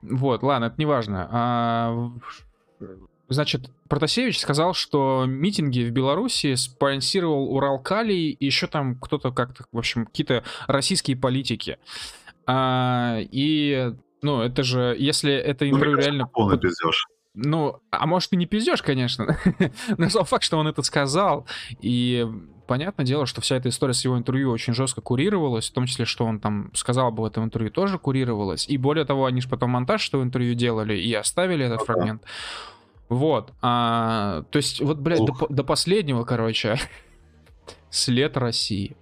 [0.03, 1.28] Вот, ладно, это не важно.
[1.30, 2.11] А,
[3.31, 9.78] Значит, Протасевич сказал, что митинги в Беларуси спонсировал Уралкалий и еще там кто-то как-то, в
[9.78, 11.78] общем, какие-то российские политики.
[12.47, 16.26] А, и, ну, это же, если это Ну, интервью реально...
[16.26, 17.07] полный пиздеж.
[17.35, 19.39] Ну, а может и не пиздешь, конечно.
[19.97, 21.47] Но сам факт, что он это сказал.
[21.81, 22.26] И
[22.66, 26.05] понятное дело, что вся эта история с его интервью очень жестко курировалась, в том числе,
[26.05, 28.68] что он там сказал об этом интервью, тоже курировалась.
[28.68, 31.93] И более того, они же потом монтаж этого интервью делали и оставили этот Ну да.
[31.93, 32.22] фрагмент.
[33.11, 33.52] Вот.
[33.61, 35.46] А, то есть, вот, блядь, до, Ух.
[35.50, 36.76] до последнего, короче,
[37.90, 38.96] след России.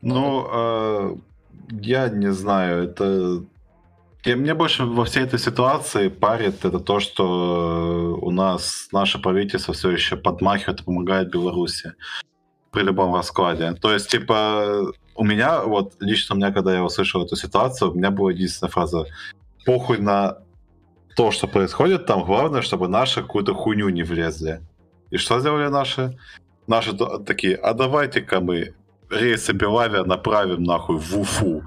[0.00, 1.16] Ну, э,
[1.70, 3.42] я не знаю, это...
[4.24, 9.74] И мне больше во всей этой ситуации парит это то, что у нас наше правительство
[9.74, 11.94] все еще подмахивает и помогает Беларуси
[12.70, 13.72] при любом раскладе.
[13.72, 17.94] То есть, типа, у меня, вот лично у меня, когда я услышал эту ситуацию, у
[17.94, 19.06] меня была единственная фраза
[19.64, 20.38] «похуй на
[21.16, 24.60] то, что происходит там, главное, чтобы наши какую-то хуйню не влезли».
[25.10, 26.18] И что сделали наши?
[26.66, 26.96] Наши
[27.26, 28.74] такие, а давайте-ка мы
[29.10, 31.62] рейсы Белавия направим нахуй в Уфу.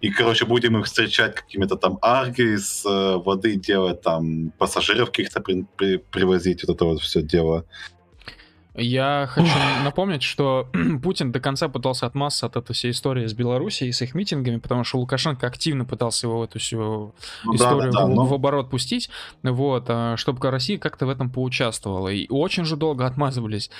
[0.00, 5.40] И, короче, будем их встречать какими-то там арги из э, воды делать, там пассажиров каких-то
[5.40, 7.64] при- при- привозить, вот это вот все дело.
[8.74, 9.50] Я хочу
[9.84, 10.68] напомнить, что
[11.02, 14.58] Путин до конца пытался отмазаться от этой всей истории с Белоруссией и с их митингами,
[14.58, 17.14] потому что Лукашенко активно пытался его в эту всю
[17.44, 19.10] Ну историю да, да, в, но- в оборот пустить,
[19.42, 22.08] вот, а, чтобы Россия как-то в этом поучаствовала.
[22.08, 23.70] И очень же долго отмазывались.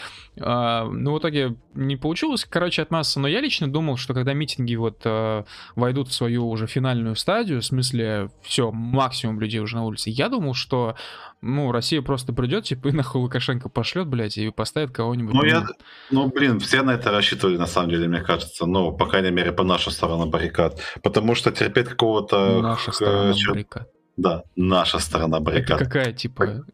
[0.41, 3.20] А, Ну, в итоге не получилось, короче, отмазаться.
[3.20, 5.45] Но я лично думал, что когда митинги вот а,
[5.76, 10.28] войдут в свою уже финальную стадию, в смысле, все, максимум людей уже на улице, я
[10.28, 10.97] думал, что,
[11.43, 15.32] ну, Россия просто придет, типа, и нахуй Лукашенко пошлет, блядь, и поставит кого-нибудь.
[15.32, 15.66] Ну, я,
[16.11, 18.66] ну, блин, все на это рассчитывали, на самом деле, мне кажется.
[18.66, 20.80] Ну, по крайней мере, по нашу сторону баррикад.
[21.03, 22.61] Потому что терпеть какого-то...
[22.61, 23.88] Наша сторона чер- баррикад.
[24.18, 25.78] Да, наша сторона Это баррикад.
[25.78, 26.64] какая, типа...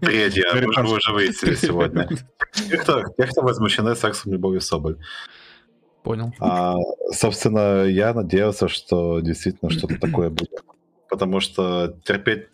[0.00, 2.08] Третья, вы уже выяснили сегодня.
[2.52, 4.98] Те, кто, те, кто возмущены сексом, любовью, Соболь.
[6.04, 6.32] Понял.
[6.38, 6.74] А,
[7.12, 10.62] собственно, я надеялся, что действительно что-то такое будет.
[11.08, 12.48] Потому что терпеть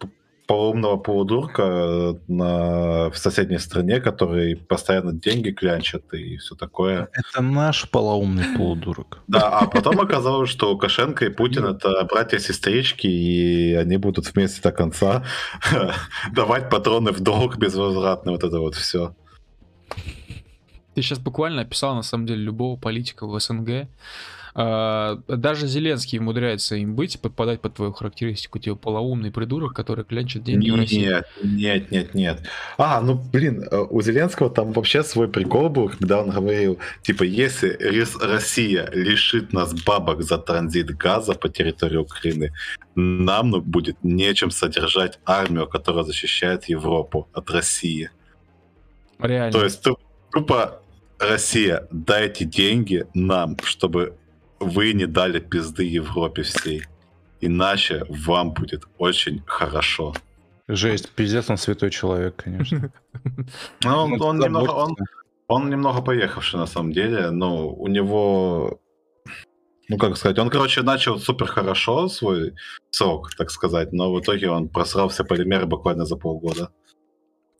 [0.49, 7.09] полоумного полудурка э, на, в соседней стране, который постоянно деньги клянчит и все такое.
[7.13, 9.21] Это наш полоумный полудурок.
[9.29, 14.73] Да, а потом оказалось, что Лукашенко и Путин это братья-сестрички, и они будут вместе до
[14.73, 15.23] конца
[16.33, 19.15] давать патроны в долг безвозвратно, вот это вот все.
[20.95, 23.87] Ты сейчас буквально описал, на самом деле, любого политика в СНГ.
[24.55, 30.45] А, Даже Зеленский умудряется им быть, подпадать под твою характеристику, типа полоумный придурок, который клянчит
[30.45, 31.07] деньги в России.
[31.07, 32.43] Нет, нет, нет, нет.
[32.77, 37.23] А, ну блин, э, у Зеленского там вообще свой прикол был, когда он говорил, типа,
[37.23, 37.77] если
[38.21, 42.53] Россия лишит нас бабок за транзит газа по территории Украины,
[42.95, 48.11] нам ну, будет нечем содержать армию, которая защищает Европу от России.
[49.19, 49.53] Реально.
[49.53, 49.99] То есть ту-
[50.33, 50.81] тупо
[51.19, 54.18] Россия, дайте деньги нам, чтобы
[54.61, 56.85] вы не дали пизды Европе всей.
[57.41, 60.15] Иначе вам будет очень хорошо.
[60.67, 62.93] Жесть, пиздец, он святой человек, конечно.
[63.85, 64.97] Ну, он, Ну, он немного, он,
[65.47, 68.81] он немного поехавший на самом деле, но у него,
[69.89, 72.55] ну как сказать, он, короче, начал супер хорошо свой
[72.91, 76.71] срок, так сказать, но в итоге он просрал все полимеры буквально за полгода.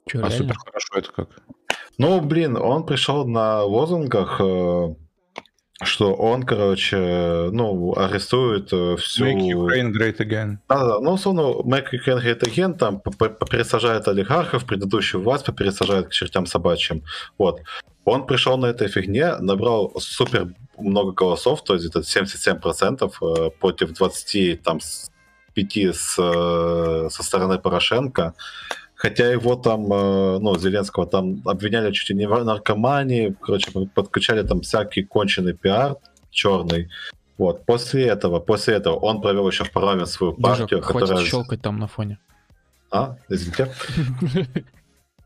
[0.07, 0.37] Чё, А реально?
[0.37, 1.29] супер хорошо это как?
[1.97, 4.95] Ну, блин, он пришел на лозунгах, э,
[5.81, 6.97] что он, короче,
[7.51, 9.25] ну, арестует э, всю...
[9.25, 10.57] Make Ukraine great again.
[10.67, 16.45] Да-да, ну, условно, Make Ukraine great again, там, пересажает олигархов, предыдущую власть пересажает к чертям
[16.45, 17.03] собачьим.
[17.37, 17.61] Вот.
[18.03, 23.93] Он пришел на этой фигне, набрал супер много голосов, то есть это 77% э, против
[23.93, 24.79] 20, там,
[25.53, 28.33] 5 с, э, со стороны Порошенко.
[28.99, 34.43] Хотя его там, э, ну, Зеленского там обвиняли чуть ли не в наркомании, короче, подключали
[34.43, 35.95] там всякий конченый пиар
[36.31, 36.89] черный.
[37.37, 41.25] Вот, после этого, после этого он провел еще в парламент свою партию, Даже которая...
[41.25, 42.17] щелкать там на фоне.
[42.91, 43.71] А, извините.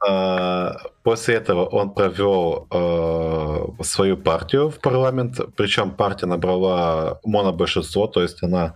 [0.06, 8.22] А, после этого он провел э, свою партию в парламент, причем партия набрала монобольшинство, то
[8.22, 8.74] есть она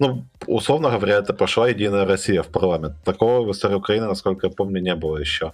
[0.00, 2.94] ну, условно говоря, это пошла Единая Россия в парламент.
[3.04, 5.52] Такого в истории Украины, насколько я помню, не было еще.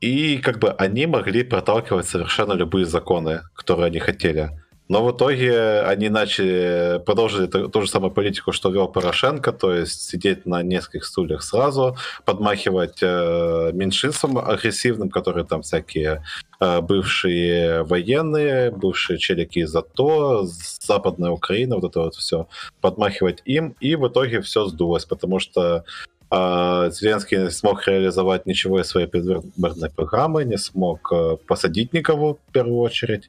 [0.00, 4.50] И как бы они могли проталкивать совершенно любые законы, которые они хотели.
[4.88, 9.74] Но в итоге они начали, продолжили ту, ту же самую политику, что вел Порошенко, то
[9.74, 16.24] есть сидеть на нескольких стульях сразу, подмахивать э, меньшинствам агрессивным, которые там всякие
[16.60, 20.46] э, бывшие военные, бывшие челики из АТО,
[20.80, 22.48] Западная Украина, вот это вот все,
[22.80, 25.84] подмахивать им, и в итоге все сдулось, потому что
[26.30, 32.38] э, Зеленский не смог реализовать ничего из своей предвыборной программы, не смог э, посадить никого
[32.48, 33.28] в первую очередь,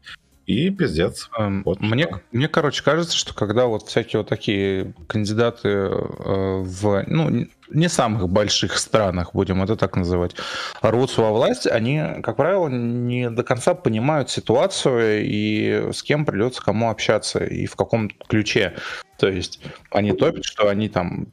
[0.49, 1.29] и пиздец.
[1.37, 7.03] Эм, вот мне, мне, короче, кажется, что когда вот всякие вот такие кандидаты э, в,
[7.05, 10.35] ну, не самых больших странах, будем это так называть,
[10.81, 16.63] рвутся во власть, они, как правило, не до конца понимают ситуацию и с кем придется
[16.63, 18.73] кому общаться и в каком ключе.
[19.19, 21.27] То есть они топят, что они там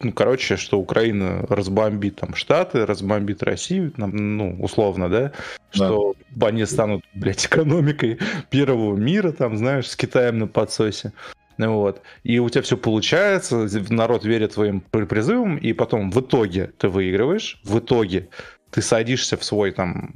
[0.00, 5.32] ну, короче, что Украина разбомбит там Штаты, разбомбит Россию, там, ну, условно, да,
[5.70, 6.48] что да.
[6.48, 8.18] они станут, блядь, экономикой
[8.50, 11.12] первого мира, там, знаешь, с Китаем на подсосе.
[11.56, 12.02] Ну вот.
[12.24, 17.60] И у тебя все получается, народ верит твоим призывам, и потом в итоге ты выигрываешь,
[17.64, 18.28] в итоге
[18.70, 20.14] ты садишься в свой там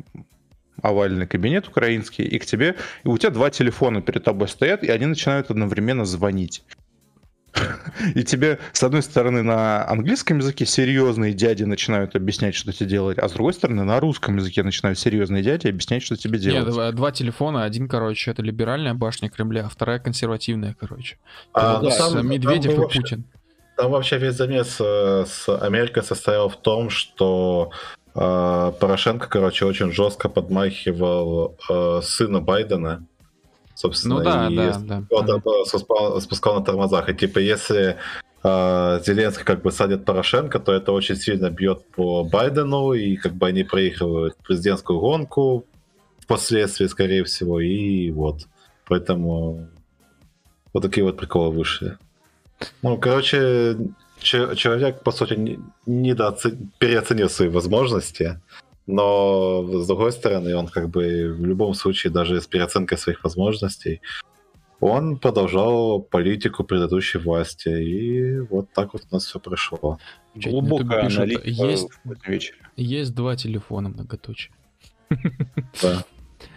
[0.82, 4.90] овальный кабинет украинский, и к тебе, и у тебя два телефона перед тобой стоят, и
[4.90, 6.64] они начинают одновременно звонить.
[8.14, 13.18] И тебе, с одной стороны, на английском языке серьезные дяди начинают объяснять, что тебе делать,
[13.18, 16.64] а с другой стороны, на русском языке начинают серьезные дяди объяснять, что тебе делать.
[16.64, 17.64] Нет, два, два телефона.
[17.64, 21.18] Один, короче, это либеральная башня Кремля, а вторая консервативная, короче.
[21.52, 23.24] А, ну, там, Медведев там и вообще, Путин.
[23.76, 27.70] Там вообще весь замес э, с Америкой состоял в том, что
[28.14, 33.06] э, Порошенко, короче, очень жестко подмахивал э, сына Байдена
[33.78, 35.64] собственно, ну, да, и да, да.
[35.64, 37.08] Спускал, спускал на тормозах.
[37.08, 37.96] И типа, если
[38.42, 43.34] э, Зеленский как бы садит Порошенко, то это очень сильно бьет по Байдену, и как
[43.34, 45.64] бы они проигрывают президентскую гонку
[46.18, 48.48] впоследствии, скорее всего, и вот.
[48.88, 49.68] Поэтому
[50.72, 51.98] вот такие вот приколы вышли.
[52.82, 53.76] Ну, короче,
[54.20, 56.72] человек, по сути, недооцен...
[56.78, 58.40] переоценил свои возможности.
[58.88, 64.00] Но, с другой стороны, он как бы в любом случае, даже с переоценкой своих возможностей,
[64.80, 67.68] он продолжал политику предыдущей власти.
[67.68, 69.98] И вот так вот у нас все прошло.
[70.34, 71.88] Глубокая аналитика есть,
[72.76, 74.52] есть два телефона многоточие.
[75.82, 76.04] Да.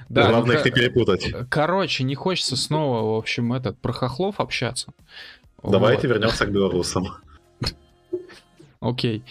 [0.09, 1.33] Да, Главное ну, их не перепутать.
[1.49, 4.91] Короче, не хочется снова, в общем, этот про хохлов общаться.
[5.63, 6.15] Давайте вот.
[6.15, 7.07] вернемся к белорусам.
[8.81, 9.23] Окей.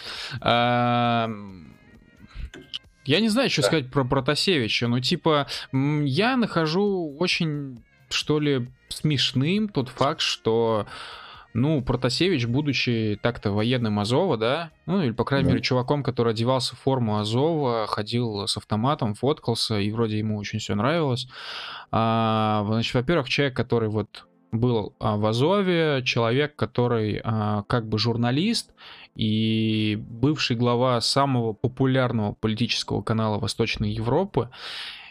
[3.10, 3.66] Я не знаю, что да.
[3.66, 10.86] сказать про Протасевича, но типа я нахожу очень, что ли, смешным тот факт, что
[11.52, 15.50] ну, Протасевич, будучи так-то военным Азова, да, ну, или, по крайней да.
[15.54, 20.60] мере, чуваком, который одевался в форму Азова, ходил с автоматом, фоткался, и вроде ему очень
[20.60, 21.26] все нравилось.
[21.90, 27.98] А, значит, во-первых, человек, который вот был а, в Азове, человек, который а, как бы
[27.98, 28.70] журналист,
[29.16, 34.50] и бывший глава самого популярного политического канала Восточной Европы.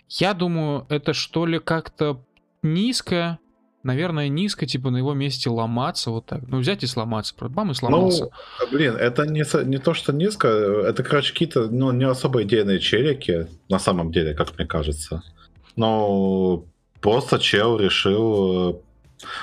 [0.07, 2.23] Я думаю, это что ли как-то
[2.63, 3.39] низко,
[3.83, 6.41] наверное, низко, типа на его месте ломаться вот так.
[6.47, 7.35] Ну, взять и сломаться.
[7.39, 8.29] Бам и сломался.
[8.61, 12.79] Ну, блин, это не, не то, что низко, это, короче, какие-то, ну, не особо идейные
[12.79, 15.21] челики, на самом деле, как мне кажется.
[15.75, 16.65] Но
[17.01, 18.81] просто чел решил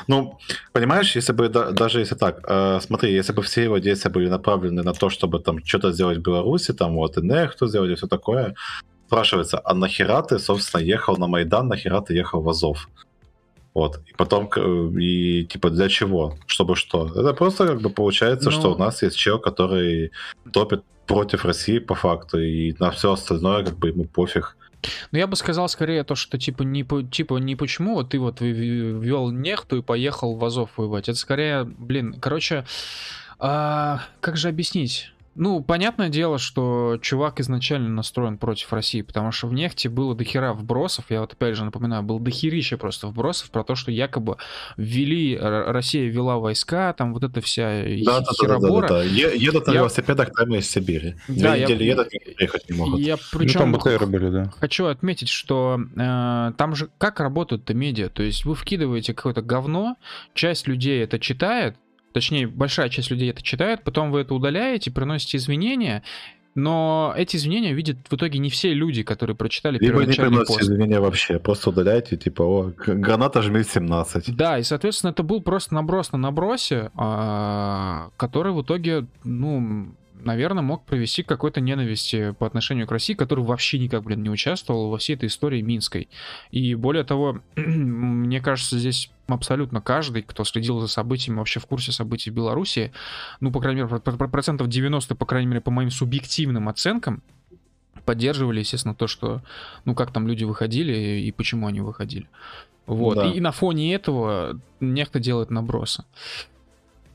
[0.07, 0.39] ну,
[0.73, 4.29] понимаешь, если бы, да, даже если так, э, смотри, если бы все его действия были
[4.29, 8.07] направлены на то, чтобы там что-то сделать в Беларуси, там вот и кто сделали, все
[8.07, 8.55] такое,
[9.07, 12.89] спрашивается, а нахера ты, собственно, ехал на Майдан, нахера ты ехал в Азов?
[13.75, 14.01] Вот.
[14.07, 14.49] И потом,
[14.99, 16.35] и типа, для чего?
[16.47, 17.09] Чтобы что?
[17.15, 18.57] Это просто как бы получается, ну...
[18.57, 20.13] что у нас есть чел, который
[20.53, 24.57] топит против России по факту, и на все остальное как бы ему пофиг.
[25.11, 28.41] Ну, я бы сказал скорее то, что типа не, типа не почему вот ты вот
[28.41, 31.09] ввел нехту и поехал в Азов воевать.
[31.09, 32.65] Это скорее, блин, короче,
[33.39, 35.13] а, как же объяснить?
[35.37, 40.53] Ну, понятное дело, что чувак изначально настроен против России, потому что в нефти было дохера
[40.53, 44.39] вбросов, я вот опять же напоминаю, был дохерища просто вбросов про то, что якобы
[44.77, 48.89] ввели, Россия ввела войска, там вот эта вся да, херобора.
[48.89, 49.35] Да, да, да, да.
[49.35, 49.79] Едут на я...
[49.79, 51.17] велосипедах прямо из Сибири.
[51.29, 51.67] Да, Две я...
[51.67, 53.01] недели едут, приехать не могут.
[53.01, 54.51] Я причем ну, там были, да.
[54.59, 59.97] хочу отметить, что э, там же как работают-то медиа, то есть вы вкидываете какое-то говно,
[60.35, 61.77] часть людей это читает,
[62.17, 66.03] Точнее, большая часть людей это читает, потом вы это удаляете, приносите извинения,
[66.55, 70.63] но эти извинения видят в итоге не все люди, которые прочитали Либо первоначальный не пост.
[70.63, 74.35] извинения вообще, просто удаляете, типа, о, граната жмет 17.
[74.35, 80.63] Да, и, соответственно, это был просто наброс на набросе, а, который в итоге, ну, наверное,
[80.63, 84.91] мог провести к какой-то ненависти по отношению к России, который вообще никак, блин, не участвовал
[84.91, 86.09] во всей этой истории Минской.
[86.51, 91.93] И более того, мне кажется, здесь абсолютно каждый, кто следил за событиями, вообще в курсе
[91.93, 92.93] событий в Беларуси,
[93.41, 97.23] ну, по крайней мере, процентов 90, по крайней мере, по моим субъективным оценкам,
[98.05, 99.43] поддерживали, естественно, то, что,
[99.85, 102.29] ну, как там люди выходили и почему они выходили.
[102.87, 103.17] Вот.
[103.17, 103.27] Да.
[103.27, 106.05] И, и на фоне этого некто делает набросы.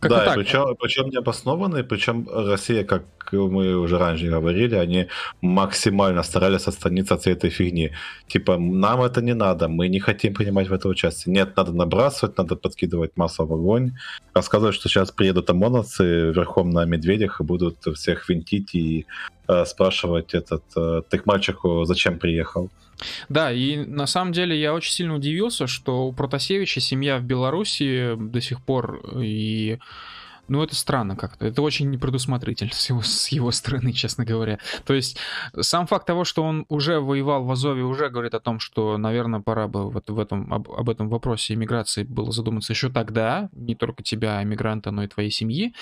[0.02, 0.36] Как да, так.
[0.36, 5.08] причем, причем необоснованные, причем Россия, как мы уже раньше говорили, они
[5.42, 7.92] максимально старались отстраниться от всей этой фигни.
[8.28, 11.34] Типа, нам это не надо, мы не хотим принимать в это участие.
[11.34, 13.92] Нет, надо набрасывать, надо подкидывать массу в огонь.
[14.34, 19.06] Рассказывать, что сейчас приедут ОМОНовцы верхом на медведях и будут всех винтить и
[19.52, 22.72] э, спрашивать этот, э, ты к мальчику зачем приехал.
[23.30, 28.16] Да, и на самом деле я очень сильно удивился, что у Протасевича семья в Беларуси
[28.16, 29.80] до сих пор и
[30.48, 31.48] ну, это странно как-то.
[31.48, 34.60] Это очень непредусмотрительно с его, с его стороны, честно говоря.
[34.86, 35.18] То есть
[35.60, 39.40] сам факт того, что он уже воевал в Азове, уже говорит о том, что, наверное,
[39.40, 43.76] пора бы вот в этом, об, об этом вопросе иммиграции было задуматься еще тогда, не
[43.76, 45.74] только тебя, иммигранта, но и твоей семьи.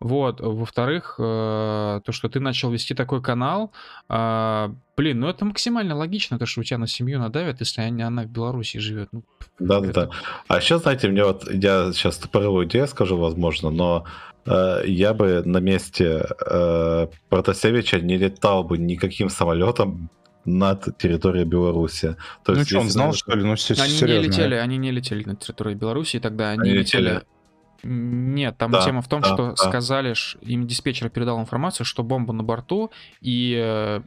[0.00, 0.40] Вот.
[0.40, 3.72] Во-вторых, э, то, что ты начал вести такой канал,
[4.08, 8.22] э, блин, ну это максимально логично, то, что у тебя на семью надавят, если она
[8.22, 9.08] в Беларуси живет.
[9.12, 9.22] Ну,
[9.58, 10.10] да, да, да.
[10.48, 14.04] А сейчас, знаете, мне вот, я сейчас тупорылую идею скажу, возможно, но
[14.46, 20.10] э, я бы на месте э, Протасевича не летал бы никаким самолетом
[20.46, 22.16] над территорией Беларуси.
[22.44, 23.42] То ну есть, что, он знал, что ли?
[23.42, 24.06] Ну, они серьезно.
[24.06, 27.02] не летели, они не летели над территорией Беларуси, тогда они, они летели...
[27.02, 27.22] летели...
[27.82, 29.56] Нет, там да, тема в том, да, что да.
[29.56, 32.90] сказали, им диспетчер передал информацию, что бомба на борту,
[33.20, 34.00] и э,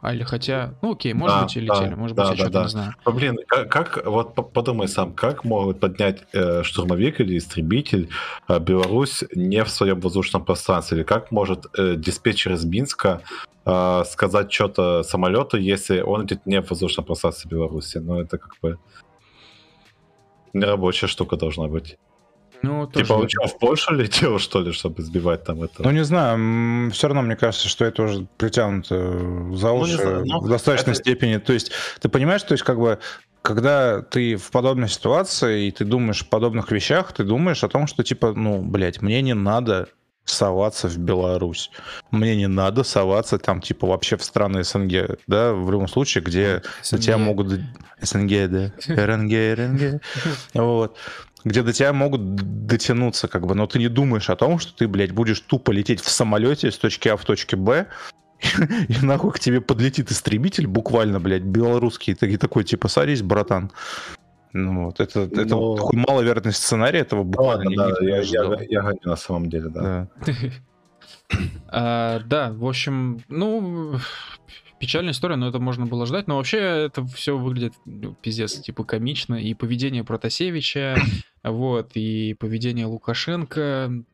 [0.00, 2.30] а или хотя, ну окей, может да, быть и летели, да, может быть, да, я
[2.30, 2.62] да, что-то да.
[2.62, 2.94] не знаю.
[3.04, 8.10] Но, блин, как, как, вот подумай сам, как могут поднять э, штурмовик или истребитель
[8.46, 10.98] э, Беларусь не в своем воздушном пространстве?
[10.98, 13.22] Или как может э, диспетчер из Минска
[13.64, 17.96] э, сказать что-то самолету, если он идет не в воздушном пространстве Беларуси?
[17.96, 18.78] Ну это как бы
[20.52, 21.96] нерабочая штука должна быть.
[22.62, 25.82] Ну, типа он что, в Польшу летел, что ли, чтобы сбивать там это?
[25.82, 28.94] Ну, не знаю, все равно мне кажется, что это уже притянуто
[29.54, 31.02] за ну, уши ну, знаю, в достаточной это...
[31.02, 31.38] степени.
[31.38, 32.98] То есть, ты понимаешь, то есть, как бы,
[33.42, 37.86] когда ты в подобной ситуации, и ты думаешь о подобных вещах, ты думаешь о том,
[37.86, 39.88] что, типа, ну, блядь, мне не надо
[40.24, 41.70] соваться в Беларусь.
[42.10, 46.62] Мне не надо соваться там, типа, вообще в страны СНГ, да, в любом случае, где
[46.82, 47.00] СНГ.
[47.00, 47.60] тебя могут...
[48.00, 48.72] СНГ, да.
[48.88, 50.02] РНГ, РНГ.
[50.54, 50.96] Вот
[51.46, 54.88] где до тебя могут дотянуться, как бы, но ты не думаешь о том, что ты,
[54.88, 57.86] блядь, будешь тупо лететь в самолете с точки А в точке Б,
[58.88, 63.70] и нахуй к тебе подлетит истребитель, буквально, блядь, белорусский, и такой, типа, садись, братан.
[64.52, 65.76] Ну вот, это, это Но...
[65.76, 70.08] такой маловероятный сценарий, этого буквально Ладно, да, я, я, я гоню на самом деле, да.
[70.26, 70.32] Да.
[71.68, 74.00] а, да, в общем, ну,
[74.78, 76.26] печальная история, но это можно было ждать.
[76.26, 79.34] Но вообще это все выглядит ну, пиздец, типа комично.
[79.34, 80.96] И поведение Протасевича,
[81.42, 84.04] вот, и поведение Лукашенко,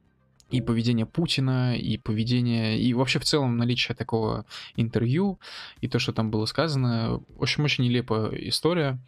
[0.53, 4.45] и поведение Путина, и поведение, и вообще в целом наличие такого
[4.77, 5.41] интервью,
[5.81, 7.23] и то, что там было сказано.
[7.37, 8.99] В общем, очень нелепая история.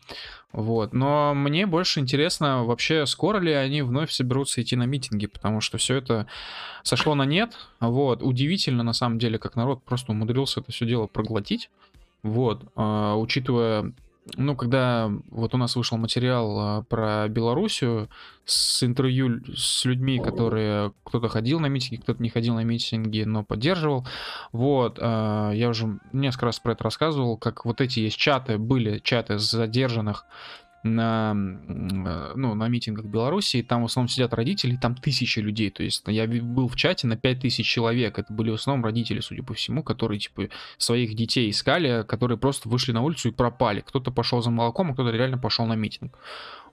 [0.53, 0.95] Вот.
[0.95, 5.79] Но мне больше интересно, вообще, скоро ли они вновь соберутся идти на митинги, потому что
[5.79, 6.27] все это
[6.83, 7.57] сошло на нет.
[7.81, 8.23] Вот.
[8.23, 11.71] Удивительно, на самом деле, как народ просто умудрился это все дело проглотить.
[12.23, 12.65] Вот.
[12.75, 13.93] А, учитывая
[14.37, 18.09] ну, когда вот у нас вышел материал а, про Белоруссию
[18.47, 23.45] с интервью с людьми, которые кто-то ходил на митинги, кто-то не ходил на митинги, но
[23.45, 24.07] поддерживал.
[24.53, 28.99] Вот, а, я уже несколько раз про это рассказывал, как вот эти есть чаты, были
[28.99, 30.25] чаты задержанных
[30.85, 35.71] на, э, ну, на митингах Беларуси, и там в основном сидят родители, там тысячи людей,
[35.71, 39.43] то есть я был в чате на 5000 человек, это были в основном родители, судя
[39.43, 44.11] по всему, которые, типа, своих детей искали, которые просто вышли на улицу и пропали, кто-то
[44.11, 46.19] пошел за молоком, а кто-то реально пошел на митинг.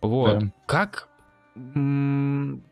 [0.01, 0.39] Вот.
[0.39, 0.53] Да.
[0.67, 1.07] Как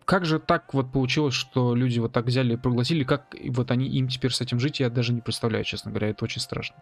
[0.05, 3.87] как же так вот получилось, что люди вот так взяли и прогласили, как вот они
[3.89, 6.77] им теперь с этим жить, я даже не представляю, честно говоря, это очень страшно.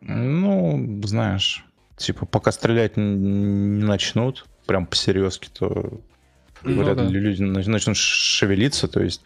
[0.00, 1.64] Ну, знаешь,
[2.00, 6.00] типа, пока стрелять не начнут, прям по серьезке, то
[6.62, 7.10] ну, вряд ли да.
[7.10, 9.22] люди начнут шевелиться, то есть,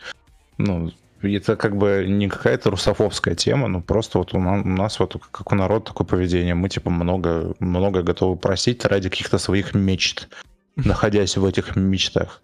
[0.59, 5.53] ну, это как бы не какая-то русофобская тема, но просто вот у нас, вот как
[5.53, 10.29] у народа такое поведение, мы типа много, много готовы просить ради каких-то своих мечт,
[10.77, 12.43] находясь в этих мечтах.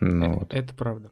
[0.00, 0.52] Ну, вот.
[0.52, 1.10] Это правда.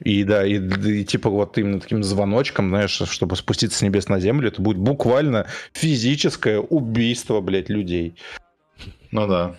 [0.00, 4.18] И да, и, и типа вот именно таким звоночком, знаешь, чтобы спуститься с небес на
[4.18, 8.16] землю, это будет буквально физическое убийство, блядь, людей.
[9.10, 9.56] Ну да.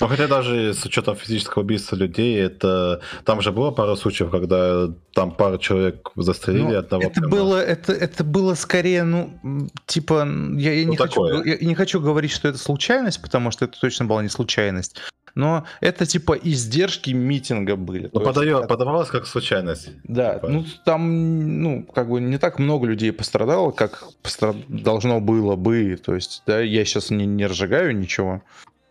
[0.00, 4.88] Ну, хотя даже с учетом физического убийства людей, это там же было пару случаев, когда
[5.12, 7.02] там пару человек застрелили ну, одного.
[7.02, 7.28] Это прямо.
[7.28, 12.00] было, это, это было скорее, ну, типа, я, я, ну, не хочу, я не хочу
[12.00, 15.00] говорить, что это случайность, потому что это точно была не случайность
[15.38, 18.10] но это типа издержки митинга были.
[18.12, 19.90] Ну, подаю, есть, подавалось как случайность.
[20.02, 20.48] Да, типа.
[20.48, 24.56] ну там, ну, как бы не так много людей пострадало, как пострад...
[24.66, 25.96] должно было бы.
[26.04, 28.42] То есть, да, я сейчас не, не разжигаю ничего.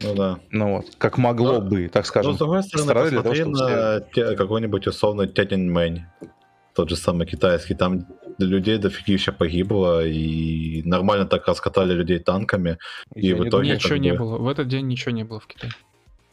[0.02, 0.40] Ну да.
[0.52, 2.32] Ну вот, как могло но, бы, так скажем.
[2.32, 6.06] Но с другой стороны, посмотри того, на те, какой-нибудь условный Тяньаньмэнь,
[6.74, 12.78] тот же самый китайский, там людей дофигища погибло, и нормально так раскатали людей танками,
[13.16, 13.72] и, и в итоге...
[13.72, 14.20] Ничего не бы...
[14.20, 15.74] было, в этот день ничего не было в Китае.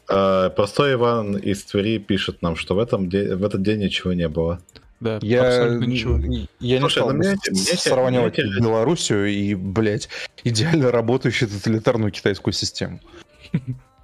[0.07, 3.35] А, простой Иван из Твери пишет нам, что в, этом де...
[3.35, 4.59] в этот день ничего не было.
[4.99, 6.17] Да, я, ничего.
[6.59, 7.35] Я Слушай, не стал мне,
[7.77, 10.09] сравнивать мне, Белоруссию и, блядь,
[10.43, 12.99] идеально работающую тоталитарную китайскую систему.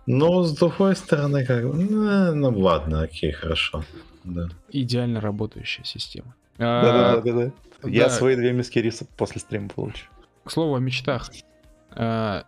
[0.05, 3.85] Ну, с другой стороны, как ну, ну ладно, окей, хорошо.
[4.23, 4.49] Да.
[4.69, 6.35] Идеально работающая система.
[6.57, 7.51] Да-да-да.
[7.83, 10.05] Я свои две миски риса после стрима получу.
[10.43, 11.31] К слову о мечтах.
[11.91, 12.45] А,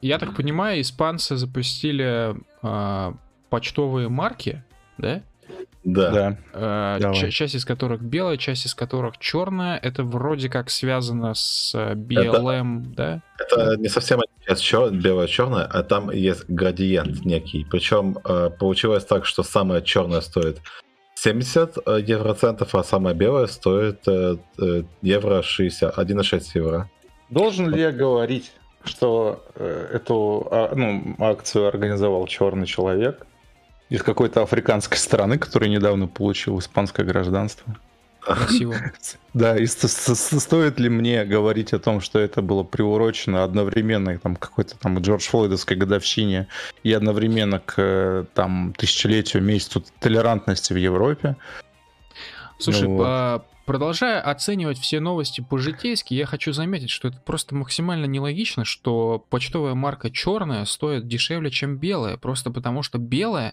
[0.00, 3.12] я так понимаю, испанцы запустили э,
[3.50, 4.62] почтовые марки,
[4.98, 5.22] да?
[5.84, 6.36] Да.
[6.52, 9.78] Э, ч- часть из которых белая, часть из которых черная.
[9.78, 13.22] Это вроде как связано с BLM, это, да?
[13.38, 17.64] Это не совсем чер- белое-черное, а там есть градиент некий.
[17.70, 20.60] Причем э, получилось так, что самое черное стоит
[21.14, 26.90] 70 э, евроцентов, а самое белое стоит э, э, евро 60, 1,6 евро.
[27.30, 28.52] Должен ли я говорить,
[28.88, 33.26] что э, эту а, ну, акцию организовал черный человек
[33.88, 37.76] из какой-то африканской страны, который недавно получил испанское гражданство.
[38.20, 38.74] Красиво.
[39.34, 44.76] Да, и стоит ли мне говорить о том, что это было приурочено одновременно там какой-то
[44.76, 46.48] там Джордж Флойдовской годовщине
[46.82, 51.36] и одновременно к э, там тысячелетию месяцу толерантности в Европе?
[52.58, 53.44] Слушай, ну, вот.
[53.68, 59.74] Продолжая оценивать все новости по-житейски, я хочу заметить, что это просто максимально нелогично, что почтовая
[59.74, 63.52] марка черная стоит дешевле, чем белая, просто потому что белая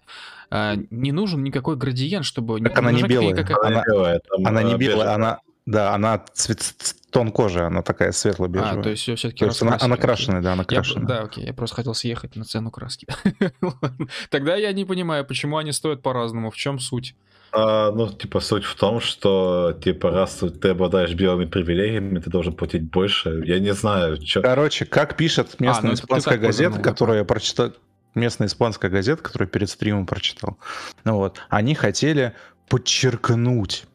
[0.51, 2.61] э, не нужен никакой градиент, чтобы...
[2.61, 3.57] Так она не белая, никакая...
[3.61, 5.39] она, белая, она не белая, она...
[5.66, 6.61] Да, она цвет,
[7.11, 8.80] тон кожи, она такая светло-бежевая.
[8.80, 11.01] А, то есть ее все-таки то есть она, она крашеная, да, она крашеная.
[11.01, 13.05] Я, да, окей, я просто хотел съехать на цену краски.
[14.30, 17.16] Тогда я не понимаю, почему они стоят по-разному, в чем суть?
[17.57, 22.53] А, ну, типа, суть в том, что, типа, раз ты обладаешь белыми привилегиями, ты должен
[22.53, 23.43] платить больше.
[23.45, 24.41] Я не знаю, что...
[24.41, 27.71] Короче, как пишет местная а, ну, испанская газета, которую я прочитал,
[28.13, 30.57] местная испанская газета, которую перед стримом прочитал,
[31.05, 32.33] ну вот, они хотели
[32.67, 33.85] подчеркнуть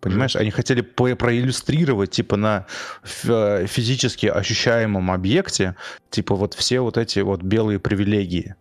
[0.00, 2.66] Понимаешь, они хотели проиллюстрировать, типа, на
[3.24, 5.76] э, физически ощущаемом объекте,
[6.08, 8.54] типа, вот все вот эти вот белые привилегии.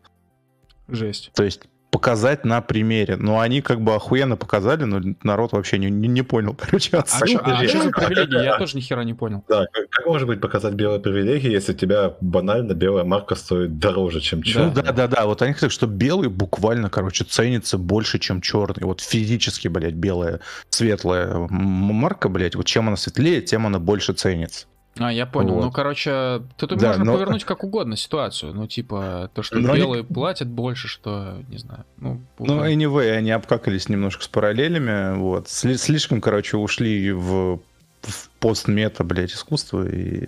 [0.90, 1.32] Жесть.
[1.34, 1.62] То есть
[1.92, 3.16] показать на примере.
[3.16, 7.06] Но они как бы охуенно показали, но народ вообще не, не, не понял, короче, А,
[7.06, 8.44] что, а что за привилегии?
[8.44, 9.44] Я тоже ни хера не понял.
[9.48, 13.80] Да, как, как может быть показать белые привилегии, если у тебя банально белая марка стоит
[13.80, 14.70] дороже, чем черная?
[14.70, 15.26] Ну да, да, да.
[15.26, 18.84] Вот они хотят, что белый буквально, короче, ценится больше, чем черный.
[18.86, 24.68] Вот физически, блядь, белая, светлая марка, блядь, вот чем она светлее, тем она больше ценится.
[25.00, 25.56] А, я понял.
[25.56, 25.64] Вот.
[25.64, 27.14] Ну, короче, тут да, можно но...
[27.14, 28.54] повернуть как угодно ситуацию.
[28.54, 30.14] Ну, типа, то, что но белые они...
[30.14, 31.86] платят больше, что, не знаю.
[31.98, 35.18] Ну, ну, anyway, они обкакались немножко с параллелями.
[35.18, 35.48] Вот.
[35.48, 37.60] Слишком, короче, ушли в,
[38.02, 40.28] в постмета, блядь, искусство и,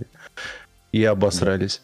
[0.91, 1.81] и обосрались.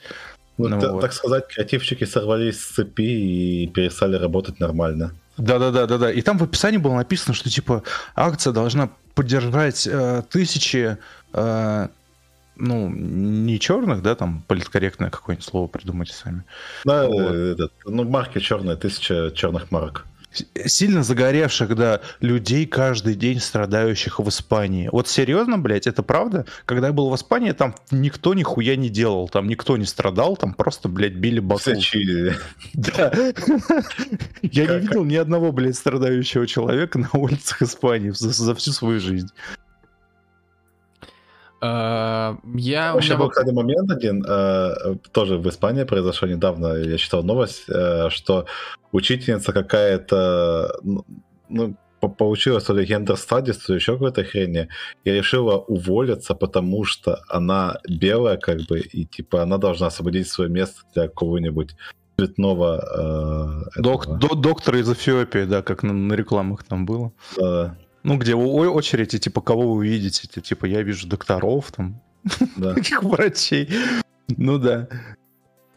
[0.58, 1.02] Ну, ну, вот.
[1.02, 5.14] Так сказать, креативщики сорвались с цепи и перестали работать нормально.
[5.38, 6.12] Да, да, да, да, да.
[6.12, 7.84] И там в описании было написано, что типа
[8.16, 10.98] акция должна поддержать э, тысячи
[11.34, 11.88] э,
[12.58, 16.44] ну, не черных, да, там политкорректное какое-нибудь слово придумайте сами.
[16.86, 17.22] Да, вот.
[17.22, 20.06] этот, ну, марки черные, тысяча черных марок
[20.66, 24.90] сильно загоревших, да, людей каждый день страдающих в Испании.
[24.92, 26.46] Вот серьезно, блядь, это правда?
[26.66, 30.54] Когда я был в Испании, там никто нихуя не делал, там никто не страдал, там
[30.54, 31.62] просто, блядь, били баку.
[31.62, 32.36] Все чили.
[32.74, 33.12] Да.
[34.42, 39.30] Я не видел ни одного, блядь, страдающего человека на улицах Испании за всю свою жизнь.
[41.60, 42.94] Uh, я...
[42.94, 48.12] Вообще был, кстати, момент один, uh, тоже в Испании произошел недавно, я читал новость, uh,
[48.12, 48.46] что
[48.92, 50.80] учительница какая-то,
[51.50, 51.76] ну,
[52.18, 54.68] получилось то ли гендер стадис, то еще какой-то хрени,
[55.04, 60.52] и решила уволиться, потому что она белая, как бы, и типа она должна освободить свое
[60.52, 61.76] место для кого-нибудь
[62.20, 63.72] цветного...
[63.78, 67.12] Док, до, доктора из Эфиопии, да, как на, на рекламах там было.
[67.36, 67.76] Да.
[68.04, 70.28] Ну, где очередь, и типа, кого вы видите?
[70.42, 72.02] Типа, я вижу докторов там,
[72.56, 72.74] да.
[72.76, 73.70] таких врачей.
[74.28, 74.88] Ну да.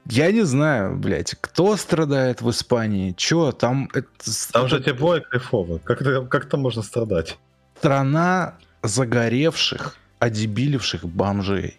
[0.07, 3.89] Я не знаю, блядь, кто страдает в Испании, чё, там...
[3.95, 4.09] Это,
[4.53, 7.39] там же тепло и кайфово, как, как там можно страдать?
[7.79, 11.79] Страна загоревших, одебиливших бомжей.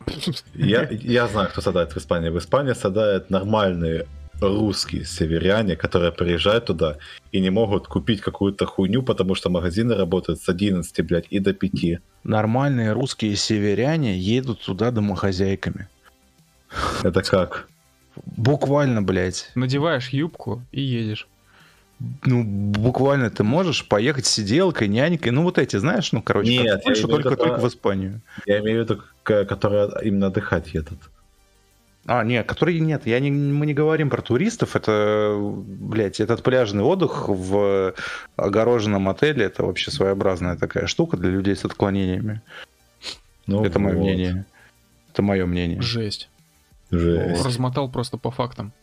[0.53, 2.29] Я, я знаю, кто страдает в Испании.
[2.29, 4.07] В Испании страдают нормальные
[4.41, 6.97] русские северяне, которые приезжают туда
[7.31, 11.53] и не могут купить какую-то хуйню, потому что магазины работают с 11, блядь, и до
[11.53, 12.01] 5.
[12.23, 15.87] Нормальные русские северяне едут туда домохозяйками.
[17.03, 17.67] Это как?
[18.25, 19.51] Буквально, блядь.
[19.55, 21.27] Надеваешь юбку и едешь.
[22.25, 27.07] Ну, буквально ты можешь поехать сиделкой, нянькой, ну вот эти, знаешь, ну, короче, Нет, больше
[27.07, 28.21] только, только, только в Испанию.
[28.47, 30.97] Я имею в виду, которые именно отдыхать едут.
[32.07, 36.83] А, нет, которые нет, я не, мы не говорим про туристов, это, блядь, этот пляжный
[36.83, 37.93] отдых в
[38.37, 42.41] огороженном отеле, это вообще своеобразная такая штука для людей с отклонениями.
[43.45, 43.85] Ну, это вот.
[43.85, 44.45] мое мнение.
[45.11, 45.81] Это мое мнение.
[45.81, 46.29] Жесть.
[46.89, 47.45] Жесть.
[47.45, 48.73] Размотал просто по фактам.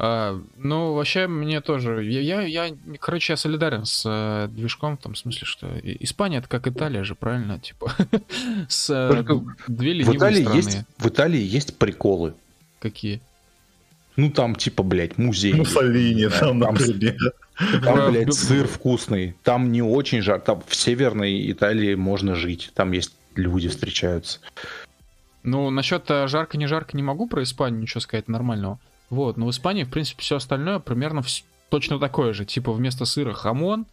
[0.00, 2.04] А, ну, вообще, мне тоже...
[2.04, 6.48] Я, я, я, короче, я солидарен с э, движком, в том смысле, что Испания это
[6.48, 7.58] как Италия же, правильно?
[7.58, 7.92] Типа,
[8.68, 9.24] с э,
[9.66, 10.56] две ленивые в Италии страны.
[10.56, 12.34] Есть, в Италии есть приколы.
[12.78, 13.20] Какие?
[14.16, 15.54] Ну, там, типа, блядь, музей.
[15.54, 17.16] Муссолини есть, там, там, например.
[17.82, 19.36] Там, блядь, сыр вкусный.
[19.44, 20.46] Там не очень жарко.
[20.46, 22.72] Там в Северной Италии можно жить.
[22.74, 24.40] Там есть люди встречаются.
[25.44, 28.78] Ну, насчет э, жарко-не жарко не могу про Испанию ничего сказать нормального.
[29.08, 31.22] Вот, но в Испании, в принципе, все остальное примерно
[31.68, 32.44] точно такое же.
[32.44, 33.86] Типа вместо сыра хамон,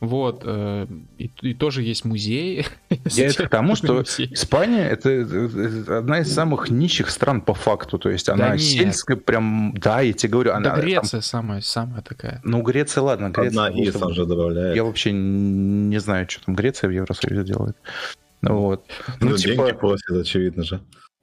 [0.00, 0.86] вот, э,
[1.16, 2.66] и, и тоже есть музей.
[3.06, 7.98] Я это к тому, что Испания это, это одна из самых нищих стран по факту.
[7.98, 10.52] То есть она да сельская, прям, да, я тебе говорю.
[10.52, 11.22] Она, да, Греция там...
[11.22, 12.40] самая, самая такая.
[12.44, 13.66] Ну, Греция, ладно, Греция.
[13.66, 14.76] Одна из добавляет.
[14.76, 17.76] Я вообще не знаю, что там Греция в Евросоюзе делает.
[18.42, 18.84] Вот.
[19.20, 19.64] Ну, ну типа...
[19.64, 20.80] деньги просят, очевидно же.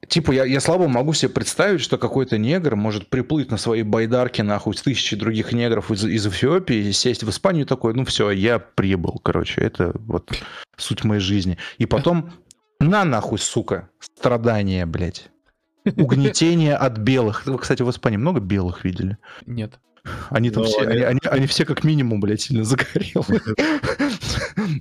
[0.08, 4.44] Типа, я, я слабо могу себе представить, что какой-то негр может приплыть на своей байдарке,
[4.44, 8.60] нахуй, с тысячи других негров из, из Эфиопии, сесть в Испанию такой, ну все, я
[8.60, 10.32] прибыл, короче, это вот
[10.78, 11.58] суть моей жизни.
[11.78, 12.32] И потом,
[12.80, 15.30] на нахуй, сука, страдания, блядь.
[15.86, 17.46] Угнетение от белых.
[17.46, 19.18] Вы, кстати, в Испании много белых видели?
[19.46, 19.80] Нет.
[20.30, 23.42] Они там все, они, они, они все как минимум, блядь, сильно загорелые.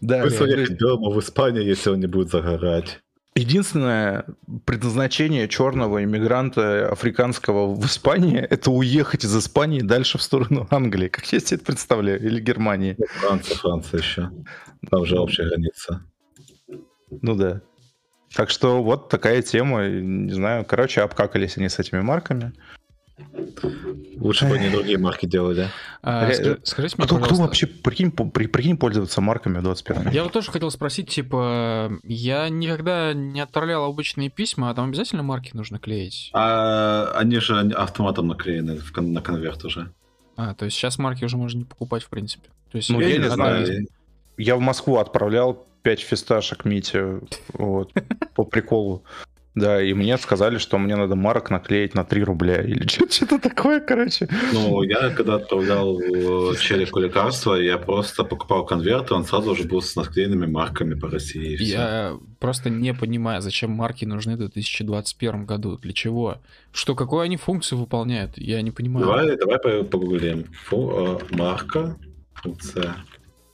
[0.01, 3.01] Да, Вы белому в Испании, если он не будет загорать.
[3.35, 4.27] Единственное
[4.67, 11.25] предназначение черного иммигранта африканского в Испании– это уехать из Испании дальше в сторону Англии, как
[11.33, 12.97] я себе это представляю, или Германии.
[13.21, 14.31] Франция, Франция еще.
[14.91, 16.05] Там же общая граница.
[17.23, 17.63] Ну да.
[18.35, 19.89] Так что вот такая тема.
[19.89, 22.53] Не знаю, короче, обкакались они с этими марками.
[24.17, 25.69] Лучше бы они другие марки делали.
[26.03, 26.59] А, Ре...
[26.65, 30.51] скажите мне, кто, кто вообще, прикинь, при, прикинь, пользоваться марками в 21 Я вот тоже
[30.51, 36.31] хотел спросить, типа, я никогда не отправлял обычные письма, а там обязательно марки нужно клеить?
[36.33, 39.93] А, они же автоматом наклеены в, на конверт уже.
[40.37, 42.49] А, то есть сейчас марки уже можно не покупать, в принципе.
[42.71, 43.87] То есть ну, я, я не знаю.
[44.37, 47.21] Я в Москву отправлял 5 фисташек Мите
[47.53, 47.93] вот,
[48.35, 49.05] по приколу.
[49.55, 53.81] Да, и мне сказали, что мне надо марок наклеить на 3 рубля или что-то такое,
[53.81, 54.29] короче.
[54.53, 55.99] Ну, я когда отправлял
[56.57, 61.11] челику лекарства, я просто покупал конверт, и он сразу уже был с наклеенными марками по
[61.11, 61.63] России.
[61.63, 66.39] Я просто не понимаю, зачем марки нужны в 2021 году, для чего?
[66.73, 68.39] Что, какую они функцию выполняют?
[68.39, 69.07] Я не понимаю.
[69.07, 70.47] Давай, давай погуглим.
[70.65, 71.99] Фу, э, марка,
[72.35, 72.97] функция.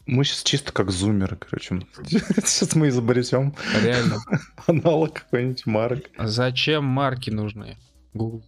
[0.08, 1.82] Мы сейчас чисто как зумеры, короче.
[2.06, 3.54] Сейчас мы изобретем.
[3.82, 4.16] Реально.
[4.66, 6.04] Аналог какой-нибудь марок.
[6.16, 7.76] А зачем марки нужны?
[8.14, 8.42] Google.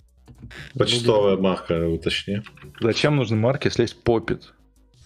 [0.74, 2.42] Почтовая марка, уточни.
[2.80, 4.54] Зачем нужны марки, если есть попит?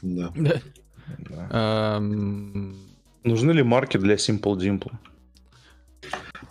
[0.00, 0.32] Да.
[0.36, 1.98] да.
[3.24, 4.92] Нужны ли марки для Simple Dimple?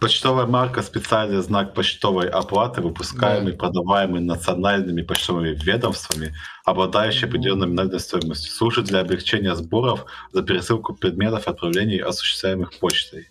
[0.03, 3.57] Почтовая марка– специальный знак почтовой оплаты, выпускаемый, Да.
[3.57, 6.33] продаваемый национальными почтовыми ведомствами,
[6.65, 8.51] обладающий определенной номинальной стоимостью.
[8.51, 13.29] Служит для облегчения сборов за пересылку предметов и отправлений, осуществляемых почтой.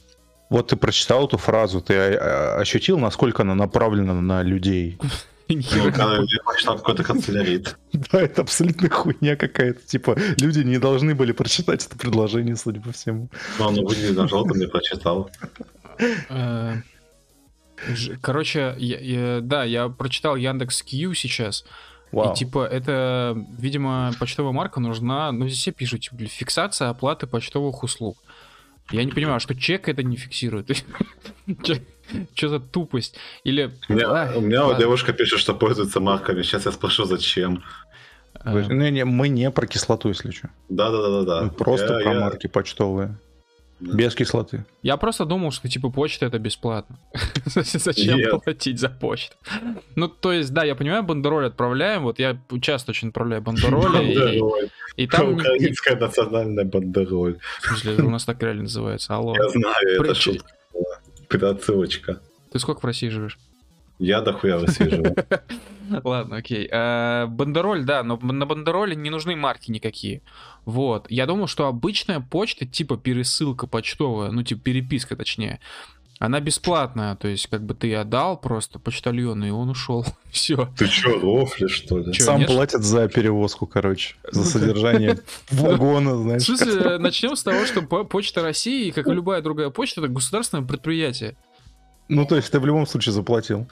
[0.49, 4.99] Вот ты прочитал эту фразу, ты а, а, ощутил, насколько она направлена на людей?
[5.49, 7.77] Ну, какой-то канцелярит.
[8.13, 9.81] Да, это абсолютно хуйня какая-то.
[9.87, 13.29] Типа, люди не должны были прочитать это предложение, судя по всему.
[13.59, 15.31] Но он выглядит на желтом, я прочитал.
[16.29, 16.77] Э,
[18.21, 21.65] Короче, я- я- да, я прочитал Яндекс Кью сейчас.
[22.13, 22.33] Вау.
[22.33, 27.27] И типа это, видимо, почтовая марка нужна, ну здесь все пишут, типа, для фиксации оплаты
[27.27, 28.17] почтовых услуг.
[28.91, 30.71] Я не понимаю, что чек это не фиксирует.
[32.35, 33.17] Что за тупость?
[33.43, 33.73] Или...
[33.89, 34.81] У меня, Ай, у меня вот ладно.
[34.85, 36.43] девушка пишет, что пользуется марками.
[36.43, 37.63] Сейчас я спрошу, зачем.
[38.45, 40.51] Э, Вы- не, мы не про кислоту, если что.
[40.69, 41.43] Да-да-да-да.
[41.45, 43.17] Мы просто про марки почтовые.
[43.83, 44.65] Без кислоты.
[44.83, 46.99] Я просто думал, что типа почта это бесплатно.
[47.45, 48.45] Зачем Нет.
[48.45, 49.37] платить за почту?
[49.97, 52.03] Ну, то есть, да, я понимаю, бандероль отправляем.
[52.03, 54.39] Вот я часто очень отправляю бандероли.
[54.97, 55.03] и-.
[55.03, 55.35] И там...
[55.35, 57.39] Украинская национальная бандероль.
[57.61, 59.15] В смысле, у нас так реально называется.
[59.15, 59.35] Алло.
[59.35, 60.99] Я знаю, это шутка была.
[61.29, 62.21] Это отсылочка.
[62.53, 63.39] Ты сколько в России живешь?
[64.03, 65.15] Я дохуя высиживаю.
[66.05, 66.69] Ладно, окей.
[66.71, 70.23] Э, Бандероль, да, но на бандероле не нужны марки никакие.
[70.65, 71.07] Вот.
[71.11, 75.61] Я думал, что обычная почта, типа пересылка почтовая, ну, типа переписка, точнее,
[76.19, 77.15] она бесплатная.
[77.17, 80.05] То есть, как бы ты отдал просто почтальону, и он ушел.
[80.33, 80.69] Все.
[80.77, 82.13] Ты чё, рофлишь, что ли?
[82.13, 82.49] Чё, Сам нет?
[82.49, 84.17] платят за перевозку, короче.
[84.31, 85.19] За содержание
[85.51, 86.43] вагона, В знаешь.
[86.43, 90.65] смысле, начнем с того, что по- Почта России, как и любая другая почта, это государственное
[90.67, 91.37] предприятие.
[92.09, 93.69] Ну, то есть ты в любом случае заплатил.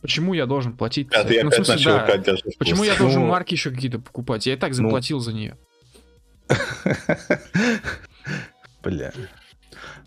[0.00, 1.08] Почему я должен платить?
[1.12, 2.36] А ты Ну, опять смысле, начал да.
[2.58, 4.46] Почему я должен Ну, марки еще какие-то покупать?
[4.46, 4.74] Я и так ну.
[4.76, 5.56] заплатил за нее.
[8.82, 9.12] Бля.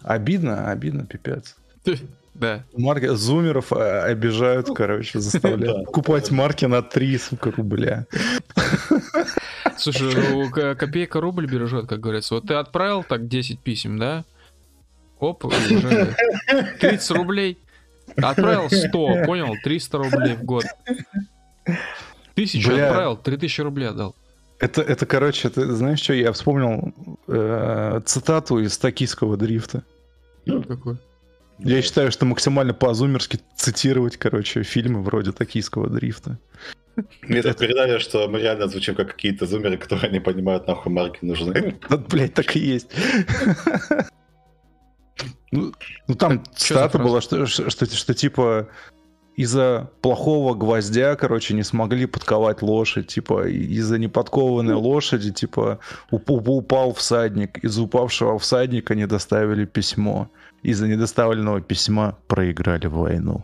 [0.02, 1.56] Обидно, обидно, пипец.
[2.34, 2.64] Да.
[2.76, 8.06] Марки зумеров э, обижают, короче, заставляют покупать марки на 3, сука, рубля.
[9.78, 12.36] Слушай, ну, копейка рубль бережет, как говорится.
[12.36, 14.24] Вот ты отправил так 10 писем, да?
[15.20, 16.16] Оп, уже
[16.80, 17.58] 30 рублей.
[18.18, 19.56] Отправил 100, понял?
[19.64, 20.66] 300 рублей в год.
[22.36, 22.88] Тысячу Бля.
[22.88, 24.16] отправил, 3000 рублей отдал.
[24.60, 26.94] Это, это, короче, ты знаешь что, я вспомнил
[27.28, 29.84] э, цитату из токийского дрифта.
[30.46, 30.98] Какой?
[31.60, 36.38] Я считаю, что максимально по-зумерски цитировать, короче, фильмы вроде токийского дрифта.
[37.22, 41.20] Мне тут передали, что мы реально звучим как какие-то зумеры, которые не понимают, нахуй марки
[41.22, 41.78] нужны.
[41.90, 42.92] Да, блядь, так и есть.
[45.52, 45.74] Ну,
[46.08, 47.04] ну, там за цитата фраза?
[47.04, 48.68] была, что, что, что, что, типа
[49.36, 55.80] из-за плохого гвоздя, короче, не смогли подковать лошадь, типа из-за неподкованной лошади, типа
[56.12, 60.30] уп- уп- упал всадник, из упавшего всадника не доставили письмо,
[60.64, 63.44] из-за недоставленного письма проиграли войну.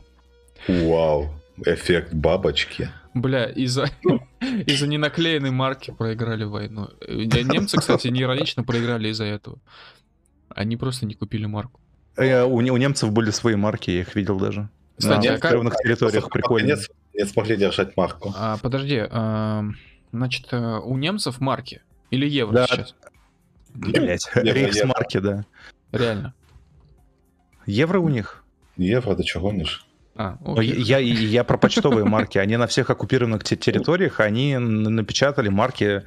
[0.67, 1.29] Вау.
[1.65, 2.89] Эффект бабочки.
[3.13, 3.89] Бля, из-за
[4.67, 6.89] из-за ненаклеенной марки проиграли войну.
[7.01, 9.57] Э, Немцы, кстати, не иронично проиграли из-за этого.
[10.49, 11.79] Они просто не купили марку.
[12.17, 14.69] Э, у, не- у немцев были свои марки, я их видел даже.
[14.97, 16.67] Кстати, на а оккупированных территориях прикольно.
[16.69, 18.33] наконец Не смогли держать марку.
[18.37, 19.75] А, подожди, ам,
[20.11, 22.67] значит, э, у немцев марки или евро Да.
[22.67, 22.95] сейчас?
[23.73, 25.45] Блять, рейхсмарки, да.
[25.91, 26.33] Реально.
[27.65, 28.43] Евро у них?
[28.77, 29.85] Евро, ты чего гонишь?
[30.15, 30.81] А, окей.
[30.81, 32.39] Я, я, я про почтовые марки.
[32.39, 36.03] Они на всех оккупированных те- территориях, они напечатали марки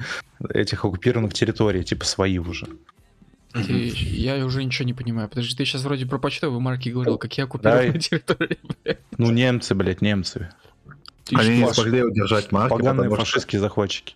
[0.48, 2.66] этих оккупированных территорий, типа свои уже.
[3.52, 5.28] Ты- я уже ничего не понимаю.
[5.28, 8.59] Подожди, ты сейчас вроде про почтовые марки говорил, какие оккупированные Да, территории.
[8.85, 8.98] блядь.
[9.18, 10.51] Ну, немцы, блядь, немцы.
[11.24, 11.74] Ты Они не что?
[11.74, 14.14] смогли удержать марки, Поганые потому что, фашистские захватчики.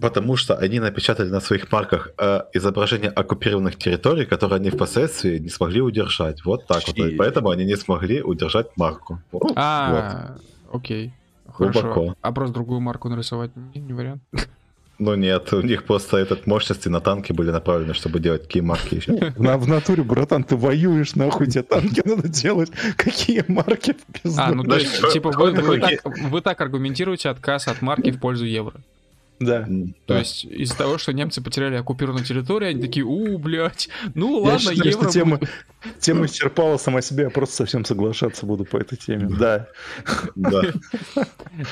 [0.00, 5.48] потому что они напечатали на своих марках э, изображение оккупированных территорий, которые они впоследствии не
[5.48, 6.44] смогли удержать.
[6.44, 6.96] Вот так вот.
[6.96, 9.20] И- И поэтому они не смогли удержать марку.
[9.32, 9.52] Вот.
[9.56, 10.36] А,
[10.72, 11.12] окей.
[11.58, 11.80] Глубоко.
[11.80, 12.16] Хорошо.
[12.20, 14.22] А просто другую марку нарисовать не, не вариант.
[14.98, 18.94] Ну нет, у них просто этот мощности на танки были направлены, чтобы делать такие марки
[18.94, 19.32] еще.
[19.32, 22.70] В, на- в натуре, братан, ты воюешь, нахуй тебе танки надо делать.
[22.96, 23.96] Какие марки?
[24.36, 27.82] А, ну то есть, типа, кто вы, вы такой так, вы так аргументируете отказ от
[27.82, 28.74] марки в пользу евро.
[29.40, 29.64] Да.
[29.64, 30.18] То да.
[30.20, 34.70] есть из-за того, что немцы потеряли оккупированную территорию, они такие, у, блядь, ну Я ладно,
[34.70, 35.02] считаю, евро...
[35.02, 35.50] что тема, будет».
[35.98, 39.28] тема исчерпала сама себя, я просто совсем соглашаться буду по этой теме.
[39.28, 39.66] Да.
[40.36, 40.62] Да.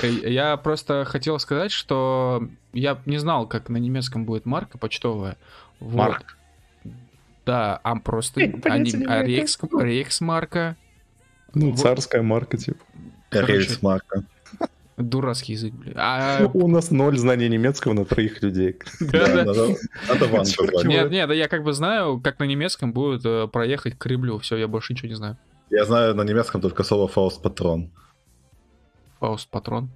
[0.03, 5.37] Э, Я просто хотел сказать, что я не знал, как на немецком будет марка почтовая.
[5.81, 6.37] Марк.
[7.47, 10.77] Да, а просто рейхс, рейхсмарка,
[11.55, 12.79] Ну, царская марка, типа.
[13.31, 13.79] Короче.
[15.09, 15.95] Дурацкий язык, блин.
[15.97, 18.77] А, У нас ноль знаний немецкого на троих людей.
[19.01, 19.66] да, да.
[20.09, 20.45] Надо ван?
[20.85, 24.39] Нет, нет, да я как бы знаю, как на немецком будет э, проехать к Кремлю.
[24.39, 25.37] Все, я больше ничего не знаю.
[25.70, 27.91] Я знаю на немецком только слово «фауст-патрон».
[29.20, 29.91] Фауст-патрон?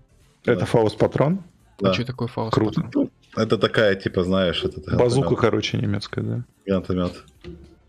[0.45, 1.43] Это фауст-патрон?
[1.79, 1.91] Да.
[1.91, 2.89] А что такое фауст Круто.
[3.37, 4.97] Это такая, типа, знаешь, это...
[4.97, 6.45] Базука, короче, немецкая, да.
[6.65, 7.25] Гранатомет.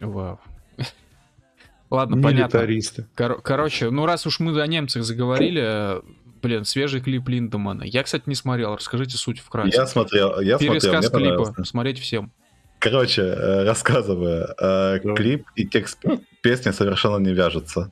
[0.02, 0.40] Вау.
[1.90, 2.68] Ладно, понятно.
[3.16, 6.02] Кор- короче, ну раз уж мы о немцах заговорили, э,
[6.42, 7.84] блин, свежий клип Линдемана.
[7.84, 8.76] Я, кстати, не смотрел.
[8.76, 9.76] Расскажите суть вкратце.
[9.78, 11.64] Я смотрел, я смотрел, Пересказ клипа.
[11.64, 12.32] Смотреть всем.
[12.80, 14.48] Короче, э, рассказываю.
[14.60, 15.14] э, Да.
[15.16, 16.04] Клип и текст
[16.42, 17.92] песни совершенно не вяжутся.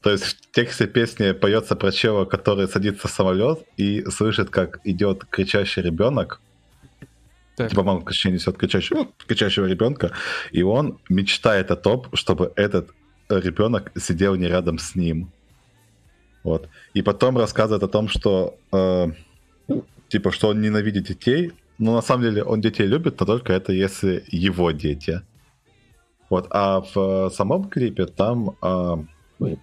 [0.00, 4.80] То есть в тексте песни поется про чела, который садится в самолет и слышит, как
[4.84, 6.40] идет кричащий ребенок.
[7.56, 7.70] Так.
[7.70, 10.12] Типа мама точнее несет кричащего, кричащего ребенка,
[10.50, 12.90] и он мечтает о том, чтобы этот
[13.28, 15.30] ребенок сидел не рядом с ним.
[16.44, 16.68] Вот.
[16.94, 19.06] И потом рассказывает о том, что э,
[20.08, 23.72] типа, что он ненавидит детей, но на самом деле он детей любит, но только это
[23.72, 25.22] если его дети.
[26.30, 26.46] Вот.
[26.50, 29.54] А в э, самом клипе там э,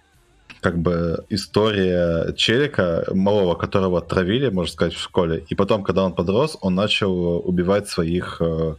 [0.60, 5.44] как бы история челика малого, которого отравили, можно сказать, в школе.
[5.48, 8.74] И потом, когда он подрос, он начал убивать своих э,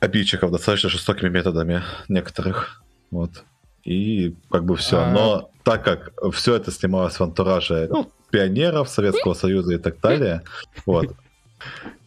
[0.00, 2.82] обидчиков достаточно жестокими методами некоторых.
[3.10, 3.44] Вот.
[3.84, 4.98] И как бы все.
[4.98, 10.00] А- Но так как все это снималось в антураже ну, пионеров Советского Союза и так
[10.00, 10.42] далее,
[10.86, 11.14] вот.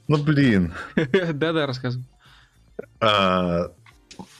[0.07, 0.73] Ну блин,
[1.33, 2.05] Да-да, рассказывай.
[3.01, 3.71] а,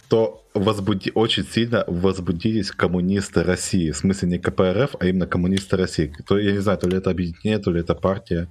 [0.08, 1.12] то возбуди...
[1.14, 3.92] очень сильно возбудились коммунисты России.
[3.92, 6.14] В смысле не КПРФ, а именно коммунисты России.
[6.26, 8.48] То, я не знаю, то ли это объединение, то ли это партия.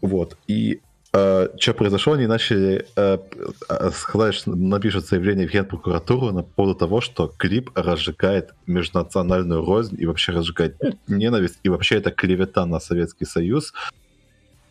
[0.00, 0.36] Вот.
[0.46, 0.80] И
[1.12, 3.18] что произошло, они начали э,
[3.68, 9.96] э, сказать, что напишут заявление в Генпрокуратуру на поводу того, что клип разжигает межнациональную рознь
[9.98, 10.76] и вообще разжигает
[11.08, 13.72] ненависть, и вообще это клевета на Советский Союз.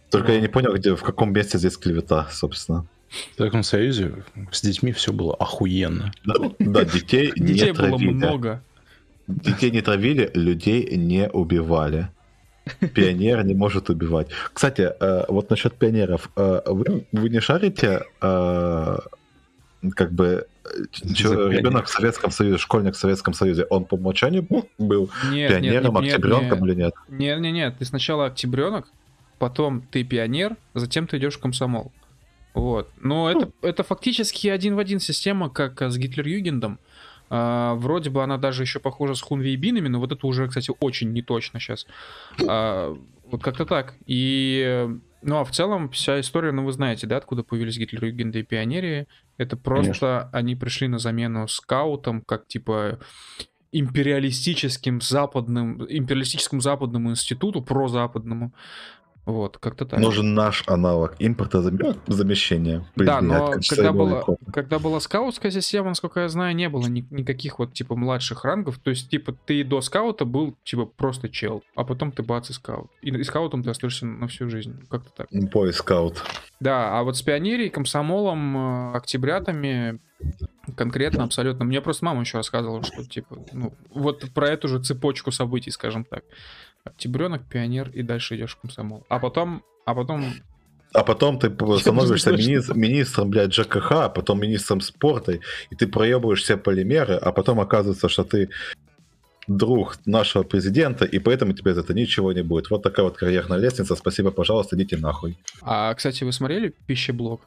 [0.10, 2.88] Только я не понял, где, в каком месте здесь клевета, собственно.
[3.10, 6.14] В Советском Союзе с детьми все было охуенно.
[6.24, 8.64] Да, да, детей не Детей было много.
[9.28, 12.10] Детей не травили, людей не убивали.
[12.94, 14.28] Пионер не может убивать.
[14.54, 16.30] Кстати, э, вот насчет пионеров.
[16.36, 18.98] э, Вы, вы не шарите, э,
[19.96, 20.46] как бы,
[21.16, 24.46] чё, ребенок в Советском Союзе, школьник в Советском Союзе, он по умолчанию
[24.78, 26.68] был Нет, пионером, нет, нет, октябренком нет.
[26.68, 26.94] или нет?
[27.08, 28.88] Нет, нет, нет, ты сначала октябренок,
[29.40, 31.92] потом ты пионер, затем ты идешь в комсомол.
[32.54, 32.90] Вот.
[33.00, 36.78] Но это, это фактически один в один система, как с Гитлер-Югендом.
[37.30, 41.12] А, вроде бы она даже еще похожа с хунвейбинами, но вот это уже, кстати, очень
[41.12, 41.86] не точно сейчас.
[42.40, 43.96] вот как-то так.
[44.06, 44.88] И,
[45.22, 49.08] ну а в целом вся история, ну вы знаете, да, откуда появились Гитлер-Югенды и пионерии.
[49.38, 53.00] Это просто они пришли на замену скаутам, как типа
[53.72, 58.54] империалистическим западным, империалистическому западному институту, прозападному.
[59.26, 60.00] Вот, как-то так.
[60.00, 62.80] Нужен наш аналог импортозамещения.
[62.96, 66.88] да, Блин, но как когда была, когда была скаутская система, насколько я знаю, не было
[66.88, 68.80] ни- никаких вот типа младших рангов.
[68.80, 72.54] То есть, типа, ты до скаута был типа просто чел, а потом ты бац и
[72.54, 72.90] скаут.
[73.02, 74.84] И, и скаутом ты остаешься на всю жизнь.
[74.90, 75.28] Как-то так.
[75.32, 76.24] Бой скаут.
[76.60, 80.00] Да, а вот с пионерией, комсомолом, э, октябрятами
[80.76, 81.66] конкретно абсолютно.
[81.66, 86.04] Мне просто мама еще рассказывала, что типа, ну, вот про эту же цепочку событий, скажем
[86.04, 86.24] так.
[86.90, 89.06] Октябренок, пионер и дальше идешь в комсомол.
[89.10, 90.26] А потом, а потом
[90.94, 91.50] А потом ты
[91.80, 95.40] становишься не знаю, мини- министром, блядь, ЖКХ, а потом министром спорта,
[95.70, 98.50] и ты проебываешь все полимеры, а потом оказывается, что ты
[99.48, 102.70] друг нашего президента, и поэтому тебе за это ничего не будет.
[102.70, 103.96] Вот такая вот карьерная лестница.
[103.96, 105.38] Спасибо, пожалуйста, идите нахуй.
[105.62, 107.42] А, кстати, вы смотрели пищеблок?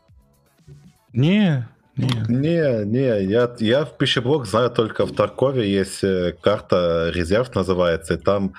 [1.13, 2.09] Не, не.
[2.29, 8.15] Не, не, я, я в пищеблок знаю только в Таркове есть э, карта резерв называется,
[8.15, 8.55] и там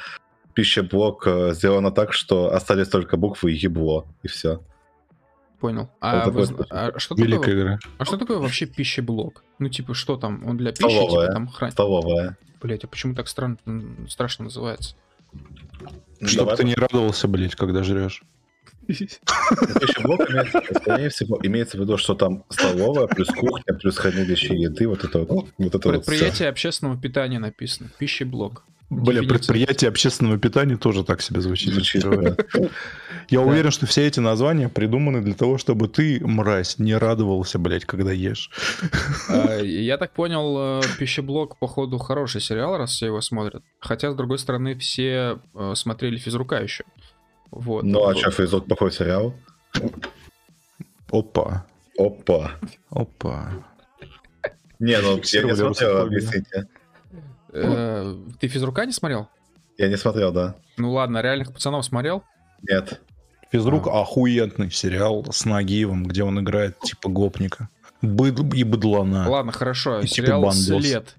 [0.53, 4.61] пищеблок э, сделано так, что остались только буквы и ебло, и все.
[5.59, 5.89] Понял.
[6.01, 7.79] А, Вот вы а что Великая такое, игра.
[7.97, 9.43] а что такое вообще пищеблок?
[9.59, 10.45] Ну, типа, что там?
[10.45, 11.27] Он для пищи, Столовая.
[11.27, 11.73] типа, там хранит.
[11.73, 12.37] Столовая.
[12.61, 13.57] Блять, а почему так странно,
[14.09, 14.95] страшно называется?
[16.21, 18.23] Чтоб Давай ты не радовался, блядь, когда жрешь.
[18.87, 24.87] Пищеблок имеется, скорее всего, имеется в виду, что там столовая, плюс кухня, плюс хранилище еды,
[24.87, 26.11] вот это вот, вот это вот всё.
[26.11, 27.89] Предприятие общественного питания написано.
[27.97, 28.65] Пищеблок.
[29.01, 31.73] Бля, предприятие общественного питания тоже так себе звучит.
[33.29, 37.85] Я уверен, что все эти названия придуманы для того, чтобы ты, мразь, не радовался, блядь,
[37.85, 38.49] когда ешь.
[39.29, 43.63] А, Я так понял, э, пищеблок, походу, хороший сериал, раз все его смотрят.
[43.79, 46.83] Хотя, с другой стороны, все э, смотрели физрука еще.
[47.51, 47.83] Вот.
[47.83, 49.33] Ну, а что, Фейзок плохой сериал?
[51.11, 51.65] Опа,
[51.97, 52.51] Опа.
[52.89, 53.51] опа.
[54.79, 56.67] Не, ну, я не смотрел, объясните.
[57.53, 59.27] Э, Ты физрука не смотрел?
[59.77, 60.55] Я не смотрел, да.
[60.77, 62.23] Ну ладно, реальных пацанов смотрел?
[62.67, 63.01] Нет.
[63.51, 67.69] Физрук охуенный сериал с Нагиевым, где он играет типа гопника.
[68.01, 69.29] Быд- и быдлана.
[69.29, 69.99] Ладно, хорошо.
[69.99, 70.65] И типа Сериал бандос.
[70.65, 71.15] «След».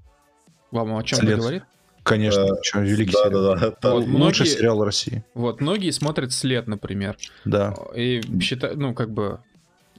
[0.70, 1.38] Вам о чем След.
[1.38, 1.62] говорит?
[2.02, 3.56] Конечно, Э, чё, великий Да, сериал.
[3.56, 3.92] да, да.
[3.94, 5.24] Вот, многие- Лучший сериал России.
[5.34, 7.16] Вот, многие смотрят «След», например.
[7.44, 7.74] Да.
[7.94, 9.38] И считают, ну, как бы...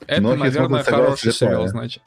[0.05, 2.03] Это, Многие наверное, хороший сериал, значит.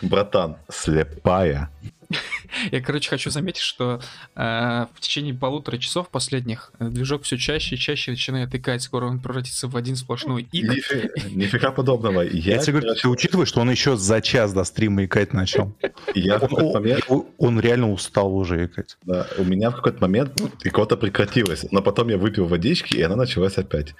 [0.00, 1.68] Братан, слепая.
[2.70, 4.00] Я, короче, хочу заметить, что
[4.34, 8.82] э, в течение полутора часов последних э, движок все чаще и чаще начинает икать.
[8.82, 10.70] Скоро он превратится в один сплошной ик.
[10.70, 12.22] Нифига, нифига подобного.
[12.22, 15.74] Я, Я, тебе говорю, ты учитываешь, что он еще за час до стрима икать начал.
[16.14, 18.96] я Он, момент, реально устал уже икать.
[19.02, 23.16] да, у меня в какой-то момент икота прекратилась, но потом я выпил водички, и она
[23.16, 23.94] началась опять.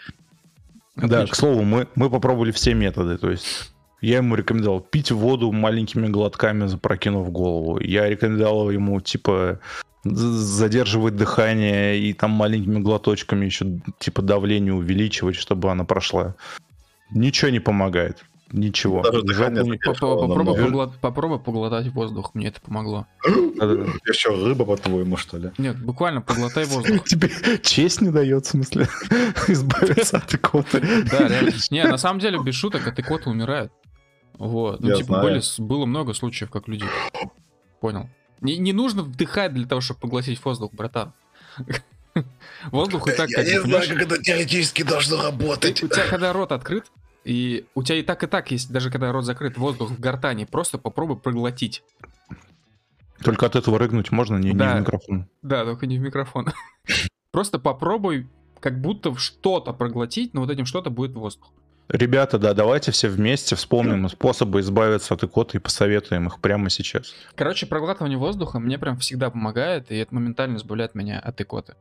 [0.97, 1.27] Да, Отлично.
[1.33, 3.17] к слову, мы, мы попробовали все методы.
[3.17, 3.72] То есть
[4.03, 7.81] я ему рекомендовал пить воду маленькими глотками, запрокинув голову.
[7.81, 9.61] Я рекомендовал ему, типа,
[10.05, 16.35] задерживать дыхание и там маленькими глоточками еще, типа, давление увеличивать, чтобы она прошла.
[17.11, 18.25] Ничего не помогает.
[18.51, 19.01] Ничего.
[19.03, 19.79] Даже дыхание не-
[21.01, 23.07] Попробуй, поглотать воздух, мне это помогло.
[23.25, 23.85] Да-да-да.
[24.07, 25.51] Еще рыба, по-твоему, что ли?
[25.57, 27.05] Нет, буквально поглотай воздух.
[27.05, 27.31] Тебе
[27.63, 28.89] честь не дает, в смысле,
[29.49, 30.81] избавиться от икоты.
[31.11, 31.53] Да, реально.
[31.71, 33.73] Не, на самом деле, без шуток, от икоты умирают.
[34.39, 34.81] Вот.
[34.81, 35.23] Ну, Я типа, знаю.
[35.23, 36.85] были, было много случаев, как люди.
[37.81, 38.09] Понял.
[38.41, 41.13] Не, не нужно вдыхать для того, чтобы поглотить воздух, братан.
[42.71, 45.83] Воздух и так, как бы, понимаешь, это теоретически должно работать.
[45.83, 46.85] у тебя когда рот открыт,
[47.25, 50.45] и у тебя и так, и так есть, даже когда рот закрыт, воздух в гортани,
[50.45, 51.83] просто попробуй проглотить.
[53.23, 54.77] Только от этого рыгнуть можно, не, не Да.
[54.77, 55.29] в микрофон.
[55.43, 56.49] Да, только не в микрофон.
[57.31, 58.29] Просто попробуй
[58.61, 61.51] как будто в что-то проглотить, но вот этим что-то будет воздух.
[61.93, 67.15] Ребята, да, давайте все вместе вспомним способы избавиться от икоты и посоветуем их прямо сейчас.
[67.35, 71.75] Короче, проглатывание воздуха мне прям всегда помогает, и это моментально избавляет меня от икоты.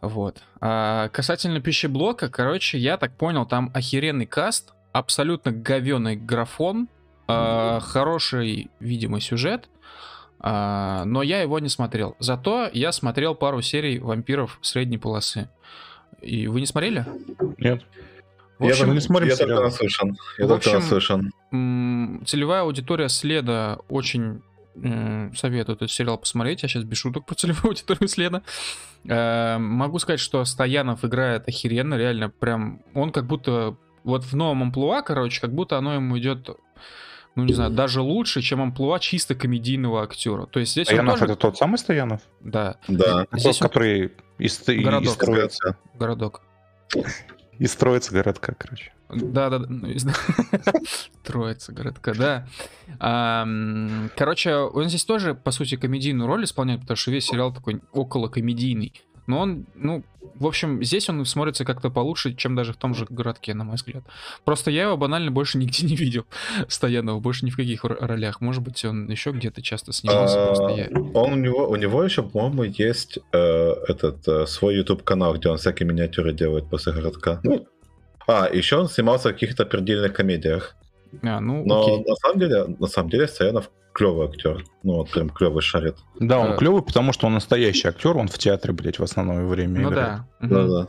[0.00, 0.42] Вот.
[0.60, 6.88] А касательно пищеблока, короче, я так понял, там охеренный каст, абсолютно говеный графон,
[7.28, 9.68] а, хороший, видимый сюжет,
[10.40, 12.16] а, но я его не смотрел.
[12.18, 15.48] Зато я смотрел пару серий вампиров средней полосы.
[16.22, 17.06] И вы не смотрели?
[17.58, 17.84] Нет?
[18.58, 19.64] В Я общем, только- не смотрим я сериалы.
[19.64, 20.16] наслышан.
[20.38, 21.32] Я В только общем, наслышан.
[22.26, 24.42] Целевая аудитория следа очень
[24.82, 26.62] э, советую этот сериал посмотреть.
[26.62, 28.42] Я сейчас без шуток про целевую аудиторию следа.
[29.08, 32.80] Э, могу сказать, что Стоянов играет охеренно, реально прям.
[32.94, 36.48] Он как будто вот в новом амплуа, короче, как будто оно ему идет,
[37.34, 40.46] ну не знаю, даже лучше, чем амплуа чисто комедийного актера.
[40.46, 42.20] То есть здесь он Стоянов тоже- это тот самый Стоянов?
[42.40, 43.24] Да, Да.
[43.30, 45.22] Тот, Здесь он- который из, Городок.
[45.22, 45.58] из
[45.98, 46.42] городок.
[47.58, 48.92] из строится городка, короче.
[49.08, 49.66] Да, да, да.
[49.68, 49.88] ну,
[51.22, 52.46] Троица городка, да.
[54.16, 58.28] Короче, он здесь тоже, по сути, комедийную роль исполняет, потому что весь сериал такой около
[58.28, 58.92] комедийный.
[59.26, 60.04] Но он, ну,
[60.34, 63.76] в общем, здесь он смотрится как-то получше, чем даже в том же городке, на мой
[63.76, 64.04] взгляд.
[64.44, 66.24] Просто я его банально больше нигде не видел,
[66.68, 68.40] Стоянова, больше ни в каких ролях.
[68.40, 70.84] Может быть, он еще где-то часто снимался, просто я...
[70.86, 73.38] А, Он у него, у него еще, по-моему, есть э,
[73.88, 77.40] этот э, свой YouTube канал, где он всякие миниатюры делает после городка.
[77.42, 77.66] Ну,
[78.26, 80.76] а, еще он снимался в каких-то пердельных комедиях.
[81.22, 82.04] А, ну, Но окей.
[82.04, 84.62] на самом деле, на самом деле, Стоянов клевый актер.
[84.82, 85.96] Ну, вот прям клевый шарит.
[86.20, 86.56] Да, он Э.
[86.58, 90.08] клевый, потому что он настоящий актер, он в театре, блядь, в основное время Ну играет.
[90.40, 90.46] да.
[90.46, 90.54] Мгм.
[90.68, 90.88] Да-да.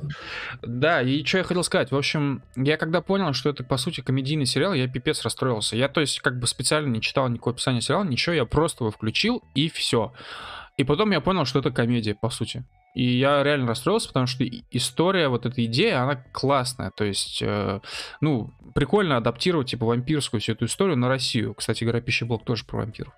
[0.62, 1.92] Да, и что я хотел сказать.
[1.92, 5.78] В общем, я когда понял, что это, по сути, комедийный сериал, я пипец расстроился.
[5.78, 8.92] Я, то есть, как бы специально не читал никакое описание сериала, ничего, я просто его
[8.92, 10.12] включил, и все.
[10.76, 12.66] И потом я понял, что это комедия, по сути.
[12.98, 16.90] И я реально расстроился, потому что история, вот эта идея, она классная.
[16.90, 17.80] То есть, э,
[18.22, 21.54] ну, прикольно адаптировать, типа, вампирскую всю эту историю на Россию.
[21.54, 23.14] Кстати говоря, пищеблок тоже про вампиров.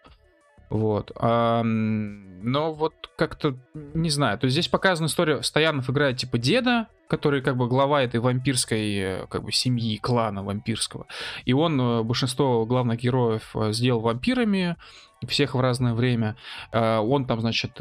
[0.70, 1.14] Вот.
[1.16, 6.88] Ам, но вот как-то, не знаю, то есть здесь показана история, Стоянов играет типа деда,
[7.08, 11.08] который как бы глава этой вампирской как бы семьи, клана вампирского.
[11.46, 14.76] И он э, большинство главных героев э, сделал вампирами,
[15.26, 16.36] всех в разное время.
[16.74, 17.80] Э, Он там, значит,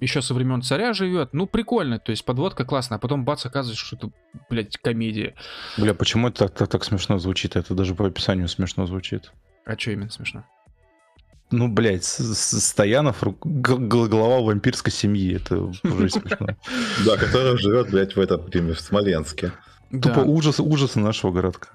[0.00, 1.30] еще со времен царя живет.
[1.32, 2.96] Ну, прикольно, то есть подводка классная.
[2.96, 4.10] А потом бац, оказывается, что это,
[4.50, 5.34] блядь, комедия.
[5.78, 7.56] Бля, почему это так, так, так смешно звучит?
[7.56, 9.32] Это даже по описанию смешно звучит.
[9.64, 10.44] А что именно смешно?
[11.50, 16.48] Ну, блядь, Стоянов, глава вампирской семьи, это уже смешно.
[17.04, 19.52] Да, который живет, блядь, в этом, в Смоленске.
[19.90, 21.68] Тупо ужас, ужасы нашего городка.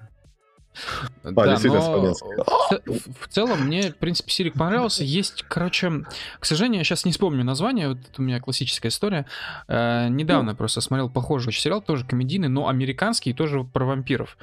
[1.23, 5.03] Да, действительно, но в, целом мне, в принципе, Сирик понравился.
[5.03, 6.05] Есть, короче,
[6.39, 9.25] к сожалению, я сейчас не вспомню название, вот это у меня классическая история.
[9.67, 14.37] Э, недавно просто смотрел похожий очень сериал, тоже комедийный, но американский, тоже про вампиров.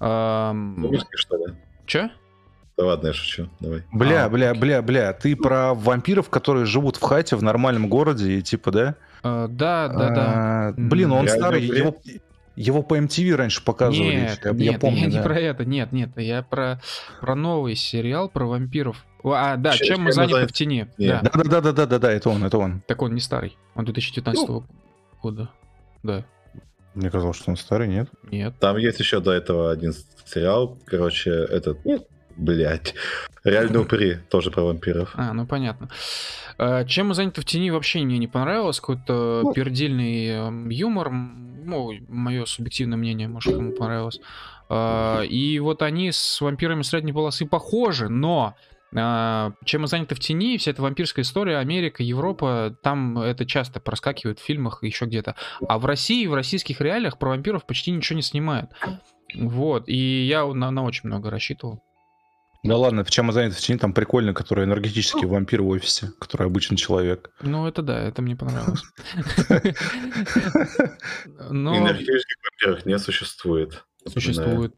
[0.00, 1.54] Эм, Русский, что ли?
[1.86, 2.10] Чё?
[2.76, 3.48] Да ладно, я шучу.
[3.60, 3.84] Давай.
[3.92, 4.28] Бля, А.
[4.28, 8.72] бля, бля, бля, ты про вампиров, которые живут в хате в нормальном городе, и типа,
[8.72, 8.94] да?
[9.22, 10.24] Э, да, да, да.
[10.26, 11.96] А, Блин, он Реально, старый, его,
[12.56, 14.14] Его по MTV раньше показывали.
[14.14, 15.22] Нет, я, нет, я помню, я не да.
[15.22, 16.80] про это, нет, нет, я про,
[17.20, 19.04] про новый сериал про вампиров.
[19.24, 20.52] А, да, Чем- чем, мы заняты заняты?
[20.52, 20.86] в тени.
[20.98, 21.22] Нет.
[21.22, 21.30] Да.
[21.34, 22.82] Да, да, да, да, да, да, да, это он, это он.
[22.86, 24.64] Так он не старый, он 2019 Ну.
[25.22, 25.50] года.
[26.02, 26.24] Да,
[26.94, 28.08] Мне казалось, что он старый, нет?
[28.30, 28.54] нет.
[28.60, 29.92] Там есть еще до этого один
[30.26, 31.78] сериал, короче, этот,
[32.36, 32.94] блять,
[33.44, 35.12] реальные упыри, тоже про вампиров.
[35.14, 35.88] А, ну понятно.
[36.58, 38.80] А, Чем мы заняты в тени вообще мне не понравилось.
[38.80, 39.52] Какой-то Ну.
[39.52, 41.10] пердильный эм, юмор.
[41.10, 44.20] Ну, мое субъективное мнение, может, кому понравилось.
[44.68, 48.54] А, И вот они с вампирами средней полосы похожи, но
[48.96, 53.80] а, чем мы заняты в тени, вся эта вампирская история, Америка, Европа, там это часто
[53.80, 55.34] проскакивает в фильмах и еще где-то.
[55.66, 58.70] А в России, в российских реалиях про вампиров почти ничего не снимают.
[59.34, 61.82] Вот, и я на, на очень много рассчитывал.
[62.64, 66.12] Да ладно, в чем мы заняты в тени, там прикольно, который энергетический вампир в офисе,
[66.18, 67.30] который обычный человек.
[67.42, 68.82] Ну, это да, это мне понравилось.
[71.50, 73.84] Энергетических вампиров не существует.
[74.08, 74.74] существует.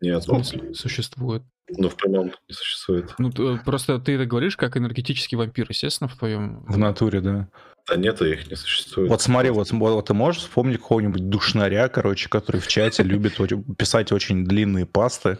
[0.00, 1.42] Нет, В смысле, существует.
[1.76, 3.12] ну в прямом не существует.
[3.18, 3.32] Ну,
[3.64, 6.64] просто ты это говоришь как энергетический вампир, естественно, в твоем...
[6.68, 7.48] В натуре, да.
[7.88, 9.10] Да нет, их не существует.
[9.10, 13.38] Вот смотри, вот, вот, ты можешь вспомнить какого-нибудь душнаря, короче, который в чате любит
[13.76, 15.38] писать очень длинные пасты.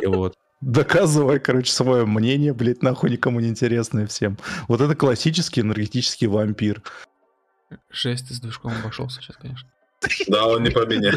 [0.00, 4.38] И вот доказывай, короче, свое мнение, блядь, нахуй никому не интересное всем.
[4.68, 6.82] Вот это классический энергетический вампир.
[7.90, 9.68] Жесть, ты с движком обошелся сейчас, конечно.
[10.28, 11.12] Да, он не про меня.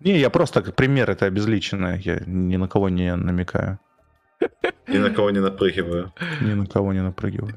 [0.00, 3.78] Не, я просто как пример, это обезличенное, я ни на кого не намекаю,
[4.86, 6.12] Ни на кого не напрыгиваю.
[6.40, 7.54] ни на кого не напрыгиваю.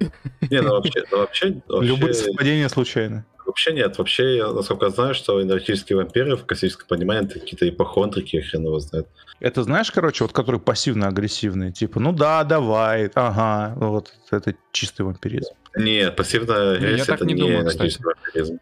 [0.49, 3.25] Не, ну вообще, ну вообще, Любые вообще, совпадения случайны.
[3.53, 3.97] Вообще нет.
[3.99, 8.65] Вообще, я, насколько я знаю, что энергетические вампиры в классическом понимании это какие-то ипохондрики, хрен
[8.65, 9.07] его знает.
[9.39, 15.51] Это знаешь, короче, вот которые пассивно-агрессивные, типа, ну да, давай, ага, вот это чистый вампиризм.
[15.75, 18.59] Нет, пассивная Ну, я агрессия так это не не думаю, энергетический вампиризм.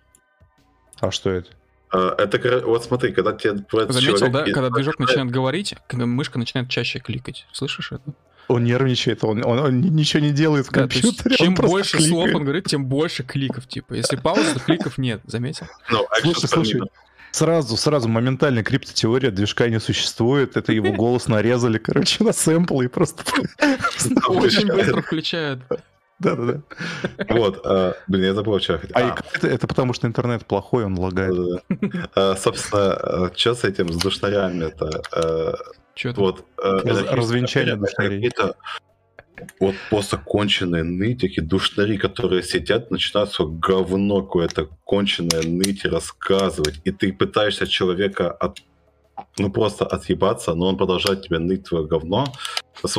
[0.99, 1.49] А что это?
[1.91, 6.37] А, Это, вот смотри, когда тебе Заметил, человек да, когда движок начинает говорить, когда мышка
[6.37, 7.47] начинает чаще кликать.
[7.53, 8.13] Слышишь это?
[8.51, 11.35] Он нервничает, он, он- он ничего не делает в Да, компьютере.
[11.35, 12.35] чем он просто больше слов кликает.
[12.35, 13.93] он говорит, тем больше кликов, типа.
[13.93, 15.67] Если пауза, то кликов нет, заметил?
[15.89, 16.87] Ну, Слушай, action слушай, terminal.
[17.31, 20.57] сразу, сразу моментально криптотеория движка не существует.
[20.57, 23.23] Это его голос нарезали, короче, на сэмплы и просто...
[24.27, 25.61] Очень быстро включают.
[26.19, 26.61] Да-да-да.
[27.29, 28.95] Вот, а, блин, я забыл, что я хотел.
[28.95, 31.33] А А, это, это потому, что интернет плохой, он лагает.
[31.35, 32.09] да-да-да.
[32.13, 35.57] А, Собственно, что с этим, с душнарями-то?
[36.09, 36.45] Что Вот.
[36.57, 38.27] э, Раз- энергетические развенчание душнарей.
[38.27, 38.55] Это
[39.59, 46.79] вот просто конченые нытики, душнари, которые сидят, начинают свое говно какое-то конченое ныть рассказывать.
[46.83, 48.59] И ты пытаешься человека от
[49.37, 52.25] ну просто отъебаться, но он продолжает тебе ныть твое говно,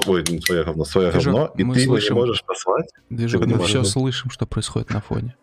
[0.06, 2.14] ой, не твое говно, свое Движок, говно, и ты его не слышим.
[2.14, 2.88] можешь послать.
[3.10, 5.36] Движок, мы все слышим, что происходит на фоне.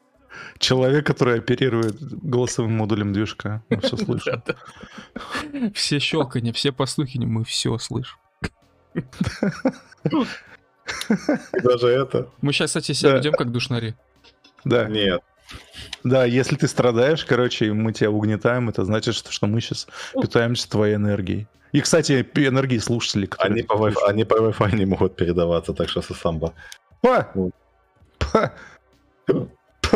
[0.58, 3.64] Человек, который оперирует голосовым модулем движка.
[3.70, 4.44] Мы все слышим.
[5.74, 8.18] Все щелканье, все послухи, мы все слышим.
[11.64, 12.30] Даже это.
[12.42, 13.96] Мы сейчас, кстати, себя ведем как душнари.
[14.66, 15.22] Да, Нет.
[16.04, 19.88] да, если ты страдаешь, короче, и мы тебя угнетаем, это значит, что, что мы сейчас
[20.22, 21.48] питаемся твоей энергией.
[21.72, 23.54] И, кстати, энергии слушателей, которые...
[23.54, 26.54] Они по, Wi-Fi, они по Wi-Fi не могут передаваться, так что самбо.
[27.02, 27.32] Па!
[27.36, 27.52] Вот.
[28.18, 28.54] Па!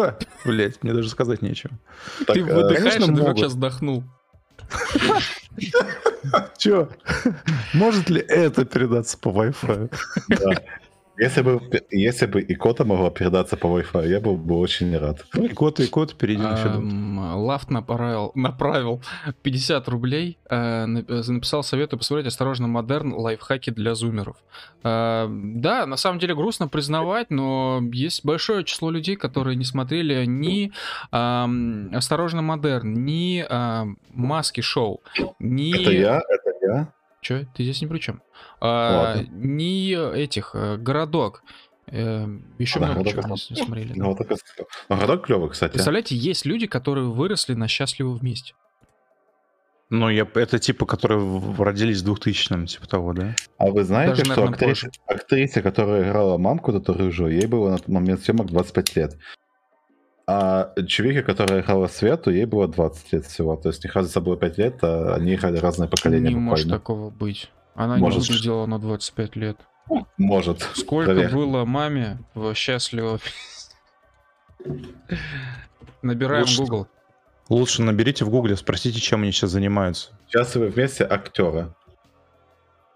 [0.03, 0.17] Па!
[0.45, 1.73] Блять, мне даже сказать нечего.
[2.27, 3.37] Так, Ты э, выдыхаешь, конечно, а могут.
[3.37, 4.03] сейчас вдохнул.
[6.57, 6.89] Чё?
[7.73, 9.93] Может ли это передаться по Wi-Fi?
[10.29, 10.63] да.
[11.17, 11.61] Если бы,
[11.91, 15.23] если бы икота могла передаться по Wi-Fi, я был бы очень рад.
[15.35, 16.55] И кот, и кот, перейди на.
[16.55, 19.01] Эм, Лафт направил, направил
[19.43, 23.13] 50 рублей, э, э, написал советую посмотреть «Осторожно, модерн.
[23.13, 24.37] Лайфхаки для зумеров».
[24.83, 30.25] Э, Да, на самом деле грустно признавать, но есть большое число людей, которые не смотрели
[30.25, 30.71] ни
[31.11, 35.01] эм, «Осторожно, модерн», ни эм, «Маски шоу»,
[35.39, 35.79] ни...
[35.79, 36.93] Это я, это я.
[37.23, 37.45] Чё?
[37.55, 38.21] Ты здесь ни при чем.
[38.59, 39.27] А, Ладно.
[39.31, 41.43] ни этих, э, «Городок».
[41.87, 42.27] Э,
[42.59, 43.93] Еще Да, много «Городок» чего не не смотрели.
[43.95, 44.67] Ну, вот так и сказал.
[44.89, 45.71] Ну, городок клевый, кстати.
[45.71, 48.53] Представляете, есть люди, которые выросли на счастливо вместе.
[49.89, 51.21] Ну, я, это типа, которые
[51.57, 53.35] родились в 2000-м, типа того, да?
[53.57, 57.69] А вы знаете, Даже, что наверное, актриса, актрисе, которая играла мамку эту рыжую, ей было
[57.69, 59.17] на тот момент съемок 25 лет.
[60.25, 63.55] А чувике, которая играла Свету, ей было 20 лет всего.
[63.57, 66.65] То есть у них разница было 5 лет, а они играли разные поколения не может
[66.67, 66.79] буквально.
[66.79, 67.51] такого быть.
[67.75, 68.21] Она Может.
[68.21, 69.57] не выглядела на 25 лет.
[70.17, 70.61] Может.
[70.75, 71.33] Сколько Проверь.
[71.33, 73.19] было маме в счастливо
[76.01, 76.87] Набираем Лучше- Google.
[77.49, 80.11] Лучше наберите в гугле, спросите, чем они сейчас занимаются.
[80.29, 81.73] Счастливы вместе актеры.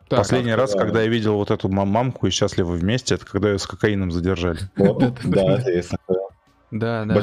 [0.07, 0.79] Так, Последний раз, да.
[0.79, 4.11] когда я видел вот эту мам- мамку и счастливы вместе, это когда ее с кокаином
[4.11, 4.59] задержали.
[4.77, 6.19] Вот, да, это есть такое.
[6.71, 7.21] Да, да, да.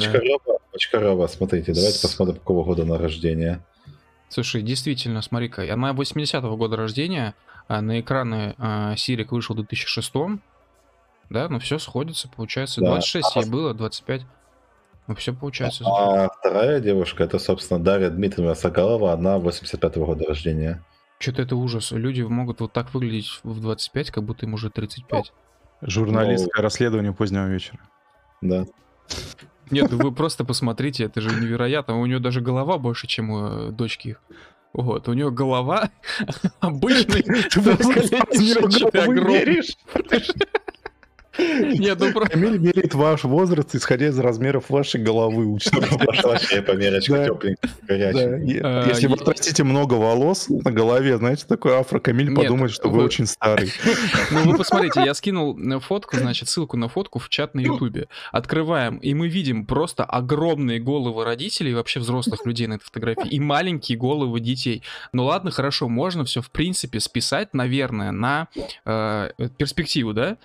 [0.73, 3.61] Бочкарева, смотрите, давайте посмотрим, какого года на рождение.
[4.29, 7.35] Слушай, действительно, смотри-ка, она 80-го года рождения,
[7.69, 10.12] а на экраны а, Сирик вышел в 2006
[11.31, 12.93] да, ну все сходится, получается, Да.
[12.93, 14.23] 26 А ей было, 25.
[15.07, 15.85] Ну все получается.
[15.87, 20.83] А вторая девушка, это, собственно, Дарья Дмитриевна Сагалова, она 85-го года рождения.
[21.19, 21.91] Что-то это ужас.
[21.93, 25.33] Люди могут вот так выглядеть в 25, как будто им уже 35.
[25.83, 27.81] Журналистское расследование позднего вечера.
[28.41, 28.65] Да.
[29.71, 32.01] Нет, ну вы просто посмотрите, это же невероятно.
[32.01, 34.17] У нее даже голова больше, чем у э, дочки.
[34.73, 35.91] Вот, у нее голова
[36.61, 37.23] обычный.
[37.23, 37.93] Ты просто
[41.39, 42.32] Нет, ну просто...
[42.32, 45.59] Камиль меряет ваш возраст, исходя из размеров вашей головы.
[46.23, 48.61] Вообще померочка тепленькая, горячая.
[48.62, 53.02] А, Если вы отрастите много волос на голове, знаете, такой афро, Камиль подумает, что вы
[53.05, 53.73] очень старый.
[54.31, 58.09] Ну вы посмотрите, я скинул э, фотку, значит, ссылку на фотку в чат на ютубе.
[58.32, 63.28] Открываем, и мы видим просто огромные головы родителей, и вообще взрослых людей на этой фотографии,
[63.28, 64.82] и маленькие головы детей.
[65.12, 68.48] Ну ладно, хорошо, можно все в принципе списать, наверное, на
[68.85, 70.36] э, перспективу, да?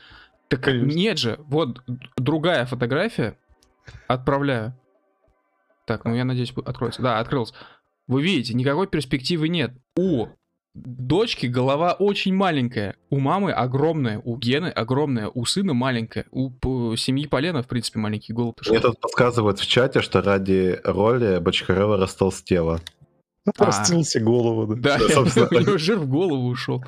[0.50, 0.98] Так Конечно.
[0.98, 1.82] нет же, вот
[2.18, 3.38] другая фотография,
[4.08, 4.74] отправляю.
[5.86, 7.02] Так, ну я надеюсь, откроется.
[7.02, 7.54] Да, открылся.
[8.08, 9.72] Вы видите, никакой перспективы нет.
[9.96, 10.28] У
[10.74, 17.28] дочки голова очень маленькая, у мамы огромная, у Гены огромная, у сына маленькая, у семьи
[17.28, 18.58] Полена, в принципе, маленький голубь.
[18.68, 22.80] Мне тут подсказывают в чате, что ради роли Бочкарева растолстела.
[23.58, 24.76] Простился голову, да.
[24.76, 26.84] Да, Да, я- собственно, у него жир в голову ушел.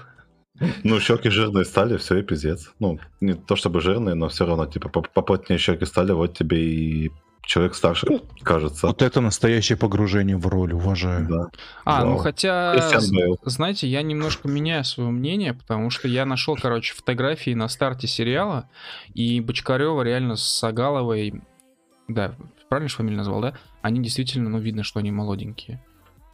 [0.84, 2.72] Ну, щеки жирные стали, все, и пиздец.
[2.80, 6.58] Ну, не то чтобы жирные, но все равно, типа, поп- поплотнее щеки стали, вот тебе
[6.64, 7.12] и
[7.44, 8.08] человек старше,
[8.44, 8.88] кажется.
[8.88, 11.28] Вот это настоящее погружение в роль, уважаю.
[11.28, 11.50] Да.
[11.86, 12.18] А, ну Вау.
[12.20, 13.38] хотя, з- Бейл.
[13.44, 18.70] знаете, я немножко меняю свое мнение, потому что я нашел, короче, фотографии на старте сериала,
[19.14, 21.42] и Бочкарева реально с Сагаловой,
[22.08, 22.36] да,
[22.70, 23.54] правильно же фамилию назвал, да?
[23.82, 25.84] Они действительно, ну, видно, что они молоденькие.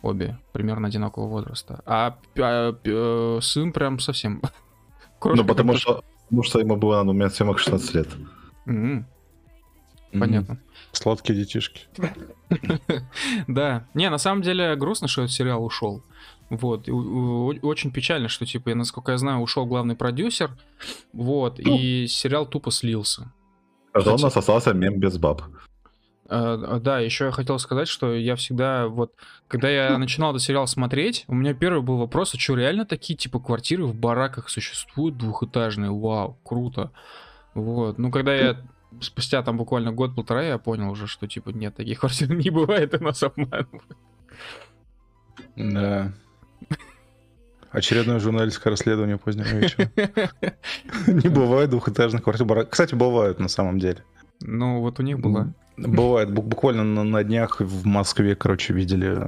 [0.01, 1.81] Обе, примерно одинакового возраста.
[1.85, 4.41] А, а, э, сын прям совсем...
[5.23, 8.07] Ну, потому что, потому что ему было на момент съемок 16 лет.
[8.67, 9.05] М,
[10.11, 10.59] Понятно.
[10.91, 11.87] Сладкие детишки.
[13.47, 13.87] Да.
[13.93, 16.03] Не, на самом деле грустно, что этот сериал ушел.
[16.49, 16.87] Вот.
[16.87, 20.51] И у- у- очень печально, что, типа, насколько я знаю, ушел главный продюсер.
[21.13, 21.59] Вот.
[21.59, 23.31] И сериал тупо слился.
[23.93, 25.41] Зато у нас остался мем без баб.
[26.29, 29.13] Э, Да, еще я хотел сказать, что я всегда, вот,
[29.47, 33.15] когда я начинал этот сериал смотреть, у меня первый был вопрос, а что, реально такие,
[33.15, 35.91] типа, квартиры в бараках существуют двухэтажные?
[35.91, 36.91] Вау, круто.
[37.53, 38.57] Вот, ну, когда я
[39.01, 43.03] спустя там буквально год-полтора, я понял уже, что, типа, нет, таких квартир не бывает, и
[43.03, 43.83] нас обманывают.
[45.55, 46.13] Да.
[47.69, 49.91] Очередное журналистское расследование позднего вечера.
[51.07, 52.65] Не бывает двухэтажных квартир.
[52.65, 54.03] Кстати, бывают на самом деле.
[54.41, 55.53] Ну, вот у них была.
[55.77, 56.29] Бывает.
[56.31, 59.27] Бу- Буквально на, на днях в Москве, короче, видели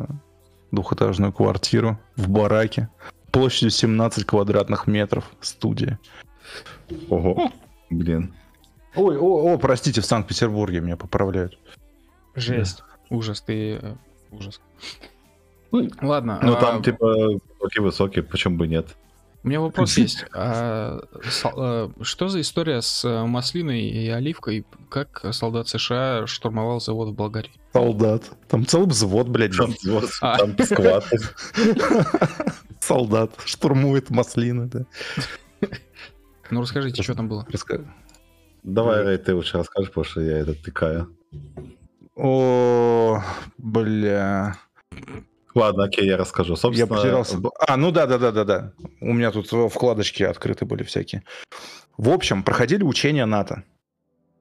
[0.72, 2.90] двухэтажную квартиру в бараке.
[3.32, 5.30] Площадью 17 квадратных метров.
[5.42, 6.00] Студия.
[7.10, 7.52] Ого.
[7.90, 8.34] Блин.
[8.96, 11.60] Ой, о, о, простите, в Санкт-Петербурге меня поправляют.
[12.36, 12.84] Жесть.
[13.12, 13.80] Ужас, ты...
[13.82, 13.96] э,
[14.32, 14.60] Ужас.
[15.72, 16.40] Ладно.
[16.42, 17.06] Ну, а, там, типа,
[17.60, 18.96] высокие-высокие, почему бы нет?
[19.44, 20.26] У меня вопрос есть.
[20.34, 21.00] А,
[21.46, 24.66] а, что за история с э, маслиной и оливкой?
[24.90, 27.52] Как солдат США штурмовал завод в Болгарии?
[27.72, 28.30] Солдат.
[28.50, 30.38] Там целый взвод, блядь, Там, вот, А.
[30.38, 31.18] там скваты.
[32.82, 34.86] Солдат штурмует маслины, да.
[36.52, 37.48] Ну, расскажите, что там было?
[38.64, 41.16] Давай, Рэй, ты лучше расскажешь, потому что я это тыкаю.
[42.16, 43.24] О,
[43.58, 44.58] бля.
[45.60, 46.54] Ладно, окей, я расскажу.
[46.54, 47.38] Я Собственно, потерялся.
[47.68, 48.74] А, ну да, да, да, да, да.
[49.02, 51.24] У меня тут вкладочки открыты были всякие.
[51.98, 53.64] В общем, проходили учения НАТО.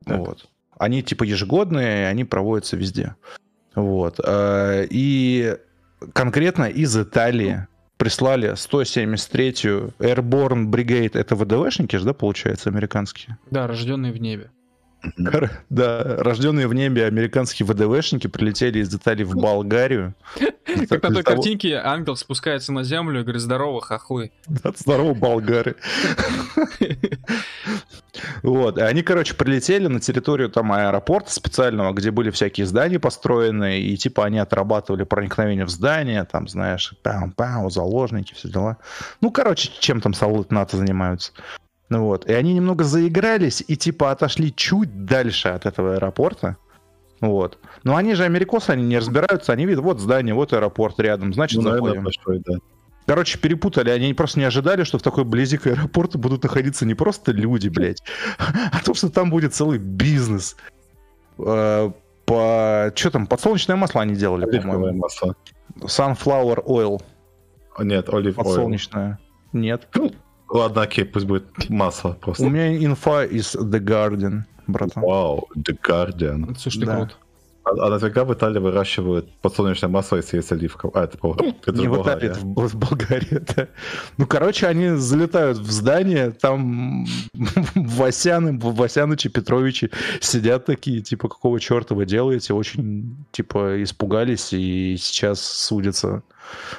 [0.04, 0.18] Так.
[0.18, 0.48] Вот.
[0.78, 3.16] Они типа ежегодные, они проводятся везде.
[3.74, 4.20] Вот.
[4.24, 5.56] Э, И
[6.12, 7.66] конкретно из Италии
[7.96, 11.18] прислали 173-ю Airborne Brigade.
[11.18, 13.38] Это ВДВшники же, да, получается, американские?
[13.50, 14.50] Да, рожденные в небе.
[15.68, 20.14] Да, рожденные в небе американские ВДВшники прилетели из Италии в Болгарию.
[20.88, 24.32] Как на той картинке ангел спускается на землю и говорит, здорово, хохлы.
[24.46, 25.76] Здорово, болгары.
[28.42, 33.80] Вот, и они, короче, прилетели на территорию там аэропорта специального, где были всякие здания построены,
[33.80, 38.78] и типа они отрабатывали проникновение в здание, там, знаешь, пау-пау, заложники, все дела.
[39.20, 41.32] Ну, короче, чем там солдаты НАТО занимаются.
[41.88, 46.56] Ну вот, и они немного заигрались и типа отошли чуть дальше от этого аэропорта.
[47.20, 47.58] Вот.
[47.82, 51.62] Но они же америкосы, они не разбираются, они видят, вот здание, вот аэропорт рядом, значит,
[51.62, 52.04] Ну, заходим.
[52.04, 52.58] большой, да.
[53.06, 53.88] Короче, перепутали.
[53.88, 57.68] Они просто не ожидали, что в такой близи к аэропорту будут находиться не просто люди,
[57.68, 58.02] блядь,
[58.38, 60.56] а то, что там будет целый бизнес.
[61.38, 61.90] Э,
[62.26, 62.92] по...
[62.94, 65.34] Что там, подсолнечное масло они делали, Оливковое масло.
[65.80, 67.02] Sunflower oil,
[67.78, 69.18] Нет, олив подсолнечное.
[69.54, 69.88] Нет.
[70.50, 72.44] Ладно, окей, пусть будет масло У просто.
[72.44, 75.02] меня инфа из The Guardian, братан.
[75.02, 76.56] Вау, The Guardian.
[76.58, 76.96] Слушай, Да.
[76.96, 77.16] крут.
[77.64, 80.88] А, а нафига в Италии выращивают подсолнечное масло, если есть оливка?
[80.94, 83.68] А, это, правда, это Не же в Италии, это в, в Болгарии, да.
[84.16, 87.04] Ну, короче, они залетают в здание, там
[87.74, 92.54] Васяны, Васянычи, Петровичи сидят такие, типа, какого черта вы делаете?
[92.54, 96.22] Очень, типа, испугались и сейчас судятся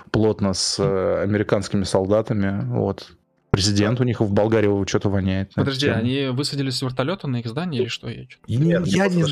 [0.09, 2.65] плотно с э, американскими солдатами.
[2.65, 3.11] Вот.
[3.51, 5.53] Президент у них в Болгарии что-то воняет.
[5.55, 8.09] Подожди, они высадились с вертолета на их здание или что?
[8.09, 9.25] Я Нет, я не...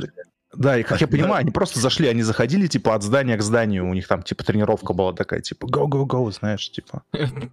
[0.54, 3.88] Да, и как я понимаю, они просто зашли, они заходили, типа, от здания к зданию,
[3.88, 7.04] у них там, типа, тренировка была такая, типа, go-go-go, знаешь, типа.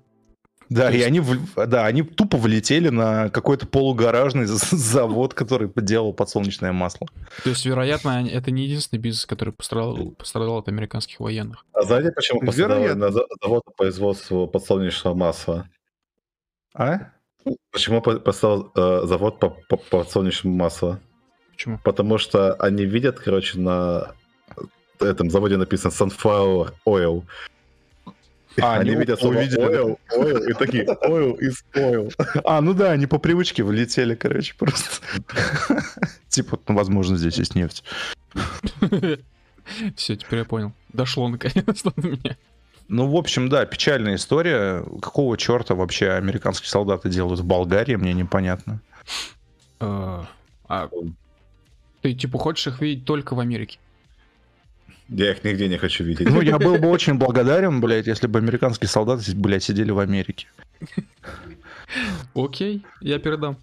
[0.70, 1.22] Да, и они,
[1.56, 7.06] да, они тупо влетели на какой-то полугаражный завод, который делал подсолнечное масло.
[7.42, 11.66] То есть, вероятно, это не единственный бизнес, который пострадал, пострадал от американских военных.
[11.74, 15.68] А знаете, почему пострадал на завод по производству подсолнечного масла?
[16.74, 17.10] А?
[17.70, 20.98] Почему по- пострадал э, завод по, по подсолнечному маслу?
[21.52, 21.78] Почему?
[21.84, 24.14] Потому что они видят, короче, на
[25.00, 27.24] этом заводе написано Sunflower Oil.
[28.60, 32.12] А, они они видят слово oil, oil, и такие oil is oil.
[32.44, 35.04] А, ну да, они по привычке влетели, короче, просто.
[36.28, 37.82] Типа, ну, возможно, здесь есть нефть.
[39.96, 40.72] Все, теперь я понял.
[40.92, 42.36] Дошло наконец-то до меня.
[42.88, 44.84] Ну, в общем, да, печальная история.
[45.00, 48.80] Какого черта вообще американские солдаты делают в Болгарии, мне непонятно.
[49.80, 50.22] Э,
[50.68, 50.88] А
[52.02, 53.78] ты, типа, хочешь их видеть только в Америке?
[55.08, 56.28] Я их нигде не хочу видеть.
[56.28, 60.46] Ну, я был бы очень благодарен, блядь, если бы американские солдаты, блядь, сидели в Америке.
[62.34, 63.56] Окей, я передам.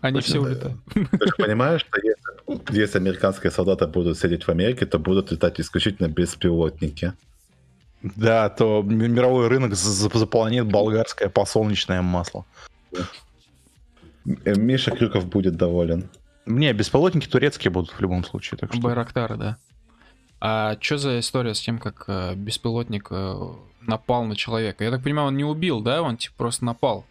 [0.00, 0.78] Они все улетают.
[0.94, 5.60] Ты же понимаешь, что если, если американские солдаты будут сидеть в Америке, то будут летать
[5.60, 7.12] исключительно беспилотники.
[8.02, 12.44] Да, то мировой рынок за- за- заполонит болгарское подсолнечное масло.
[14.44, 16.08] Э, Миша Крюков будет доволен.
[16.46, 18.58] Не, беспилотники турецкие будут в любом случае.
[18.58, 18.80] Так что...
[18.82, 19.56] Байрактары, да.
[20.40, 23.34] А что за история с тем, как э, беспилотник э,
[23.82, 24.82] напал на человека?
[24.84, 26.02] Я так понимаю, он не убил, да?
[26.02, 27.04] Он типа просто напал.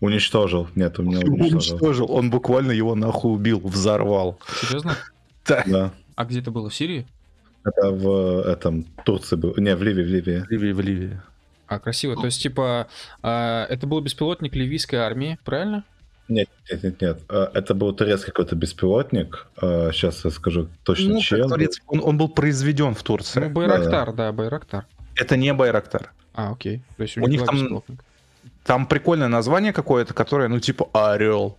[0.00, 0.68] Уничтожил.
[0.74, 1.54] Нет, у меня уничтожил.
[1.76, 4.38] Уничтожил, он буквально его нахуй убил, взорвал.
[4.60, 4.96] Серьезно?
[5.46, 5.92] Да.
[6.16, 6.70] А где это было?
[6.70, 7.06] В Сирии?
[7.64, 9.54] Это в этом Турции был.
[9.56, 10.40] Не, в Ливии, в Ливии.
[10.40, 11.20] В Ливии, в Ливии.
[11.66, 12.14] А, красиво.
[12.14, 12.88] То есть, типа,
[13.22, 15.82] э, это был беспилотник ливийской армии, правильно?
[16.28, 17.18] Нет, нет, нет, нет.
[17.28, 19.46] А, Это был турецкий какой-то беспилотник.
[19.60, 21.48] Сейчас я скажу точно Ну, чем.
[21.48, 23.48] турецкий, он, он был произведен в Ну, Турции.
[23.48, 24.86] Байрактар, да, Байрактар.
[25.16, 26.12] Это не Байрактар.
[26.34, 26.82] А, окей.
[26.96, 27.82] То есть у, У них, там-.
[28.64, 31.56] Там прикольное название какое-то, которое, ну, типа Орел.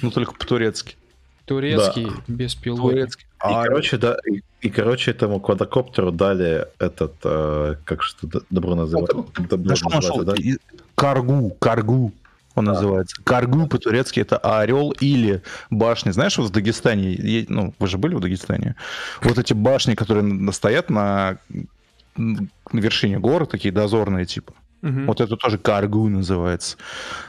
[0.00, 0.96] Ну, только по-турецки.
[1.44, 2.90] Турецкий беспилотник.
[2.92, 3.26] Турецкий.
[3.26, 3.62] И, Орел.
[3.64, 9.24] короче, да, и, и, короче, этому квадрокоптеру дали этот, э, как что добро называется?
[9.48, 10.34] Добро Да называется, да?
[10.94, 12.12] Каргу, Каргу
[12.54, 12.72] он А.
[12.74, 13.16] называется.
[13.24, 16.10] Каргу по-турецки это орел или башни.
[16.10, 18.76] Знаешь, вот в Дагестане, ну, вы же были в Дагестане,
[19.22, 21.38] вот эти башни, которые стоят на,
[22.14, 24.52] на вершине горы, такие дозорные типа.
[24.82, 25.06] Мгм.
[25.06, 26.76] Вот это тоже Каргу называется.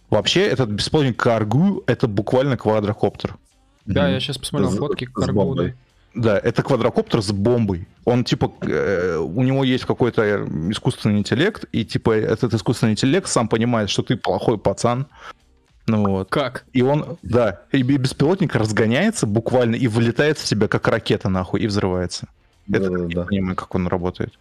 [0.10, 3.38] Вообще, этот бесплатник Каргу это буквально квадрокоптер.
[3.85, 5.69] Да, я сейчас посмотрел С- фотки с Каргу, бомбой.
[5.69, 5.73] да.
[6.15, 7.88] Да, это квадрокоптер с бомбой.
[8.05, 13.47] Он типа, э, у него есть какой-то искусственный интеллект, и типа этот искусственный интеллект сам
[13.47, 15.07] понимает, что ты плохой пацан.
[15.88, 16.30] Ну вот.
[16.30, 16.65] Как?
[16.72, 21.61] И он, да, и бе- беспилотник разгоняется буквально и вылетает в тебя как ракета нахуй
[21.61, 22.27] и взрывается.
[22.72, 23.23] Это я не Да-да-да.
[23.26, 24.34] понимаю, как он работает.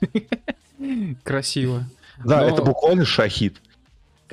[1.22, 1.84] Красиво.
[2.24, 3.60] Да, Но- это буквально шахид.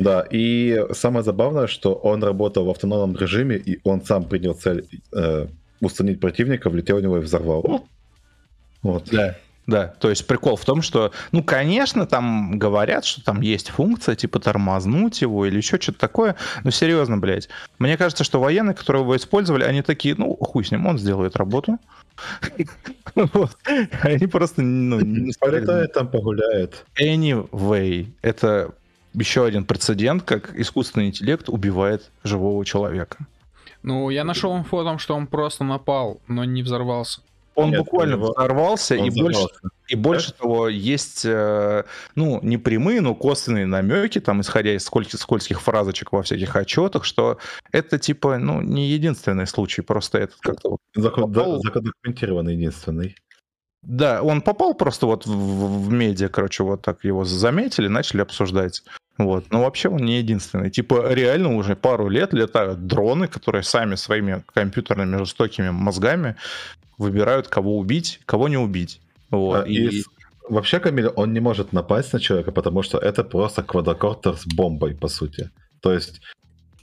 [0.02, 4.88] Да, и самое забавное, что он работал в автономном режиме, и он сам принял цель
[5.16, 5.48] э,
[5.80, 7.86] устранить противника, влетел в него и взорвал.
[8.82, 9.10] Вот.
[9.12, 9.36] Да.
[9.68, 14.16] Да, то есть прикол в том, что, ну, конечно, там говорят, что там есть функция,
[14.16, 17.48] типа тормознуть его или еще что-то такое, но серьезно, блядь.
[17.78, 21.36] Мне кажется, что военные, которые его использовали, они такие, ну, хуй с ним, он сделает
[21.36, 21.78] работу.
[24.02, 25.32] Они просто, ну, не.
[25.40, 26.86] Полетает там, погуляет.
[27.00, 28.74] Anyway, это
[29.14, 33.18] еще один прецедент, как искусственный интеллект убивает живого человека.
[33.84, 37.22] Ну, я нашел инфу о том, что он просто напал, но не взорвался.
[37.56, 39.60] Он Нет, буквально у него- взорвался, Он и больше, взорвался.
[39.90, 41.84] и больше того, есть, э,
[42.16, 47.04] ну, не прямые, но косвенные намеки, там, исходя из скольких, скольких фразочек во всяких отчетах,
[47.04, 47.40] что
[47.74, 53.16] это, типа, ну, не единственный случай, просто этот как-то вот Закон- попал- да- Задокументированный единственный.
[53.82, 58.84] Да, он попал просто вот в, в- медиа, короче, вот так его заметили, начали обсуждать.
[59.18, 59.52] Вот.
[59.52, 60.70] Но вообще он не единственный.
[60.70, 66.36] Типа реально уже пару лет летают дроны, которые сами своими компьютерными жестокими мозгами
[66.98, 69.02] выбирают, кого убить, кого не убить.
[69.32, 69.64] Вот.
[69.64, 70.00] А, и...
[70.00, 70.04] и
[70.48, 74.96] вообще, Камиль, он не может напасть на человека, потому что это просто квадрокоптер с бомбой,
[74.96, 75.50] по сути.
[75.82, 76.22] То есть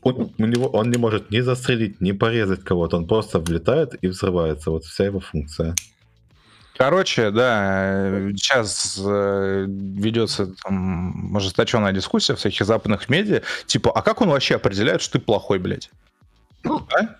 [0.02, 4.08] он, у него, он не может ни застрелить, ни порезать кого-то, он просто влетает и
[4.08, 4.70] взрывается.
[4.70, 5.74] Вот вся его функция.
[6.78, 14.20] Короче, да, сейчас э, ведется там ожесточенная дискуссия в всяких западных медиа, типа, а как
[14.20, 15.90] он вообще определяет, что ты плохой, блядь?
[16.62, 17.16] Ну, а?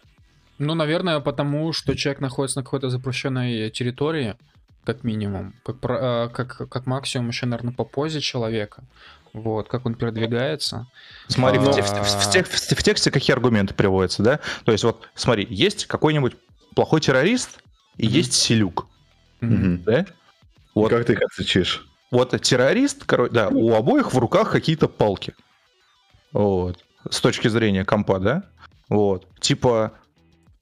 [0.59, 4.37] ну, наверное, потому что человек находится на какой-то запрещенной территории,
[4.85, 8.85] как минимум, как, э, как, как максимум еще, наверное, по позе человека.
[9.33, 10.87] Вот, как он передвигается.
[11.27, 11.63] Смотри, а...
[11.63, 14.39] в, тексте, в, тексте, в тексте какие аргументы приводятся, да?
[14.65, 16.37] То есть вот, смотри, есть какой-нибудь
[16.77, 17.59] плохой террорист
[17.97, 18.11] и mm-hmm.
[18.11, 18.87] есть селюк.
[19.41, 20.07] Да?
[20.75, 20.91] Вот.
[20.91, 21.87] Как ты их отличишь?
[22.11, 25.35] Вот террорист, короче, да, у обоих в руках какие-то палки.
[26.33, 26.85] Вот.
[27.11, 28.45] С точки зрения компа, да?
[28.89, 29.27] Вот.
[29.41, 29.93] Типа,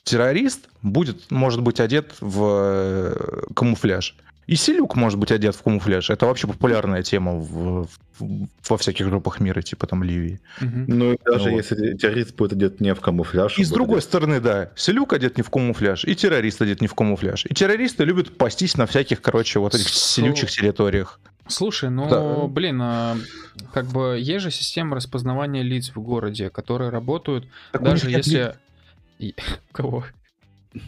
[0.02, 4.16] террорист будет, может быть, одет в э, камуфляж.
[4.46, 6.10] И Селюк может быть одет в камуфляж.
[6.10, 10.40] Это вообще популярная тема в, в, во всяких группах мира, типа там Ливии.
[10.60, 10.84] Угу.
[10.86, 11.56] Ну, и даже вот.
[11.56, 13.58] если террорист будет одет не в камуфляж.
[13.58, 14.04] И с другой одет...
[14.08, 17.46] стороны, да, Селюк одет не в камуфляж, и террорист одет не в камуфляж.
[17.46, 21.20] И террористы любят пастись на всяких, короче, вот этих селючих территориях.
[21.48, 22.46] Слушай, ну, да.
[22.46, 23.16] блин, а,
[23.72, 28.56] как бы есть же система распознавания лиц в городе, которые работают, так даже если...
[29.18, 29.34] Ли...
[29.72, 30.04] Кого?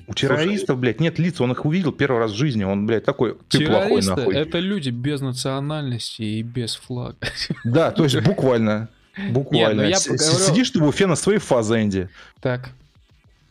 [0.06, 3.05] У террористов, Слушай, блядь, нет лиц, он их увидел первый раз в жизни, он, блядь,
[3.05, 4.35] такой, ты плохой нахуй.
[4.35, 7.16] это люди без национальности и без флага.
[7.65, 8.89] Да, то есть буквально,
[9.31, 9.89] буквально.
[9.89, 12.09] Нет, ну Сидишь ты в Уфе на своей фазенде.
[12.40, 12.70] Так.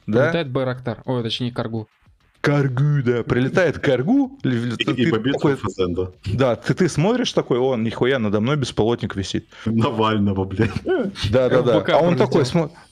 [0.06, 0.28] Да?
[0.28, 1.88] Летает Байрактар, ой, точнее Каргу.
[2.42, 3.24] Каргу, да.
[3.24, 4.40] Прилетает Каргу.
[4.44, 6.14] И, ты, и такой, фазенда.
[6.26, 9.48] Да, ты, ты смотришь такой, он, нихуя, надо мной беспилотник висит.
[9.66, 10.72] Навального, блядь.
[11.32, 11.86] Да, да, да.
[11.94, 12.44] А он такой,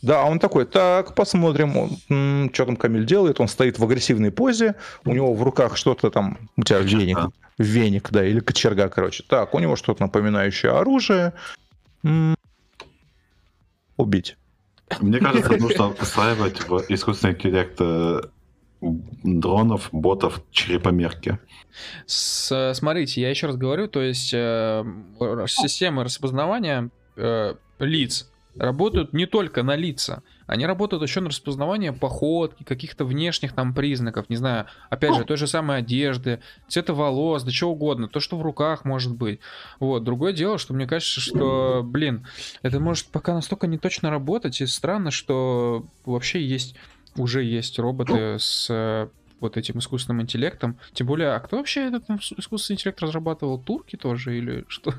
[0.01, 3.39] да, а он такой, так, посмотрим, что там Камиль делает.
[3.39, 7.17] Он стоит в агрессивной позе, у него в руках что-то там, у тебя веник,
[7.57, 9.23] веник, да, или кочерга, короче.
[9.27, 11.33] Так, у него что-то напоминающее оружие.
[13.97, 14.37] Убить.
[14.99, 18.21] Мне кажется, нужно встраивать в искусственный интеллект э,
[19.23, 21.39] дронов, ботов, черепомерки.
[22.05, 24.83] С, смотрите, я еще раз говорю, то есть э,
[25.47, 32.63] системы распознавания э, лиц работают не только на лица, они работают еще на распознавание походки,
[32.63, 37.51] каких-то внешних там признаков, не знаю, опять же, той же самой одежды, цвета волос, да
[37.51, 39.39] чего угодно, то, что в руках может быть.
[39.79, 42.27] Вот, другое дело, что мне кажется, что, блин,
[42.61, 46.75] это может пока настолько не точно работать, и странно, что вообще есть
[47.17, 48.39] уже есть роботы ну.
[48.39, 49.07] с э,
[49.39, 50.77] вот этим искусственным интеллектом.
[50.93, 53.59] Тем более, а кто вообще этот искусственный интеллект разрабатывал?
[53.59, 54.93] Турки тоже или что?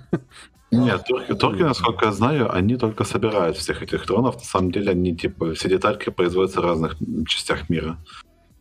[0.73, 4.37] Нет, турки, турки, насколько я знаю, они только собирают всех этих дронов.
[4.37, 6.97] На самом деле, они типа все детальки производятся в разных
[7.29, 7.99] частях мира.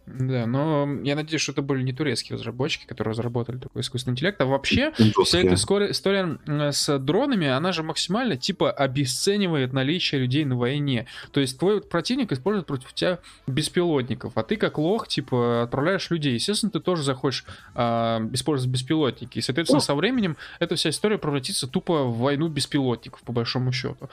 [0.07, 4.39] Да, но я надеюсь, что это были не турецкие разработчики, которые разработали такой искусственный интеллект,
[4.39, 4.91] а вообще
[5.23, 6.37] вся эта история
[6.71, 11.07] с дронами, она же максимально типа обесценивает наличие людей на войне.
[11.31, 16.35] То есть твой противник использует против тебя беспилотников, а ты как лох типа отправляешь людей.
[16.35, 19.39] Естественно, ты тоже захочешь а, использовать беспилотники.
[19.39, 24.09] И, соответственно, со временем эта вся история превратится тупо в войну беспилотников, по большому счету.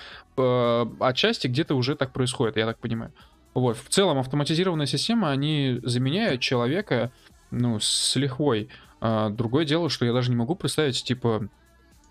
[1.00, 3.12] Отчасти где-то уже так происходит, я так понимаю.
[3.54, 3.76] Вот.
[3.76, 7.12] В целом автоматизированная система, они заменяют человека,
[7.50, 8.68] ну, с лихвой.
[9.00, 11.48] А другое дело, что я даже не могу представить, типа,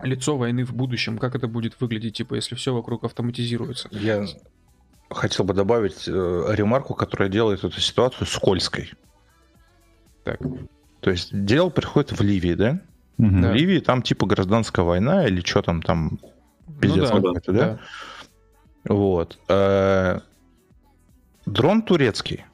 [0.01, 3.89] лицо войны в будущем, как это будет выглядеть, типа, если все вокруг автоматизируется.
[3.91, 4.25] Я
[5.09, 8.93] хотел бы добавить э, ремарку, которая делает эту ситуацию скользкой.
[10.23, 10.39] Так.
[11.01, 12.79] То есть дело приходит в Ливии, да?
[13.17, 13.27] Угу.
[13.27, 16.19] В Ливии там типа гражданская война или что там там
[16.79, 17.79] пиздец ну, да, какой-то, да?
[18.85, 18.93] да?
[18.93, 19.39] Вот.
[21.45, 22.45] Дрон турецкий.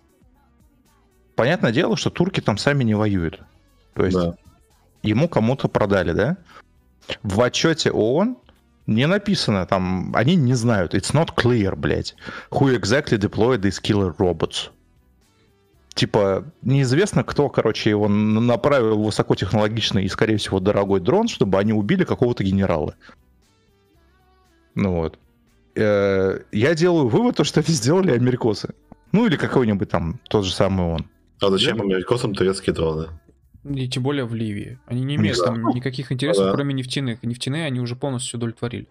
[1.36, 3.42] Понятное дело, что турки там сами не воюют.
[3.94, 4.36] То есть да.
[5.04, 6.38] ему кому-то продали, да?
[7.24, 8.38] В отчете ООН
[8.88, 10.96] не написано там, они не знают.
[10.96, 12.16] It's not clear, блядь.
[12.52, 14.70] Who exactly deployed these killer robots?
[15.94, 22.04] Типа, неизвестно, кто, короче, его направил высокотехнологичный и, скорее всего, дорогой дрон, чтобы они убили
[22.04, 22.96] какого-то генерала.
[24.76, 25.18] Ну вот.
[25.78, 28.74] Э, я делаю вывод, что это сделали америкосы.
[29.12, 31.06] Ну или какой-нибудь там тот же самый он.
[31.42, 33.08] А зачем америкосам турецкие дроны?
[33.64, 34.80] И тем более в Ливии.
[34.88, 35.46] Они не имеют да.
[35.46, 36.54] там никаких интересов, да.
[36.54, 37.22] кроме нефтяных.
[37.24, 38.88] Нефтяные они уже полностью удовлетворили.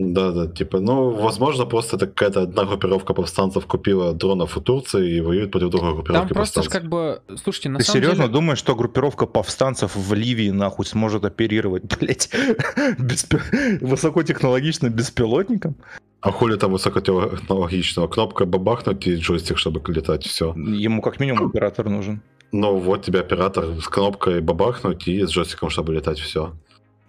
[0.00, 5.16] Да, да, типа, ну, возможно, просто это какая-то одна группировка повстанцев купила дронов у Турции
[5.16, 8.24] и воюет против другой группировки Там просто ж как бы, слушайте, на Ты самом серьезно
[8.24, 8.32] деле...
[8.32, 12.30] думаешь, что группировка повстанцев в Ливии, нахуй, сможет оперировать, блядь,
[13.80, 15.74] высокотехнологичным беспилотником?
[16.20, 18.08] А хули там высокотехнологичного?
[18.08, 20.52] Кнопка бабахнуть и джойстик, чтобы летать, все.
[20.54, 22.22] Ему как минимум оператор нужен.
[22.50, 26.54] Ну вот тебе оператор с кнопкой бабахнуть и с джойстиком, чтобы летать, все.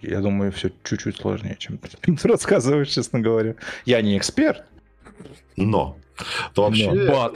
[0.01, 3.55] Я думаю, все чуть-чуть сложнее, чем ты рассказываешь, честно говоря.
[3.85, 4.63] Я не эксперт.
[5.57, 5.97] Но.
[6.55, 7.33] Но вообще, но.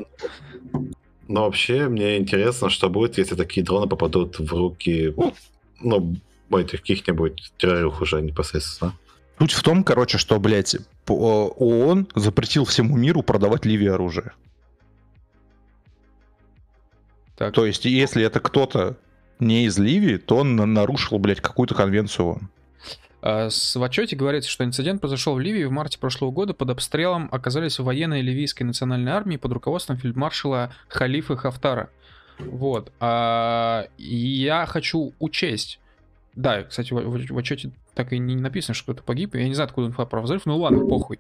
[1.28, 5.14] но вообще мне интересно, что будет, если такие дроны попадут в руки,
[5.80, 6.16] ну,
[6.52, 8.94] этих каких-нибудь террористов уже непосредственно.
[9.40, 10.76] Суть в том, короче, что, блядь,
[11.08, 14.32] ООН запретил всему миру продавать Ливии оружие.
[17.36, 17.54] Так.
[17.54, 18.98] То есть, если это кто-то
[19.40, 22.50] не из Ливии, то он нарушил, блядь, какую-то конвенцию ООН.
[23.22, 26.54] А, в отчете говорится, что инцидент произошел в Ливии в марте прошлого года.
[26.54, 31.90] Под обстрелом оказались военные ливийской национальной армии под руководством фельдмаршала Халифа Хафтара.
[32.38, 32.92] Вот.
[33.00, 35.80] А, я хочу учесть,
[36.36, 39.36] да, кстати, в отчете так и не написано, что кто-то погиб.
[39.36, 40.46] Я не знаю, откуда инфа про взрыв.
[40.46, 41.20] Ну ладно, похуй.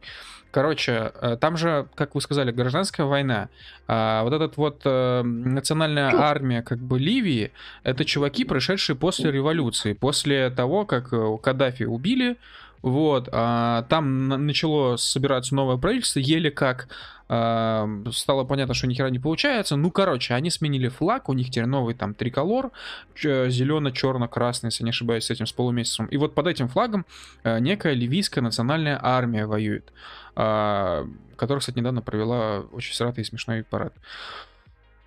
[0.52, 3.50] Короче, э, там же, как вы сказали, гражданская война.
[3.88, 7.52] А вот этот вот э, национальная армия как бы Ливии,
[7.84, 9.94] это чуваки, прошедшие после революции.
[9.94, 12.38] После того, как э, Каддафи убили,
[12.84, 16.90] вот, а, там начало собираться новое правительство, еле как
[17.30, 19.78] а, стало понятно, что ни хера не получается.
[19.78, 22.72] Ну, короче, они сменили флаг, у них теперь новый там триколор,
[23.16, 26.08] зелено-черно-красный, если не ошибаюсь, с этим, с полумесяцем.
[26.08, 27.06] И вот под этим флагом
[27.44, 29.94] а, некая ливийская национальная армия воюет,
[30.36, 31.08] а,
[31.38, 33.94] которая, кстати, недавно провела очень сратый и смешной парад.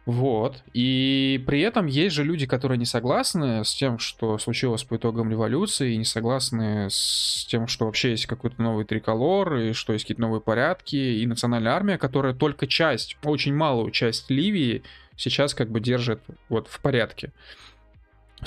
[0.07, 0.63] Вот.
[0.73, 5.29] И при этом есть же люди, которые не согласны с тем, что случилось по итогам
[5.31, 10.05] революции, и не согласны с тем, что вообще есть какой-то новый триколор, и что есть
[10.05, 14.85] какие-то новые порядки, и национальная армия, которая только часть, очень малую часть Ливии
[15.17, 17.33] сейчас как бы держит вот в порядке.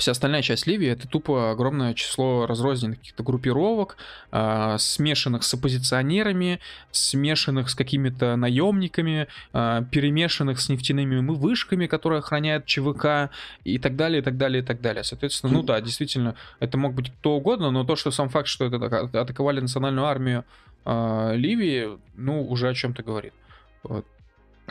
[0.00, 3.98] Вся остальная часть Ливии это тупо огромное число разрозненных каких-то группировок,
[4.32, 6.58] э, смешанных с оппозиционерами,
[6.90, 13.30] смешанных с какими-то наемниками, э, перемешанных с нефтяными вышками, которые охраняют ЧВК
[13.64, 15.04] и так далее, и так далее, и так далее.
[15.04, 18.64] Соответственно, ну да, действительно, это мог быть кто угодно, но то, что сам факт, что
[18.64, 20.44] это атаковали национальную армию
[20.86, 23.34] э, Ливии, ну, уже о чем-то говорит.
[23.82, 24.06] Вот.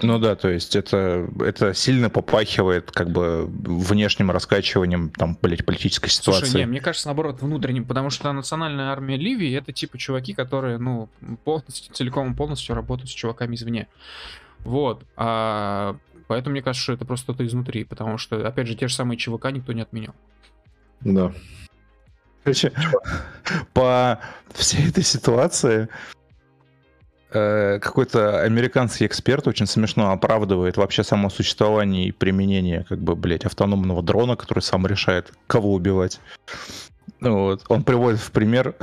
[0.02, 6.10] Ну да, то есть это, это сильно попахивает как бы внешним раскачиванием там, блядь, политической
[6.10, 6.46] ситуации.
[6.46, 10.78] Слушай, не, мне кажется, наоборот, внутренним, потому что национальная армия Ливии это типа чуваки, которые,
[10.78, 11.10] ну,
[11.44, 13.88] полностью, целиком и полностью работают с чуваками извне.
[14.60, 15.04] Вот.
[15.16, 15.98] А,
[16.28, 19.18] поэтому мне кажется, что это просто кто-то изнутри, потому что, опять же, те же самые
[19.18, 20.16] ЧВК никто не отменял.
[21.02, 21.34] Да.
[22.44, 22.72] Короче,
[23.74, 24.20] по
[24.54, 25.90] всей этой ситуации
[27.32, 34.02] какой-то американский эксперт очень смешно оправдывает вообще само существование и применение, как бы, блядь, автономного
[34.02, 36.20] дрона, который сам решает, кого убивать.
[37.22, 37.64] Вот.
[37.68, 38.76] Он приводит в пример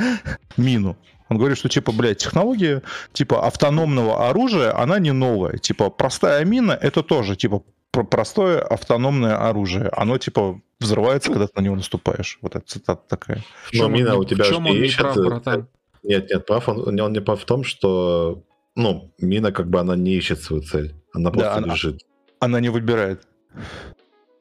[0.56, 0.96] мину.
[1.28, 2.82] Он говорит, что, типа, блядь, технология,
[3.12, 5.58] типа, автономного оружия, она не новая.
[5.58, 7.62] Типа, простая мина— это тоже, типа,
[7.92, 9.90] простое автономное оружие.
[9.96, 12.38] Оно, типа, взрывается, когда ты на него наступаешь.
[12.42, 13.44] Вот эта цитата такая.
[13.72, 15.68] Но мина у тебя в чем он не прав, братан?
[16.02, 18.42] Нет, нет, прав он, он не прав в том, что
[18.74, 22.02] ну, мина как бы она не ищет свою цель, она просто да, она, лежит.
[22.38, 23.26] Она не выбирает.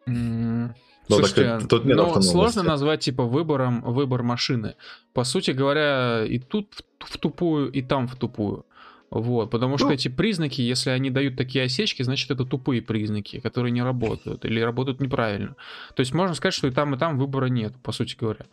[0.07, 0.69] Mm.
[1.09, 4.75] Но Слушайте, так, тут нет но сложно назвать типа выбором выбор машины.
[5.13, 8.65] По сути говоря, и тут в тупую, и там в тупую.
[9.09, 13.39] Вот, потому что ну, эти признаки, если они дают такие осечки, значит это тупые признаки,
[13.39, 15.55] которые не работают или работают неправильно.
[15.95, 18.45] То есть можно сказать, что и там, и там выбора нет, по сути говоря.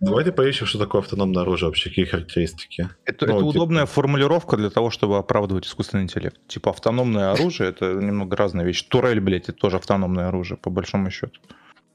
[0.00, 2.88] Давайте поищем, что такое автономное оружие, вообще какие характеристики.
[3.04, 3.48] Это, ну, это типа...
[3.48, 6.38] удобная формулировка для того, чтобы оправдывать искусственный интеллект.
[6.48, 8.82] Типа автономное оружие это немного разная вещь.
[8.88, 11.38] Турель, блядь, это тоже автономное оружие, по большому счету.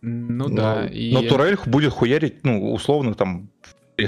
[0.03, 0.85] Ну но, да.
[0.85, 1.13] И...
[1.13, 3.49] Но турель будет хуярить, ну, условно, там,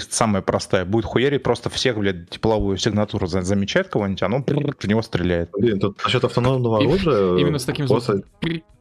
[0.10, 5.50] самая простая, будет хуярить просто всех, блядь, тепловую сигнатуру замечает кого-нибудь, оно в него стреляет.
[5.58, 7.38] Блин, тут насчет автономного оружия...
[7.38, 8.24] Именно с таким звуком.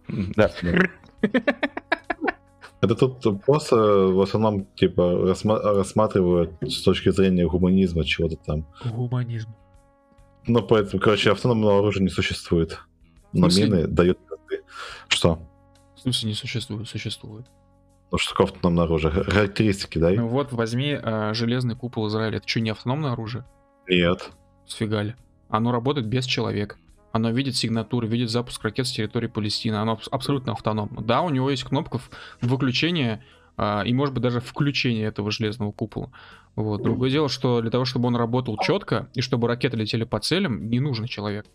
[0.08, 0.52] Да.
[2.90, 8.66] Это тут просто в основном типа рассматривают с точки зрения гуманизма чего-то там.
[8.84, 9.48] Гуманизм.
[10.46, 12.78] Ну, поэтому, короче, автономного оружия не существует.
[13.32, 14.18] Но мины дают...
[15.08, 15.40] Что?
[15.96, 16.88] В смысле не существует?
[16.88, 17.46] Существует.
[18.12, 19.10] Ну, что такое автономное оружие?
[19.10, 20.16] Характеристики, дай.
[20.16, 22.38] Ну вот, возьми э, железный купол Израиля.
[22.38, 23.44] Это что, не автономное оружие?
[23.88, 24.30] Нет.
[24.66, 25.14] Сфига ли.
[25.48, 26.76] Оно работает без человека.
[27.16, 29.76] Оно видит сигнатуры, видит запуск ракет с территории Палестины.
[29.76, 31.00] Оно абсолютно автономно.
[31.00, 31.98] Да, у него есть кнопка
[32.42, 33.24] выключения
[33.56, 36.12] а, и, может быть, даже включения этого железного купола.
[36.56, 36.82] Вот.
[36.82, 40.68] Другое дело, что для того, чтобы он работал четко и чтобы ракеты летели по целям,
[40.68, 41.46] не нужен человек.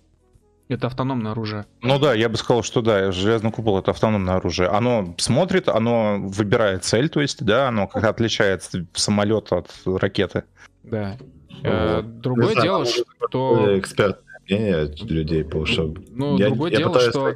[0.68, 1.66] Это автономное оружие.
[1.82, 4.68] Ну да, я бы сказал, что да, железный купол это автономное оружие.
[4.68, 10.44] Оно смотрит, оно выбирает цель, то есть, да, оно как отличает самолет от ракеты.
[10.82, 11.18] Да.
[11.50, 11.62] Вот.
[11.64, 13.78] Э, другое дело, что...
[13.78, 15.94] Эксперт мнение людей, потому что...
[16.10, 17.36] Ну, я, другое я дело, что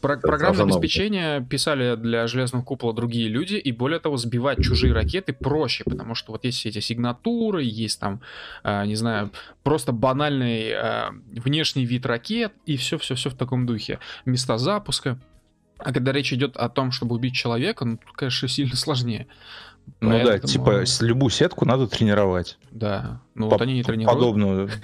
[0.00, 4.92] про- э, программное обеспечение писали для железного купола другие люди, и более того, сбивать чужие
[4.92, 8.20] ракеты проще, потому что вот есть все эти сигнатуры, есть там,
[8.62, 9.30] а, не знаю,
[9.62, 13.98] просто банальный а, внешний вид ракет, и все-все-все в таком духе.
[14.24, 15.18] Места запуска.
[15.78, 19.26] А когда речь идет о том, чтобы убить человека, ну, тут, конечно, сильно сложнее.
[20.02, 22.58] Ну да, типа любую сетку надо тренировать.
[22.72, 24.18] Да, ну По- вот они не тренируют.
[24.18, 24.70] Подобную.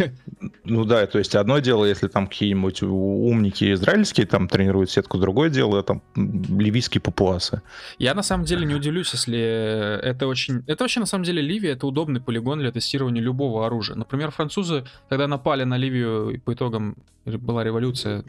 [0.64, 5.48] Ну да, то есть одно дело, если там какие-нибудь умники израильские там тренируют сетку, другое
[5.48, 7.62] дело там ливийские папуасы.
[7.98, 10.62] Я на самом деле не удивлюсь, если это очень...
[10.66, 13.96] Это вообще на самом деле Ливия это удобный полигон для тестирования любого оружия.
[13.96, 18.24] Например, французы, когда напали на Ливию, по итогам была революция,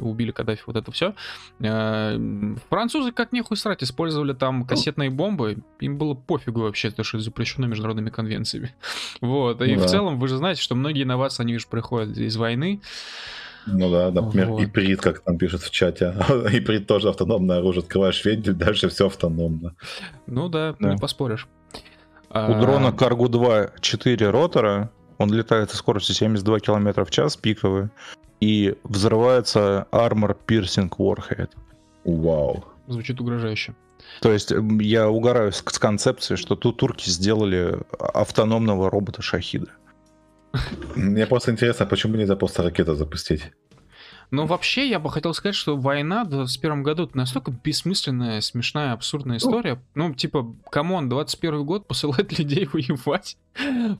[0.00, 1.14] убили Каддафи, вот это все.
[2.68, 7.24] Французы как нехуй срать, использовали там кассетные бомбы, им было пофигу вообще, то, что это
[7.24, 8.74] запрещено международными конвенциями.
[9.20, 9.88] Вот, и Ну в да.
[9.88, 12.80] целом вы же знаете, что многие инновации, они же приходят из войны,
[13.66, 14.62] Ну да, например, Вот.
[14.62, 16.14] иприт, как там пишут в чате.
[16.52, 17.82] иприт тоже автономное оружие.
[17.82, 19.74] Открываешь вентиль, дальше все автономно.
[20.26, 20.92] ну да, Да.
[20.92, 21.48] не поспоришь.
[22.28, 27.36] У А, дрона Каргу 2 4 ротора, он летает со скоростью 72 км в час,
[27.36, 27.88] пиковый,
[28.40, 31.50] и взрывается Armor Piercing Warhead.
[32.04, 32.64] Вау.
[32.86, 33.74] Звучит угрожающе.
[34.20, 39.70] То есть я угораю с, с концепцией, что тут турки сделали автономного робота Шахида.
[40.94, 43.52] Мне просто интересно, почему нельзя просто ракету запустить?
[44.30, 48.92] Ну, вообще, я бы хотел сказать, что война в 21 году это настолько бессмысленная, смешная,
[48.92, 49.80] абсурдная история.
[49.94, 53.36] Ну, типа, come on, 21 год посылать людей воевать.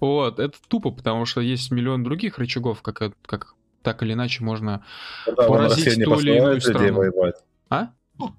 [0.00, 4.84] Вот, это тупо, потому что есть миллион других рычагов, как, как так или иначе можно...
[5.26, 6.98] Да, Поразить ту или иную посылает страну.
[6.98, 7.36] воевать.
[7.70, 7.90] А?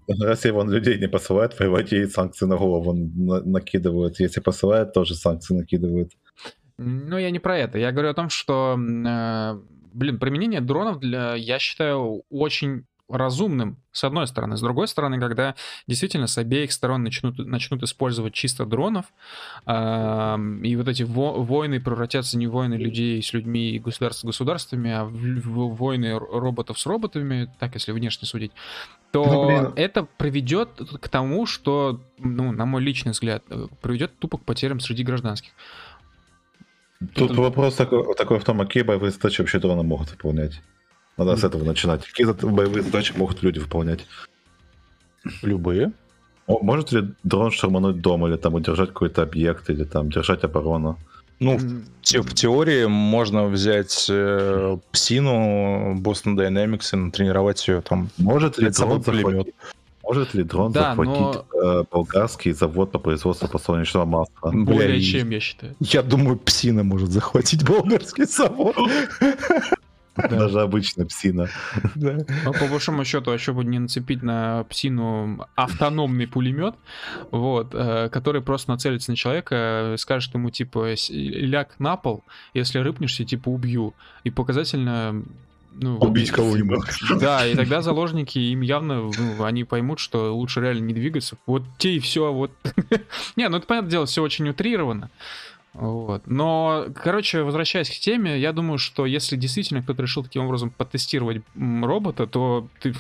[0.08, 4.20] Россия вон людей не посылает воевать, ей санкции на голову на- накидывают.
[4.20, 6.12] Если посылает, тоже санкции накидывают.
[6.78, 7.78] Ну, я не про это.
[7.78, 9.60] Я говорю о том, что, э,
[9.98, 14.58] блин, применение дронов для, я считаю, очень разумным, с одной стороны.
[14.58, 15.56] С другой стороны, когда
[15.88, 19.06] действительно с обеих сторон начнут, начнут использовать чисто дронов,
[19.66, 24.26] и вот эти во- войны превратятся не в войны людей с людьми и государств с
[24.26, 28.52] государствами, а в, в войны роботов с роботами, так если внешне судить,
[29.12, 29.74] то Ну, блин.
[29.78, 30.70] это приведет
[31.02, 35.52] к тому, что, ну, на мой личный взгляд, э, приведет тупо к потерям среди гражданских.
[37.14, 40.62] Тут Это- вопрос такой, такой в том, а какие боевые задачи вообще дроны могут выполнять.
[41.18, 42.06] Надо с этого начинать.
[42.06, 44.06] Какие боевые задачи могут люди выполнять?
[45.42, 45.92] Любые.
[46.48, 50.98] О, Может ли дрон штурмануть дом, или там удержать какой-то объект, или там держать оборону?
[51.40, 58.10] Ну, в, те- в теории можно взять э, псину Boston Dynamics и натренировать ее там.
[58.18, 59.48] Может ли дрон захватить, пулемет.
[60.08, 64.52] Может ли дрон Да, захватить э, болгарский завод по производству подсолнечного масла?
[64.52, 65.76] Более Бля, чем, я считаю.
[65.80, 68.76] Я думаю, псина может захватить болгарский завод.
[70.16, 71.48] Даже обычная псина.
[71.96, 72.18] Да.
[72.46, 76.76] Ну, по большому счету, а еще бы не нацепить на псину автономный пулемет,
[77.32, 79.56] вот, э, который просто нацелится на человека,
[79.94, 82.24] э, скажет ему, типа, «С- ляг на пол,
[82.54, 83.94] если рыпнешься, типа, убью.
[84.24, 85.24] И показательно...
[85.80, 86.80] Ну, Убить кого-нибудь.
[87.20, 91.38] Да, и тогда заложники, им явно, ну, они поймут, что лучше реально не двигаться.
[91.46, 92.52] Вот те и все, вот.
[93.36, 95.10] Не, ну это, понятное дело, все очень утрировано.
[95.74, 96.24] Вот.
[96.26, 101.44] Но, короче, возвращаясь к теме, я думаю, что если действительно кто-то решил таким образом потестировать
[101.56, 102.96] робота, то ты-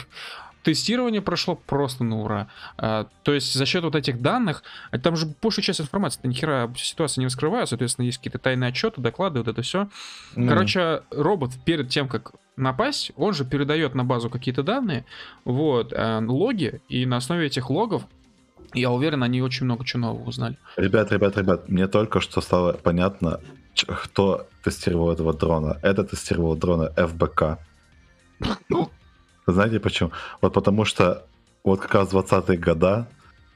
[0.62, 2.48] тестирование прошло просто на ура.
[2.78, 6.34] А, то есть за счет вот этих данных, а там же большая часть информации, ни
[6.34, 9.90] хера ситуация не раскрывает, соответственно, есть какие-то тайные отчеты, доклады, вот это все.
[10.36, 15.06] Ну, Короче, робот перед тем, как напасть, он же передает на базу какие-то данные,
[15.46, 18.04] вот, э, логи, и на основе этих логов,
[18.74, 20.58] я уверен, они очень много чего нового узнали.
[20.76, 23.40] Ребят, ребят, ребят, мне только что стало понятно,
[23.86, 25.78] кто тестировал этого дрона.
[25.84, 27.60] Это тестировал дрона ФБК.
[29.48, 30.12] Знаете почему?
[30.42, 31.26] Вот потому что
[31.64, 33.08] вот как раз 20-е года,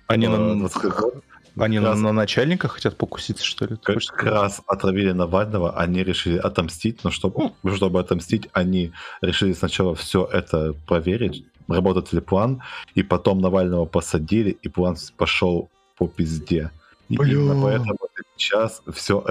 [0.07, 1.23] Они э, на, 20-й год,
[1.61, 3.77] они как на, начальника хотят покуситься, что ли?
[3.81, 10.25] Как раз отравили Навального, они решили отомстить, но чтобы, чтобы отомстить, они решили сначала все
[10.25, 12.61] это проверить, работает ли план,
[12.95, 16.71] и потом Навального посадили, и план пошел по пизде.
[17.09, 17.33] И Бля.
[17.33, 17.97] именно поэтому
[18.37, 19.21] сейчас все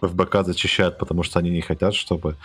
[0.00, 2.36] ФБК зачищают, потому что они не хотят, чтобы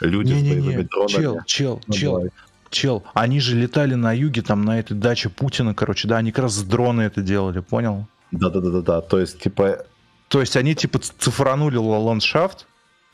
[0.00, 1.10] люди с боевыми Не-не-не, дронами...
[1.12, 2.30] чел, чел, чел,
[2.70, 3.04] чел.
[3.14, 6.54] Они же летали на юге, там, на этой даче Путина, короче, да, они как раз
[6.54, 8.06] с дроны это делали, понял?
[8.32, 9.84] Да-да-да-да, то есть, типа,
[10.28, 12.66] То есть они типа цифранули ла- ландшафт,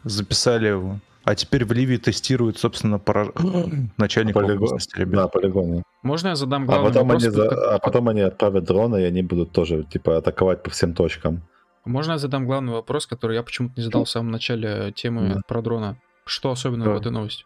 [0.05, 3.33] записали его, а теперь в Ливии тестируют, собственно, пора-
[3.99, 5.83] начальника полигон, да, полигоны.
[6.03, 7.23] Можно я задам А главный потом, вопрос?
[7.25, 10.71] они, за- как- а потом они отправят дроны, и они будут тоже, типа, атаковать по
[10.71, 11.43] всем точкам.
[11.85, 15.41] Можно я задам главный вопрос, который я почему-то не задал в самом начале темы Да.
[15.49, 15.97] про дрона?
[16.27, 16.97] Что особенного Да.
[16.99, 17.45] в этой новости?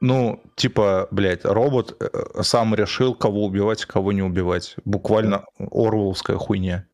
[0.00, 4.76] Ну, типа, блядь, робот э, сам решил, кого убивать, кого не убивать.
[4.84, 6.86] Буквально орвеловская хуйня.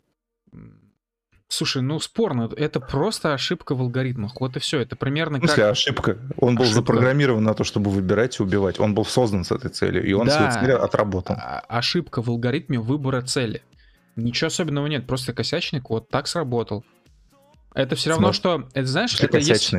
[1.48, 4.40] Слушай, ну спорно, это просто ошибка в алгоритмах.
[4.40, 4.81] Вот и все.
[4.81, 5.72] Это примерно В смысле как...
[5.72, 6.18] ошибка?
[6.39, 6.81] Он был Ошибка.
[6.81, 8.81] запрограммирован на то, чтобы выбирать и убивать.
[8.81, 10.32] Он был создан с этой целью, и он Да.
[10.51, 11.36] свою цель отработал.
[11.39, 13.62] А- ошибка в алгоритме выбора цели.
[14.16, 16.85] Ничего особенного нет, просто косячный код так сработал.
[17.74, 18.39] Это все равно, Смотри.
[18.39, 19.74] что, это знаешь, Если это есть...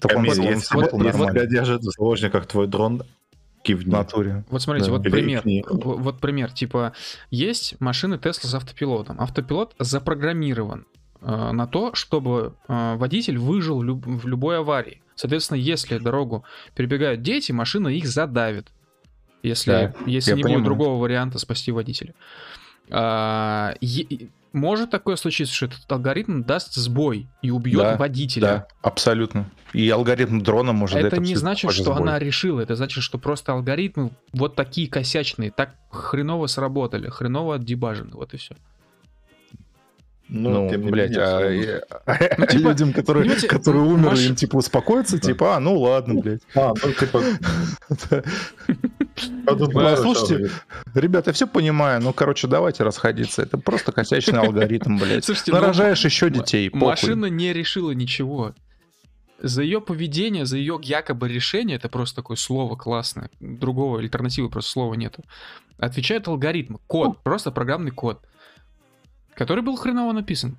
[0.00, 1.32] Так он, он сработал если нормально.
[1.40, 3.02] тебя держит в заложниках твой дрон,
[3.58, 3.90] В кивни.
[3.90, 4.44] натуре.
[4.50, 4.92] Вот смотрите, Да.
[4.96, 5.40] вот пример.
[5.40, 5.64] икни.
[5.68, 6.50] В- Вот пример.
[6.52, 6.92] Типа,
[7.30, 9.20] есть машины Tesla с автопилотом.
[9.20, 10.86] Автопилот запрограммирован
[11.22, 15.00] э, на то, чтобы э, водитель выжил люб- в любой аварии.
[15.14, 16.44] Соответственно, если дорогу
[16.74, 18.68] перебегают дети, машина их задавит.
[19.42, 20.60] Если, Да, если не понимаю.
[20.62, 22.14] будет другого варианта спасти водителя.
[22.90, 28.42] А, е- может такое случиться, что этот алгоритм даст сбой и убьет Да, водителя.
[28.42, 29.50] Да, абсолютно.
[29.72, 31.96] И алгоритм дрона может Это не значит, что сбой.
[31.98, 32.60] она решила.
[32.60, 38.12] Это значит, что просто алгоритмы вот такие косячные, так хреново сработали, хреново отдебажены.
[38.14, 38.54] Вот и все.
[40.28, 44.26] Ну, Ну, тем не блядь, менее, а, Ну, типа, людям, которые, понимаете, которые умерли, Маш-
[44.28, 46.40] им типа успокоиться, типа, а, ну ладно, блядь.
[46.54, 47.22] А, ну, типа,
[49.16, 50.52] слушайте, будет.
[50.94, 53.42] Ребята, я все понимаю, ну, короче, давайте расходиться.
[53.42, 55.24] Это просто косячный алгоритм, блядь.
[55.24, 56.88] Слушайте, ну, Нарожаешь еще детей, похуй.
[56.88, 58.54] Машина не решила ничего.
[59.40, 63.30] За ее поведение, за ее якобы решение, это просто такое слово классное.
[63.40, 65.22] Другого альтернативы просто слова нету.
[65.78, 68.24] Отвечает алгоритм, код, просто программный код,
[69.34, 70.56] который был хреново написан.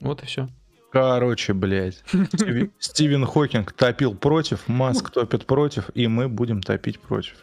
[0.00, 0.48] Вот и все.
[0.90, 2.02] Короче, блядь.
[2.78, 7.36] Стивен Хокинг топил против, Маск топит против, и мы будем топить против.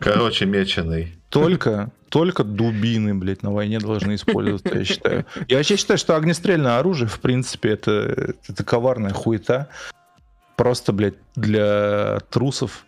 [0.00, 1.14] Короче, меченый.
[1.28, 5.26] Только, только дубины, блядь, на войне должны использоваться, я считаю.
[5.46, 9.68] Я вообще считаю, что огнестрельное оружие, в принципе, это, это коварная хуета.
[10.56, 12.84] Просто, блядь, для трусов,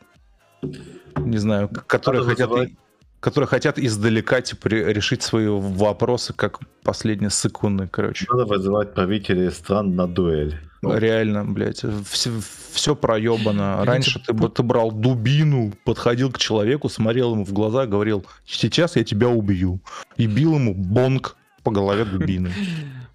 [1.17, 2.73] не знаю, которые Надо хотят, вызывать-
[3.21, 8.27] которые хотят издалека, типа, ре- решить свои вопросы, как последние секунды, короче.
[8.29, 10.59] Надо вызывать правителей стран на дуэль.
[10.83, 13.75] Ну, Реально, блядь, все, проебано.
[13.77, 18.27] Видите, Раньше ты, бы- ты брал дубину, подходил к человеку, смотрел ему в глаза, говорил,
[18.45, 19.81] сейчас я тебя убью.
[20.17, 22.53] И бил ему бонг по голове дубины.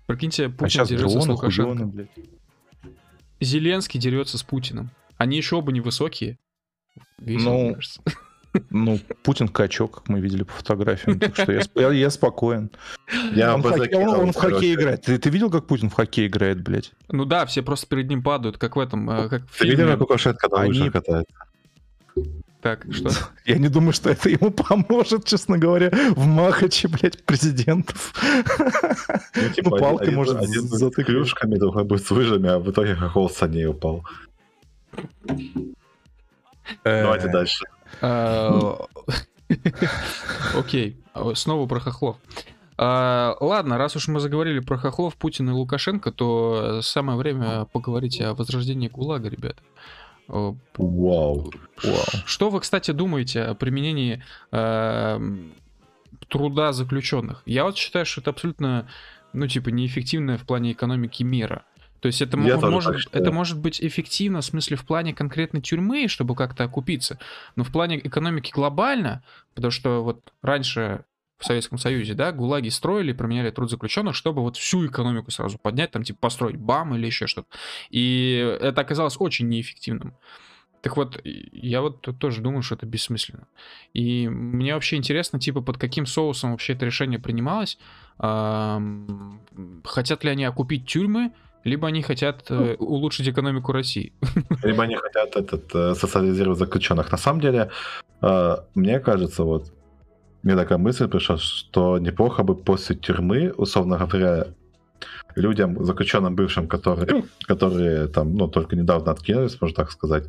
[0.06, 1.72] Прикиньте, А Путин сейчас дерется с Лукашенко.
[1.76, 2.10] хуёны, блядь.
[3.41, 4.89] Зеленский дерется с Путиным.
[5.18, 6.38] Они еще оба невысокие.
[7.19, 8.02] Весело, Ну, мне кажется.
[8.69, 11.19] Ну, Путин качок, как мы видели по фотографиям.
[11.19, 12.71] Так что я, сп- я- я спокоен.
[13.33, 15.03] Я он, хоккей, он- он в хоккей играет.
[15.03, 16.91] Ты, ты видел, как Путин в хоккей играет, блядь?
[17.09, 19.77] Ну да, все просто перед ним падают, как в этом, э, как в Ты видел,
[19.79, 19.91] фильме.
[19.93, 21.33] как Лукашенко на Они- лыжах катается?
[22.61, 23.09] Так, что?
[23.45, 28.13] Я не думаю, что это ему поможет, честно говоря, в Махаче, блядь, президентов.
[29.35, 32.71] Ну, типа, Ну, палкой один, может один с клюшками, другой будет с лыжами, а в
[32.71, 34.03] итоге хохол с саней упал.
[36.83, 37.65] Э, Давайте дальше.
[38.01, 38.88] А,
[40.55, 40.97] Окей,
[41.35, 42.18] снова про хохлов.
[42.77, 48.22] А, Ладно, раз уж мы заговорили про хохлов Путина и Лукашенко, то самое время поговорить
[48.22, 49.61] о возрождении ГУЛАГа, ребята.
[50.27, 51.51] О, Вау.
[52.26, 54.22] Что вы, кстати, думаете о применении
[56.27, 57.41] труда заключенных?
[57.45, 58.88] Я вот считаю, что это абсолютно,
[59.34, 61.64] ну, типа, неэффективная в плане экономики мира.
[61.99, 65.61] То есть это, Я может, так это может быть эффективно в смысле в плане конкретной
[65.61, 67.19] тюрьмы, чтобы как-то окупиться,
[67.55, 69.23] но в плане экономики глобально,
[69.55, 71.03] потому что вот раньше
[71.37, 75.91] в Советском Союзе, да, гулаги строили, применяли труд заключенных, чтобы вот всю экономику сразу поднять,
[75.91, 77.47] там, типа, построить БАМ или еще что-то.
[77.91, 80.15] И это оказалось очень неэффективным.
[80.81, 83.47] Так вот, я вот тоже думаю, что это бессмысленно.
[83.93, 87.77] И мне вообще интересно, типа, под каким соусом вообще это решение принималось.
[88.17, 91.33] Хотят ли они окупить тюрьмы,
[91.68, 94.11] либо они хотят э, улучшить экономику России.
[94.64, 97.11] Либо они хотят этот, э, социализировать заключенных.
[97.11, 97.69] На самом деле,
[98.22, 99.73] э, мне кажется, вот,
[100.44, 104.48] мне такая мысль пришла, что неплохо бы после тюрьмы, условно говоря,
[105.35, 110.23] людям, заключенным бывшим, которые, которые там, ну, только недавно откинулись, можно так сказать,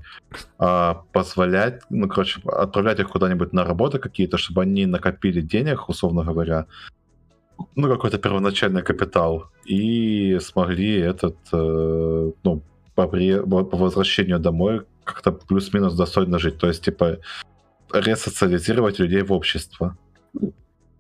[0.59, 6.25] а, позволять, ну, короче, отправлять их куда-нибудь на работы какие-то, чтобы они накопили денег, условно
[6.25, 6.67] говоря,
[7.77, 12.63] ну, какой-то первоначальный капитал, и смогли этот, э, ну,
[12.95, 16.59] по, при- по возвращению домой как-то плюс-минус достойно жить.
[16.59, 17.19] То есть, типа,
[17.93, 19.97] ресоциализировать людей в общество.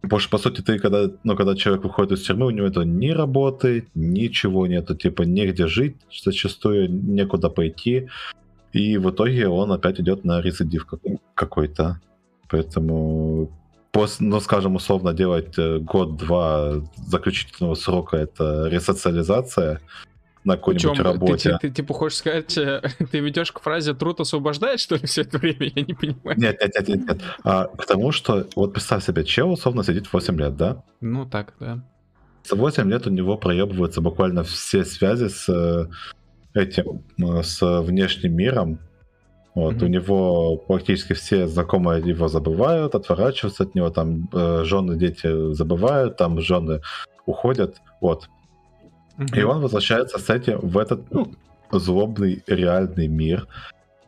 [0.00, 2.84] Потому что, по сути, ты, когда, ну, когда человек выходит из тюрьмы, у него это
[2.84, 8.08] ни работы, ничего нету, типа, негде жить, зачастую некуда пойти,
[8.72, 11.00] и в итоге он опять идет на рецидив как-
[11.34, 12.00] какой-то.
[12.48, 13.50] Поэтому,
[13.92, 19.80] пос- ну, скажем, условно, делать э, год-два заключительного срока— это ресоциализация,
[20.44, 21.50] на какой-нибудь Причем работе.
[21.50, 22.82] Ты, ты, ты, типа хочешь сказать, э,
[23.12, 25.70] ты ведешь к фразе труд освобождает, что ли, все это время?
[25.74, 26.38] Я не понимаю.
[26.38, 27.22] Нет, нет, нет, нет, нет.
[27.44, 30.82] А, к тому, что вот представь себе, чел условно сидит 8 лет, да?
[31.00, 31.84] Ну так, да.
[32.48, 35.86] За 8 лет у него проебываются буквально все связи с э,
[36.54, 38.78] этим, э, с внешним миром.
[39.54, 39.84] Вот, Мгм.
[39.84, 46.16] у него практически все знакомые его забывают, отворачиваются от него, там э, жены, дети забывают,
[46.16, 46.80] там жены
[47.26, 48.28] уходят, вот.
[49.34, 51.32] И он возвращается с этим в этот ну,
[51.72, 53.48] злобный реальный мир.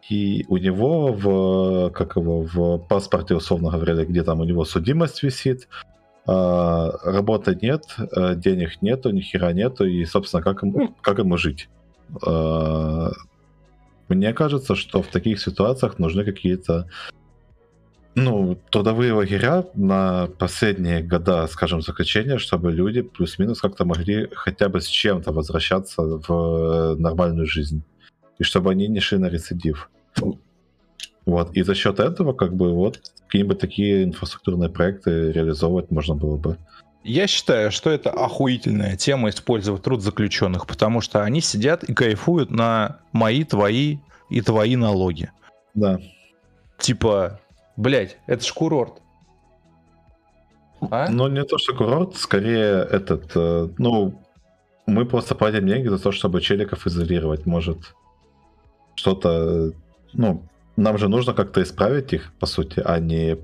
[0.09, 5.23] И у него в, как его, в паспорте, условно говоря, где там у него судимость
[5.23, 5.69] висит,
[6.27, 11.19] а, работы нет, а, денег нету, ни хера нету, и, собственно, как ему, ну, как
[11.19, 11.69] ему жить?
[12.27, 13.11] А,
[14.11, 16.89] Мне кажется, что в таких ситуациях нужны какие-то
[18.17, 24.81] ну, трудовые лагеря на последние года, скажем, заключения, чтобы люди плюс-минус как-то могли хотя бы
[24.81, 27.83] с чем-то возвращаться в нормальную жизнь.
[28.39, 29.91] И чтобы они не шли на рецидив.
[31.25, 31.57] Вот.
[31.57, 36.59] И за счет этого, как бы, вот, какие-нибудь такие инфраструктурные проекты реализовывать можно было бы.
[37.03, 42.51] Я считаю, что это охуительная тема использовать труд заключенных, потому что они сидят и кайфуют
[42.51, 43.99] на мои, твои
[44.29, 45.31] и твои налоги.
[45.75, 45.99] Да.
[46.79, 47.41] Типа,
[47.77, 49.01] блять, это ж курорт.
[50.91, 51.09] А?
[51.11, 54.23] Но не то, что курорт, скорее этот, э, ну,
[54.87, 57.47] мы просто платим деньги за то, чтобы челиков изолировать.
[57.47, 57.95] Может,
[58.95, 59.73] что-то,
[60.13, 60.43] ну,
[60.77, 63.39] нам же нужно как-то исправить их, по сути, а не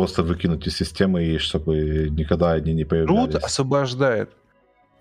[0.00, 3.32] просто выкинуть из системы, и чтобы никогда они не появлялись.
[3.32, 4.30] Труд освобождает.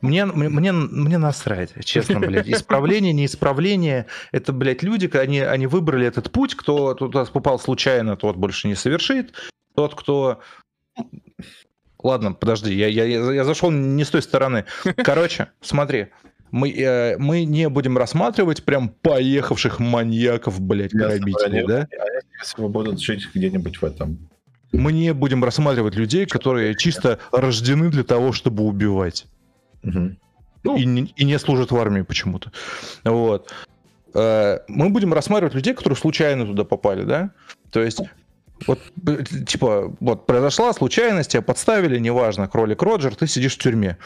[0.01, 2.49] Мне, мне, мне, насрать, честно, блядь.
[2.49, 4.07] Исправление, не исправление.
[4.33, 6.55] Это, блядь, люди, они, они выбрали этот путь.
[6.55, 9.33] Кто туда попал случайно, тот больше не совершит.
[9.73, 10.41] Тот, кто...
[12.03, 14.65] Ладно, подожди, я, я, я зашел не с той стороны.
[14.97, 16.07] Короче, смотри.
[16.51, 21.77] Мы, э, мы не будем рассматривать прям поехавших маньяков, блядь, грабителей, они- да?
[21.79, 24.28] они, Если вы будут жить где-нибудь в этом.
[24.71, 29.25] Мы не будем рассматривать людей, которые чисто рождены для того, чтобы убивать.
[29.81, 30.17] Мгм.
[30.63, 32.51] и, не, и не служат в армии почему-то.
[33.03, 33.51] Вот.
[34.13, 37.31] Э, Мы будем рассматривать людей, которые случайно туда попали, да?
[37.71, 38.01] То есть,
[38.67, 38.79] вот,
[39.47, 43.97] типа, вот произошла случайность, тебя подставили, неважно, кролик Роджер, ты сидишь в тюрьме.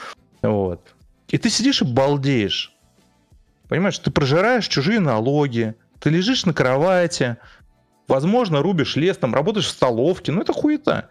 [0.41, 0.93] Вот.
[1.29, 2.71] И ты сидишь и балдеешь.
[3.67, 7.37] Понимаешь, ты прожираешь чужие налоги, ты лежишь на кровати,
[8.07, 11.09] возможно, рубишь лес, там, работаешь в столовке, ну это хуета.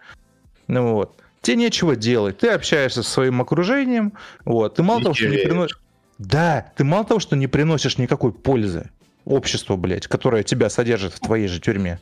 [0.67, 1.17] Ну вот.
[1.41, 4.13] Тебе нечего делать, ты общаешься со своим окружением,
[4.45, 5.79] вот, ты мало И того, что не приносишь...
[6.19, 8.91] Да, ты мало того, что не приносишь никакой пользы
[9.25, 11.99] обществу, блядь, которое тебя содержит в твоей же тюрьме,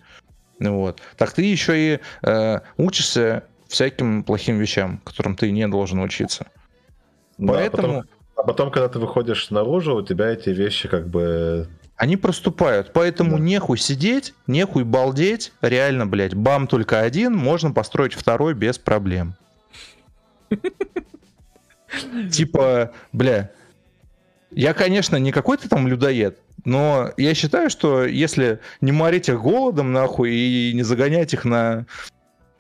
[0.59, 6.01] ну вот, так ты еще и э, учишься всяким плохим вещам, которым ты не должен
[6.01, 6.49] учиться.
[7.39, 8.05] Да, Поэтому потом,
[8.37, 11.69] а потом, когда ты выходишь наружу, у тебя эти вещи как бы...
[12.01, 12.95] они проступают.
[12.95, 13.43] Поэтому Да.
[13.45, 15.53] нехуй сидеть, нехуй балдеть.
[15.61, 19.35] Реально, блядь, бам только один, можно построить второй без проблем.
[22.31, 23.51] Типа, бля,
[24.51, 29.93] я, конечно, не какой-то там людоед, но я считаю, что если не морить их голодом,
[29.93, 31.85] нахуй, и не загонять их на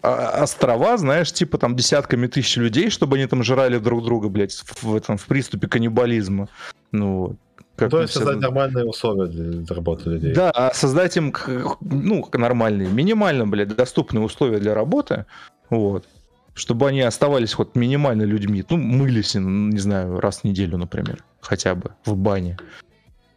[0.03, 4.83] острова, знаешь, типа там десятками тысяч людей, чтобы они там жрали друг друга, блядь, в,
[4.83, 6.49] в этом, в приступе каннибализма.
[6.93, 7.37] Ну, вот.
[7.81, 10.35] Как То есть создать нормальные условия для, работы людей.
[10.35, 11.35] Да, а создать им
[11.81, 15.25] ну, нормальные, минимально, блядь, доступные условия для работы,
[15.71, 16.05] вот,
[16.53, 21.75] чтобы они оставались вот минимально людьми, ну, мылись, не знаю, раз в неделю, например, хотя
[21.75, 22.59] бы в бане,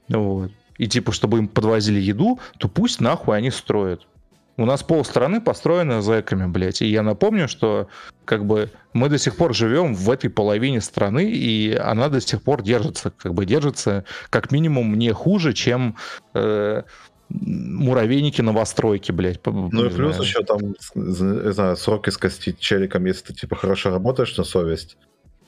[0.09, 0.51] вот.
[0.77, 4.05] И типа, чтобы им подвозили еду, то пусть нахуй они строят.
[4.55, 6.81] У нас пол страны построено зэками, блядь.
[6.81, 7.87] И я напомню, что
[8.25, 12.43] как бы мы до сих пор живем в этой половине страны, и она до сих
[12.43, 15.95] пор держится, как бы держится как минимум не хуже, чем
[16.35, 16.83] э,
[17.29, 19.43] муравейники новостройки, блядь.
[19.45, 20.21] Ну и плюс знаю.
[20.21, 20.59] еще там,
[20.95, 24.97] не знаю, сроки скостить челиком, если ты типа хорошо работаешь на совесть.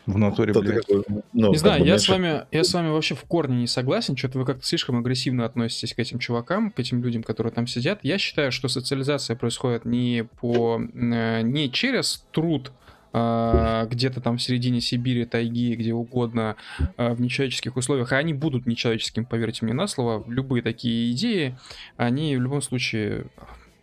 [0.06, 0.86] В натуре, то ты блядь.
[0.86, 3.16] как бы, ну, Не как знаю, бы я меньше- с вами, я с вами вообще
[3.16, 4.16] в корне не согласен.
[4.16, 8.00] Что-то вы как-то слишком агрессивно относитесь к этим чувакам, к этим людям, которые там сидят.
[8.04, 12.72] Я считаю, что социализация происходит не по, э, не через труд
[13.18, 16.58] а, где-то там в середине Сибири, тайги, где угодно,
[16.98, 20.26] а, в нечеловеческих условиях, а они будут нечеловеческими, поверьте мне на слово.
[20.28, 21.58] Любые такие идеи,
[21.96, 23.28] они в любом случае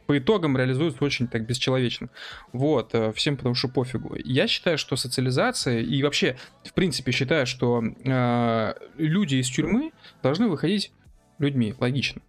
[0.06, 2.08] по итогам реализуются очень так бесчеловечно.
[2.52, 4.16] Вот, э, всем потому что пофигу.
[4.24, 9.92] Я считаю, что социализация и вообще, в принципе, считаю, что э, люди из тюрьмы
[10.22, 10.92] должны выходить
[11.38, 12.22] людьми, логично.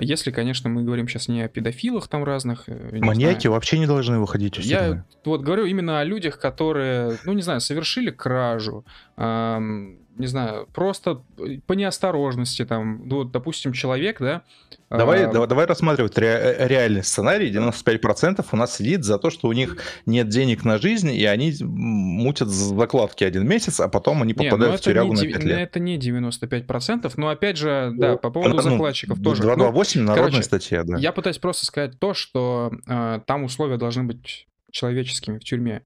[0.00, 2.64] Если, конечно, мы говорим сейчас не о педофилах там разных.
[2.68, 3.52] э, Маньяки знаю.
[3.54, 5.04] вообще не должны выходить из Я тюрьмы.
[5.24, 8.84] вот говорю именно о людях, которые, ну не знаю, совершили кражу,
[9.16, 11.22] ам, не знаю, просто
[11.66, 14.42] по неосторожности, там, ну, вот, допустим, человек, да...
[14.90, 16.26] Давай, а, давай, давай рассматривать ре-
[16.58, 17.50] э, реальный сценарий.
[17.52, 19.76] 95% у нас сидит за то, что у них
[20.06, 24.44] нет денег на жизнь, и они мутят закладки один месяц, а потом они не, ну,
[24.44, 25.58] попадают в это тюрягу не, на деви- 5 лет.
[25.58, 29.42] это не 95%, но опять же, да, Ну, по поводу Ну, закладчиков тоже.
[29.42, 30.96] Ну, 228 народная короче, статья, да.
[30.98, 35.82] Я пытаюсь просто сказать то, что э, там условия должны быть человеческими в тюрьме.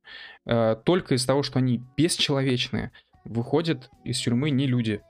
[0.47, 2.93] Э, только из того, что они бесчеловечные,
[3.25, 5.01] выходят из тюрьмы не люди.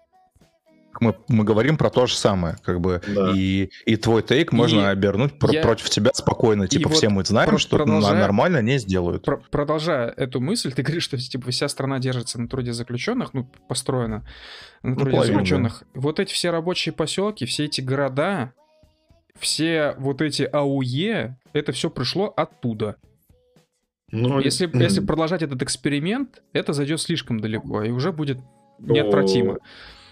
[1.01, 3.32] Мы, мы говорим про то же самое, как бы, Да.
[3.34, 6.68] и, и твой тейк можно обернуть про- я- против тебя спокойно.
[6.68, 9.24] Типа, вот все мы знаем, про- что нормально не сделают.
[9.24, 13.51] Про- продолжая эту мысль, ты говоришь, что типа вся страна держится на труде заключенных, ну,
[13.68, 14.26] построена
[14.82, 15.82] на труде половина, заключенных.
[15.94, 18.52] Вот эти все рабочие поселки, все эти города,
[19.39, 22.97] все вот эти АУЕ, это все пришло оттуда.
[24.12, 28.39] Ну, Если, если продолжать этот эксперимент, это зайдет слишком далеко и уже будет
[28.78, 29.59] неотвратимо.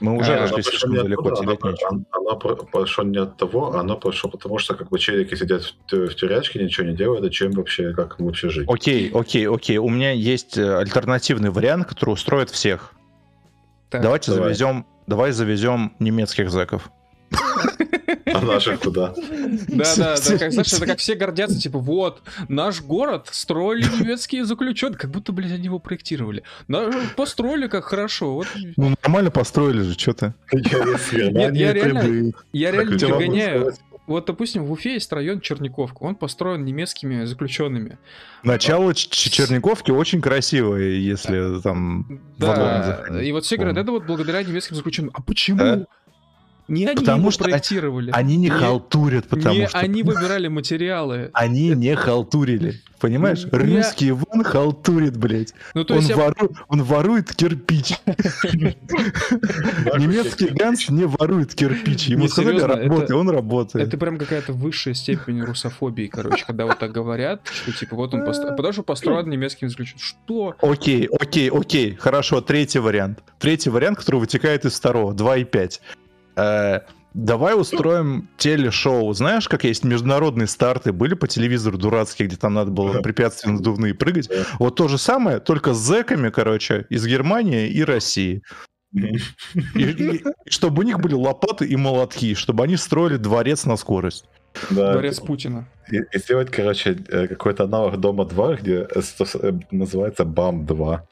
[0.01, 2.05] Мы уже А, Оно зашли слишком не далеко, оттуда, терять оно- нечего.
[2.13, 5.75] Оно про- прошло не от того, оно прошло потому, что как бы челики сидят в,
[6.09, 8.67] в тюрячке, ничего не делают, а чем вообще, как им вообще жить?
[8.67, 9.77] Окей, окей, окей.
[9.77, 12.95] У меня есть э, альтернативный вариант, который устроит всех.
[13.91, 14.45] Так, Давайте давай.
[14.55, 16.91] завезем, давай завезем немецких зэков.
[18.27, 19.15] А наших куда?
[19.69, 24.45] Да, да, да, как, знаешь, это как все гордятся, типа, вот, наш город строили немецкие
[24.45, 26.43] заключенные, как будто, блядь, они его проектировали.
[27.17, 28.47] Построили как хорошо, вот.
[28.77, 30.35] Ну нормально построили же, что ты.
[30.53, 33.61] Нет, я реально, я реально Так, не я могу гоняю.
[33.61, 33.81] сказать.
[34.07, 37.97] Вот, допустим, в Уфе есть район Черниковка, он построен немецкими заключенными.
[38.43, 44.43] Начало Ч- Черниковки очень красивое, если там Да, и вот все говорят, это вот благодаря
[44.43, 45.13] немецким заключенным.
[45.15, 45.87] А почему?
[46.71, 48.11] Не они Потому его что проектировали.
[48.15, 51.31] Они не халтурят, потому не что они выбирали материалы.
[51.35, 52.81] они не халтурили.
[53.01, 53.47] Понимаешь?
[53.51, 55.55] Ну, я- Русский вон халтурит, блядь.
[55.75, 57.95] Ну, то Он, я- вору- он ворует кирпич.
[59.99, 62.09] Немецкий Ганс не ворует кирпич.
[62.09, 63.89] Ему Не, сказали, работай, он работает.
[63.89, 68.25] Это прям какая-то высшая степень русофобии, короче, когда вот так говорят, что типа вот он
[68.25, 70.01] построен, потому что построен немецким заключенным.
[70.01, 70.55] Что?
[70.61, 71.97] Окей, окей, окей.
[71.99, 73.21] Хорошо, третий вариант.
[73.39, 75.81] Третий вариант, который вытекает из второго, 2,5.
[76.37, 76.81] Э,
[77.15, 79.13] давай устроим телешоу.
[79.13, 83.95] Знаешь, как есть международные старты, были по телевизору дурацкие, где там надо было препятствия надувные
[83.95, 84.29] прыгать.
[84.29, 84.45] Да.
[84.59, 88.43] Вот то же самое, только с зэками, короче, из Германии и России.
[88.93, 89.21] И,
[89.77, 94.25] и- чтобы у них были лопаты и молотки, чтобы они строили дворец на скорость.
[94.71, 94.93] Да.
[94.95, 95.69] Дворец Путина.
[95.93, 99.01] И, и сделать, короче, э, какой-то аналог Дома 2, где э,
[99.43, 101.05] э, называется БАМ 2.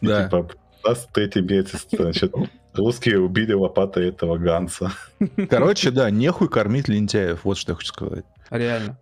[0.00, 0.24] И, Да.
[0.24, 0.48] типа,
[0.84, 2.34] нас третий месяц, значит,
[2.74, 4.92] русские убили лопатой этого Ганса.
[5.48, 8.24] Короче, да, нехуй кормить лентяев, вот что я хочу сказать.
[8.50, 8.98] Реально.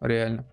[0.00, 0.46] Реально.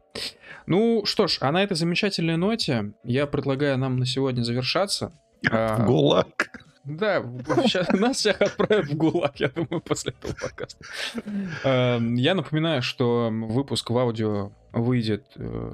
[0.66, 5.14] Ну что ж, а на этой замечательной ноте я предлагаю нам на сегодня завершаться.
[5.50, 6.50] А, ГУЛАГ.
[6.84, 7.22] Да,
[7.68, 10.84] ща- нас всех отправят в ГУЛАГ, я думаю, после этого подкаста.
[11.64, 15.74] Эм, Я напоминаю, что выпуск в аудио выйдет э,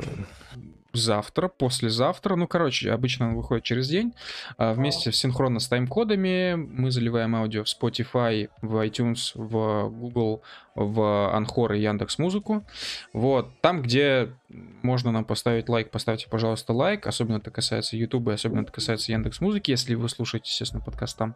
[0.94, 2.36] завтра, послезавтра.
[2.36, 4.14] Ну, короче, обычно он выходит через день.
[4.58, 10.44] А Вместе синхронно с тайм-кодами мы заливаем аудио в Spotify, в iTunes, в Google,
[10.76, 12.64] в Anchor и Яндекс Музыку.
[13.12, 17.08] Вот, там, где можно нам поставить лайк, поставьте, пожалуйста, лайк.
[17.08, 21.18] Особенно это касается YouTube, и особенно это касается Яндекс Музыки, если вы слушаете, естественно, подкаст
[21.18, 21.36] там.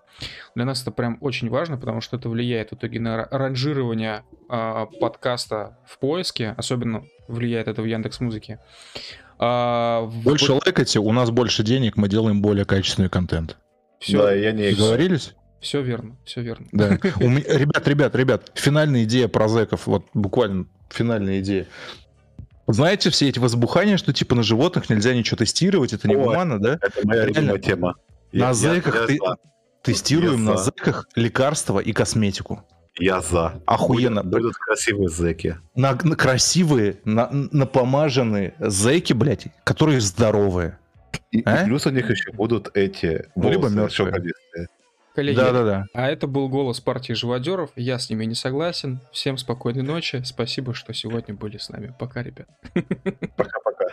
[0.55, 4.23] Для нас это прям очень важно, потому что это влияет в итоге на ра- ранжирование
[4.49, 8.59] а, подкаста в поиске, особенно влияет это в Яндекс Музыке.
[9.39, 13.57] Больше лайкайте, у нас больше денег, мы делаем более качественный контент.
[13.99, 15.33] Все, Да, я не Договорились?
[15.59, 16.67] все верно, все верно.
[16.71, 16.97] Да.
[17.19, 21.67] У меня- Ребят, ребят, ребят, финальная идея про зэков, вот буквально финальная идея.
[22.67, 26.23] Знаете все эти возбухания, что типа на животных нельзя ничего тестировать, это не Ой.
[26.23, 26.77] гуманно, да?
[26.81, 27.39] Это моя Реально.
[27.53, 27.95] любимая тема.
[28.33, 29.19] На Я- зэках я, ты-.
[29.83, 32.63] Тестируем Я на зэках лекарства и косметику.
[32.99, 33.61] Я за.
[33.65, 34.23] Охуенно.
[34.23, 35.57] Будут, будут красивые зэки.
[35.75, 40.77] На, на красивые, на, напомаженные зэки, блядь, которые здоровые.
[41.31, 41.65] И, и А?
[41.65, 43.89] плюс у них еще будут эти Ну, либо волосы мертвые.
[43.89, 44.67] шелковистые.
[45.15, 45.85] Коллеги, Да-да-да.
[45.93, 47.71] а это был голос партии живодеров.
[47.75, 48.99] Я с ними не согласен.
[49.11, 50.21] Всем спокойной ночи.
[50.23, 51.93] Спасибо, что сегодня были с нами.
[51.99, 52.47] Пока, ребят.
[53.35, 53.85] Пока-пока.